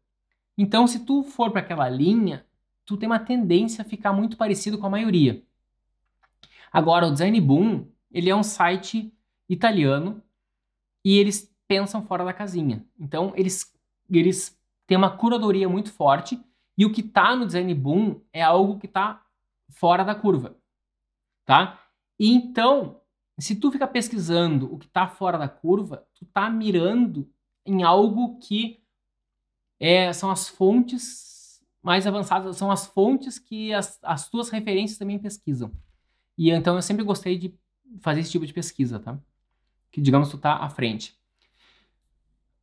Então, 0.58 0.88
se 0.88 1.06
tu 1.06 1.24
for 1.24 1.52
para 1.52 1.62
aquela 1.62 1.88
linha, 1.88 2.46
tu 2.84 2.98
tem 2.98 3.08
uma 3.08 3.20
tendência 3.20 3.84
a 3.84 3.86
ficar 3.86 4.12
muito 4.12 4.36
parecido 4.36 4.80
com 4.80 4.88
a 4.88 4.90
maioria. 4.90 5.44
Agora, 6.74 7.08
o 7.08 7.12
Design 7.12 7.40
Boom, 7.40 7.86
ele 8.12 8.30
é 8.30 8.36
um 8.36 8.44
site 8.44 9.14
italiano 9.48 10.22
e 11.06 11.18
eles 11.18 11.56
pensam 11.68 12.04
fora 12.04 12.26
da 12.26 12.34
casinha. 12.34 12.84
Então, 13.00 13.32
eles, 13.36 13.72
eles 14.10 14.60
têm 14.88 14.98
uma 14.98 15.16
curadoria 15.16 15.70
muito 15.70 15.94
forte 15.94 16.42
e 16.76 16.86
o 16.86 16.92
que 16.92 17.02
está 17.02 17.36
no 17.36 17.46
Design 17.46 17.74
Boom 17.76 18.20
é 18.34 18.42
algo 18.42 18.80
que 18.80 18.88
está 18.88 19.24
fora 19.70 20.04
da 20.04 20.16
curva, 20.16 20.58
tá? 21.46 21.80
E 22.20 22.32
então, 22.32 23.02
se 23.38 23.56
tu 23.56 23.72
fica 23.72 23.88
pesquisando 23.88 24.74
o 24.74 24.78
que 24.78 24.86
está 24.86 25.08
fora 25.08 25.38
da 25.38 25.48
curva, 25.48 26.06
tu 26.14 26.26
tá 26.26 26.50
mirando 26.50 27.32
em 27.66 27.84
algo 27.84 28.38
que 28.40 28.84
é, 29.80 30.12
são 30.12 30.30
as 30.30 30.50
fontes 30.50 31.64
mais 31.82 32.06
avançadas, 32.06 32.58
são 32.58 32.70
as 32.70 32.86
fontes 32.88 33.40
que 33.40 33.74
as, 33.74 33.98
as 34.04 34.30
tuas 34.30 34.50
referências 34.50 34.98
também 34.98 35.18
pesquisam. 35.18 35.72
E 36.38 36.52
então 36.52 36.76
eu 36.76 36.82
sempre 36.82 37.04
gostei 37.04 37.38
de 37.38 37.58
fazer 38.02 38.22
esse 38.22 38.32
tipo 38.32 38.46
de 38.46 38.54
pesquisa, 38.54 39.00
tá? 39.00 39.18
Que 39.92 40.02
digamos 40.02 40.30
tu 40.30 40.38
tá 40.38 40.58
à 40.58 40.70
frente. 40.70 41.18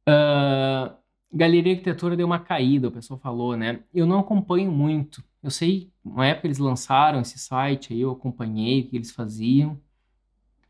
Uh, 0.08 0.94
Galeria 1.36 1.74
Arquitetura 1.74 2.16
deu 2.16 2.26
uma 2.26 2.40
caída, 2.40 2.88
o 2.88 2.92
pessoal 2.92 3.20
falou, 3.20 3.56
né? 3.56 3.84
Eu 3.92 4.06
não 4.06 4.18
acompanho 4.20 4.72
muito. 4.72 5.22
Eu 5.42 5.50
sei, 5.50 5.92
na 6.04 6.26
época 6.26 6.46
eles 6.46 6.58
lançaram 6.58 7.20
esse 7.20 7.38
site, 7.38 7.92
aí 7.92 8.00
eu 8.00 8.10
acompanhei 8.10 8.80
o 8.80 8.88
que 8.88 8.96
eles 8.96 9.10
faziam. 9.10 9.78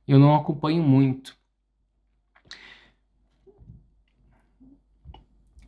Eu 0.09 0.19
não 0.19 0.35
acompanho 0.35 0.83
muito. 0.83 1.37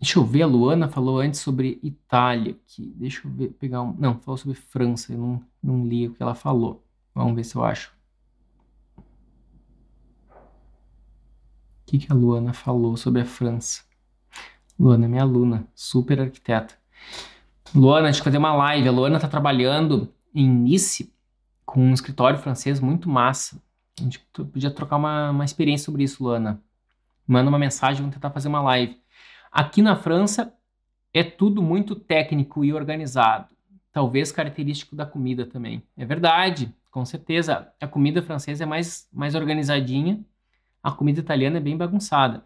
Deixa 0.00 0.18
eu 0.18 0.24
ver, 0.24 0.42
a 0.42 0.46
Luana 0.46 0.88
falou 0.88 1.20
antes 1.20 1.40
sobre 1.40 1.78
Itália 1.82 2.52
aqui. 2.52 2.92
Deixa 2.96 3.26
eu 3.26 3.32
ver, 3.32 3.50
pegar 3.52 3.82
um. 3.82 3.94
Não, 3.94 4.18
falou 4.20 4.36
sobre 4.36 4.56
França, 4.56 5.12
eu 5.12 5.18
não, 5.18 5.44
não 5.62 5.86
li 5.86 6.08
o 6.08 6.14
que 6.14 6.22
ela 6.22 6.34
falou. 6.34 6.84
Vamos 7.14 7.34
ver 7.36 7.44
se 7.44 7.56
eu 7.56 7.64
acho. 7.64 7.92
O 8.98 9.02
que, 11.86 11.98
que 11.98 12.12
a 12.12 12.14
Luana 12.14 12.52
falou 12.52 12.96
sobre 12.96 13.22
a 13.22 13.24
França? 13.24 13.87
Luana 14.78 15.06
é 15.06 15.08
minha 15.08 15.22
aluna, 15.22 15.66
super 15.74 16.20
arquiteta. 16.20 16.74
Luana, 17.74 18.08
a 18.08 18.12
gente 18.12 18.22
fazer 18.22 18.38
uma 18.38 18.54
live. 18.54 18.88
A 18.88 18.92
Luana 18.92 19.16
está 19.16 19.28
trabalhando 19.28 20.12
em 20.34 20.48
Nice 20.48 21.12
com 21.66 21.80
um 21.80 21.92
escritório 21.92 22.38
francês 22.38 22.80
muito 22.80 23.08
massa. 23.08 23.60
A 23.98 24.02
gente 24.02 24.20
podia 24.20 24.70
trocar 24.70 24.96
uma, 24.96 25.30
uma 25.30 25.44
experiência 25.44 25.86
sobre 25.86 26.04
isso, 26.04 26.22
Luana. 26.22 26.62
Manda 27.26 27.48
uma 27.48 27.58
mensagem, 27.58 28.00
vamos 28.00 28.14
tentar 28.14 28.30
fazer 28.30 28.48
uma 28.48 28.62
live. 28.62 28.98
Aqui 29.50 29.82
na 29.82 29.96
França 29.96 30.54
é 31.12 31.24
tudo 31.24 31.60
muito 31.60 31.94
técnico 31.96 32.64
e 32.64 32.72
organizado. 32.72 33.54
Talvez 33.92 34.30
característico 34.30 34.94
da 34.94 35.04
comida 35.04 35.44
também. 35.44 35.82
É 35.96 36.06
verdade, 36.06 36.72
com 36.90 37.04
certeza. 37.04 37.68
A 37.80 37.86
comida 37.86 38.22
francesa 38.22 38.62
é 38.62 38.66
mais, 38.66 39.08
mais 39.12 39.34
organizadinha, 39.34 40.24
a 40.82 40.92
comida 40.92 41.20
italiana 41.20 41.56
é 41.56 41.60
bem 41.60 41.76
bagunçada. 41.76 42.44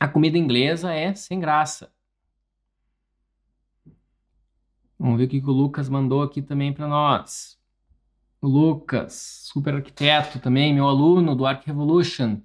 A 0.00 0.08
comida 0.08 0.38
inglesa 0.38 0.94
é 0.94 1.14
sem 1.14 1.38
graça. 1.38 1.92
Vamos 4.98 5.18
ver 5.18 5.26
o 5.26 5.28
que 5.28 5.38
o 5.38 5.52
Lucas 5.52 5.90
mandou 5.90 6.22
aqui 6.22 6.40
também 6.40 6.72
para 6.72 6.88
nós. 6.88 7.58
O 8.40 8.48
Lucas, 8.48 9.42
super 9.44 9.74
arquiteto 9.74 10.38
também, 10.38 10.72
meu 10.72 10.88
aluno 10.88 11.36
do 11.36 11.44
Arc 11.44 11.66
Revolution. 11.66 12.40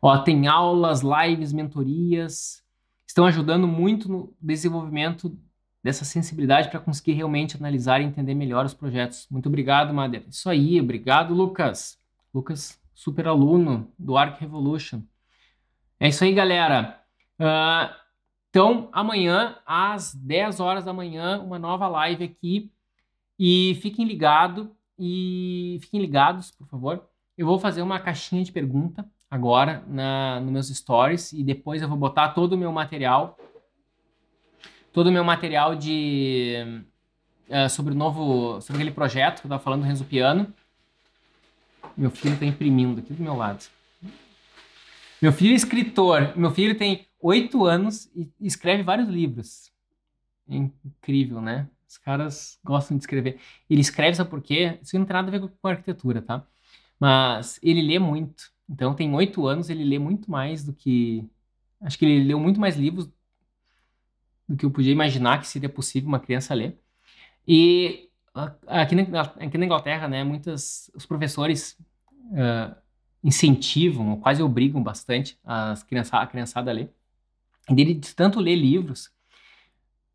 Ó, 0.00 0.18
tem 0.18 0.48
aulas, 0.48 1.02
lives, 1.02 1.52
mentorias. 1.52 2.64
Estão 3.06 3.26
ajudando 3.26 3.68
muito 3.68 4.10
no 4.10 4.36
desenvolvimento 4.40 5.38
dessa 5.84 6.04
sensibilidade 6.04 6.68
para 6.68 6.80
conseguir 6.80 7.12
realmente 7.12 7.56
analisar 7.56 8.00
e 8.00 8.04
entender 8.04 8.34
melhor 8.34 8.66
os 8.66 8.74
projetos. 8.74 9.28
Muito 9.30 9.48
obrigado, 9.48 9.94
Mader. 9.94 10.24
Isso 10.28 10.50
aí, 10.50 10.80
obrigado, 10.80 11.32
Lucas. 11.32 11.96
Lucas, 12.34 12.80
super 12.92 13.28
aluno 13.28 13.88
do 13.96 14.16
Arc 14.16 14.40
Revolution. 14.40 15.02
É 16.02 16.08
isso 16.08 16.24
aí, 16.24 16.34
galera. 16.34 17.00
Uh, 17.38 17.94
então, 18.50 18.88
amanhã, 18.90 19.56
às 19.64 20.12
10 20.12 20.58
horas 20.58 20.84
da 20.84 20.92
manhã, 20.92 21.40
uma 21.40 21.60
nova 21.60 21.86
live 21.86 22.24
aqui. 22.24 22.72
E 23.38 23.78
fiquem 23.80 24.04
ligados, 24.04 24.66
e 24.98 25.78
fiquem 25.80 26.00
ligados, 26.00 26.50
por 26.50 26.66
favor. 26.66 27.08
Eu 27.38 27.46
vou 27.46 27.56
fazer 27.56 27.82
uma 27.82 28.00
caixinha 28.00 28.42
de 28.42 28.50
pergunta 28.50 29.08
agora 29.30 29.84
na, 29.86 30.40
nos 30.40 30.50
meus 30.50 30.68
stories 30.70 31.32
e 31.32 31.44
depois 31.44 31.80
eu 31.80 31.88
vou 31.88 31.96
botar 31.96 32.30
todo 32.30 32.54
o 32.54 32.58
meu 32.58 32.72
material, 32.72 33.38
todo 34.92 35.06
o 35.06 35.12
meu 35.12 35.22
material 35.22 35.76
de 35.76 36.82
uh, 37.48 37.70
sobre 37.70 37.94
o 37.94 37.96
novo, 37.96 38.60
sobre 38.60 38.82
aquele 38.82 38.94
projeto 38.94 39.40
que 39.40 39.46
eu 39.46 39.48
estava 39.50 39.62
falando 39.62 39.82
do 39.82 39.86
Renzo 39.86 40.04
Piano. 40.04 40.52
Meu 41.96 42.10
filho 42.10 42.34
está 42.34 42.44
imprimindo 42.44 42.98
aqui 42.98 43.12
do 43.12 43.22
meu 43.22 43.36
lado. 43.36 43.64
Meu 45.22 45.32
filho 45.32 45.52
é 45.52 45.54
escritor. 45.54 46.36
Meu 46.36 46.50
filho 46.50 46.76
tem 46.76 47.06
oito 47.20 47.64
anos 47.64 48.10
e 48.16 48.28
escreve 48.40 48.82
vários 48.82 49.08
livros. 49.08 49.70
É 50.48 50.56
incrível, 50.56 51.40
né? 51.40 51.68
Os 51.88 51.96
caras 51.96 52.58
gostam 52.64 52.96
de 52.96 53.04
escrever. 53.04 53.38
Ele 53.70 53.80
escreve, 53.80 54.16
sabe 54.16 54.28
por 54.28 54.42
quê? 54.42 54.80
Isso 54.82 54.98
não 54.98 55.06
tem 55.06 55.14
nada 55.14 55.28
a 55.28 55.30
ver 55.30 55.48
com 55.48 55.68
arquitetura, 55.68 56.20
tá? 56.20 56.44
Mas 56.98 57.60
ele 57.62 57.80
lê 57.82 58.00
muito. 58.00 58.50
Então, 58.68 58.94
tem 58.94 59.14
oito 59.14 59.46
anos, 59.46 59.70
ele 59.70 59.84
lê 59.84 59.96
muito 59.96 60.28
mais 60.28 60.64
do 60.64 60.72
que. 60.72 61.24
Acho 61.80 61.96
que 61.96 62.04
ele 62.04 62.24
leu 62.24 62.40
muito 62.40 62.58
mais 62.58 62.76
livros 62.76 63.08
do 64.48 64.56
que 64.56 64.66
eu 64.66 64.70
podia 64.72 64.92
imaginar 64.92 65.38
que 65.40 65.46
seria 65.46 65.68
possível 65.68 66.08
uma 66.08 66.18
criança 66.18 66.52
ler. 66.52 66.80
E 67.46 68.10
aqui 68.66 68.96
na, 68.96 69.20
aqui 69.20 69.58
na 69.58 69.64
Inglaterra, 69.66 70.08
né, 70.08 70.24
muitos 70.24 70.90
os 70.94 71.06
professores 71.06 71.78
uh, 72.32 72.81
incentivam, 73.22 74.16
quase 74.16 74.42
obrigam 74.42 74.82
bastante 74.82 75.38
as 75.44 75.82
criança, 75.82 76.18
a 76.18 76.26
criançada 76.26 76.70
a 76.70 76.74
ler. 76.74 76.92
E 77.70 77.80
ele, 77.80 77.94
de 77.94 78.14
tanto 78.14 78.40
ler 78.40 78.56
livros, 78.56 79.10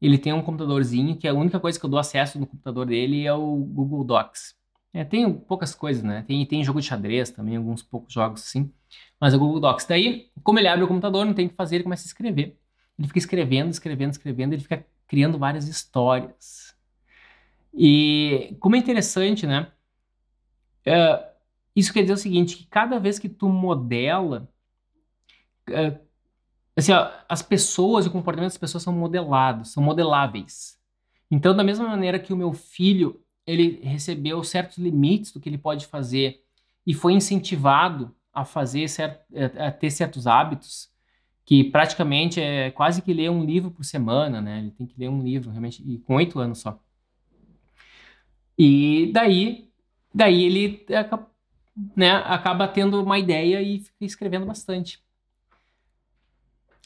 ele 0.02 0.18
tem 0.18 0.34
um 0.34 0.42
computadorzinho 0.42 1.16
que 1.16 1.28
a 1.28 1.34
única 1.34 1.60
coisa 1.60 1.80
que 1.80 1.86
eu 1.86 1.90
dou 1.90 2.00
acesso 2.00 2.40
no 2.40 2.46
computador 2.46 2.86
dele 2.86 3.26
é 3.26 3.34
o 3.34 3.56
Google 3.56 4.04
Docs. 4.04 4.56
É, 4.94 5.04
tem 5.04 5.32
poucas 5.34 5.74
coisas, 5.76 6.04
né? 6.04 6.24
Tem, 6.28 6.46
tem 6.46 6.64
jogo 6.64 6.80
de 6.80 6.88
xadrez 6.88 7.30
também, 7.30 7.56
alguns 7.56 7.84
poucos 7.84 8.14
jogos 8.14 8.42
assim. 8.44 8.72
Mas 9.20 9.34
é 9.34 9.38
o 9.38 9.40
Google 9.40 9.60
Docs. 9.60 9.86
Daí, 9.86 10.30
como 10.44 10.60
ele 10.60 10.68
abre 10.68 10.84
o 10.84 10.88
computador, 10.88 11.26
não 11.26 11.34
tem 11.34 11.48
o 11.48 11.50
que 11.50 11.56
fazer, 11.56 11.78
ele 11.78 11.84
começa 11.84 12.04
a 12.06 12.08
escrever. 12.08 12.60
Ele 12.98 13.08
fica 13.08 13.20
escrevendo, 13.20 13.70
escrevendo, 13.70 14.12
escrevendo, 14.12 14.54
ele 14.54 14.62
fica 14.62 14.86
criando 15.08 15.38
várias 15.38 15.68
histórias. 15.68 16.76
E 17.74 18.56
como 18.60 18.76
é 18.76 18.80
interessante, 18.80 19.46
né? 19.46 19.72
É, 20.86 21.32
isso 21.78 21.94
quer 21.94 22.02
dizer 22.02 22.14
o 22.14 22.18
seguinte, 22.18 22.58
que 22.58 22.66
cada 22.66 23.00
vez 23.00 23.20
que 23.20 23.30
tu 23.30 23.48
modela, 23.48 24.52
é, 25.70 26.00
assim, 26.76 26.92
ó, 26.92 27.12
as 27.30 27.44
pessoas 27.44 28.08
o 28.08 28.12
comportamento 28.12 28.50
das 28.50 28.58
pessoas 28.58 28.82
são 28.82 28.92
modelados, 28.92 29.74
são 29.74 29.84
modeláveis. 29.84 30.76
Então, 31.30 31.56
da 31.56 31.64
mesma 31.64 31.88
maneira 31.88 32.18
que 32.18 32.34
o 32.34 32.38
meu 32.38 32.52
filho, 32.52 33.24
ele 33.46 33.80
recebeu 33.84 34.44
certos 34.44 34.80
limites 34.80 35.32
do 35.32 35.40
que 35.40 35.48
ele 35.48 35.58
pode 35.60 35.86
fazer 35.86 36.44
e 36.84 36.96
foi 36.96 37.14
incentivado 37.14 38.16
a 38.34 38.44
fazer 38.44 38.88
certo, 38.88 39.24
a 39.60 39.72
ter 39.72 39.92
certos 39.92 40.26
hábitos, 40.26 40.90
que 41.46 41.64
praticamente 41.64 42.42
é 42.42 42.72
quase 42.72 43.04
que 43.04 43.14
ler 43.14 43.30
um 43.30 43.46
livro 43.46 43.70
por 43.70 43.86
semana, 43.86 44.42
né? 44.42 44.60
Ele 44.60 44.72
tem 44.72 44.88
que 44.88 45.00
ler 45.00 45.10
um 45.10 45.22
livro 45.22 45.52
realmente 45.52 45.84
e 45.86 46.00
com 46.00 46.16
oito 46.16 46.40
anos 46.40 46.58
só. 46.58 46.82
E 48.58 49.12
daí, 49.14 49.70
daí 50.14 50.44
ele 50.44 50.86
né, 51.96 52.12
acaba 52.26 52.68
tendo 52.68 53.02
uma 53.02 53.20
ideia 53.20 53.62
e 53.62 53.80
fica 53.80 54.06
escrevendo 54.06 54.46
bastante. 54.46 55.04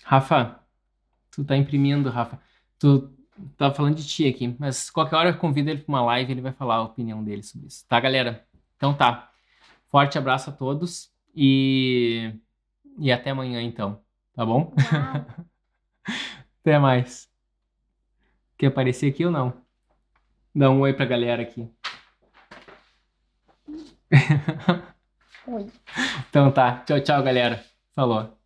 Rafa, 0.03 0.59
tu 1.31 1.43
tá 1.43 1.55
imprimindo, 1.55 2.09
Rafa. 2.09 2.39
Tu 2.77 3.09
tá 3.57 3.71
falando 3.73 3.95
de 3.95 4.05
ti 4.05 4.27
aqui, 4.27 4.55
mas 4.59 4.89
qualquer 4.89 5.15
hora 5.15 5.29
eu 5.29 5.37
convido 5.37 5.69
ele 5.69 5.81
para 5.81 5.91
uma 5.93 6.03
live, 6.03 6.31
ele 6.31 6.41
vai 6.41 6.51
falar 6.51 6.75
a 6.75 6.83
opinião 6.83 7.23
dele 7.23 7.43
sobre 7.43 7.67
isso. 7.67 7.85
Tá, 7.87 7.99
galera? 7.99 8.45
Então 8.75 8.93
tá. 8.93 9.31
Forte 9.89 10.17
abraço 10.17 10.49
a 10.49 10.53
todos 10.53 11.11
e 11.35 12.33
e 12.97 13.11
até 13.11 13.29
amanhã 13.29 13.61
então, 13.61 14.01
tá 14.33 14.45
bom? 14.45 14.73
até 16.61 16.77
mais. 16.77 17.29
Quer 18.57 18.67
aparecer 18.67 19.11
aqui 19.11 19.25
ou 19.25 19.31
não? 19.31 19.53
Dá 20.53 20.69
um 20.69 20.81
oi 20.81 20.93
pra 20.93 21.05
galera 21.05 21.41
aqui. 21.41 21.67
Então 26.31 26.51
tá. 26.51 26.83
Tchau, 26.85 26.99
tchau, 27.01 27.21
galera. 27.23 27.63
Falou. 27.93 28.40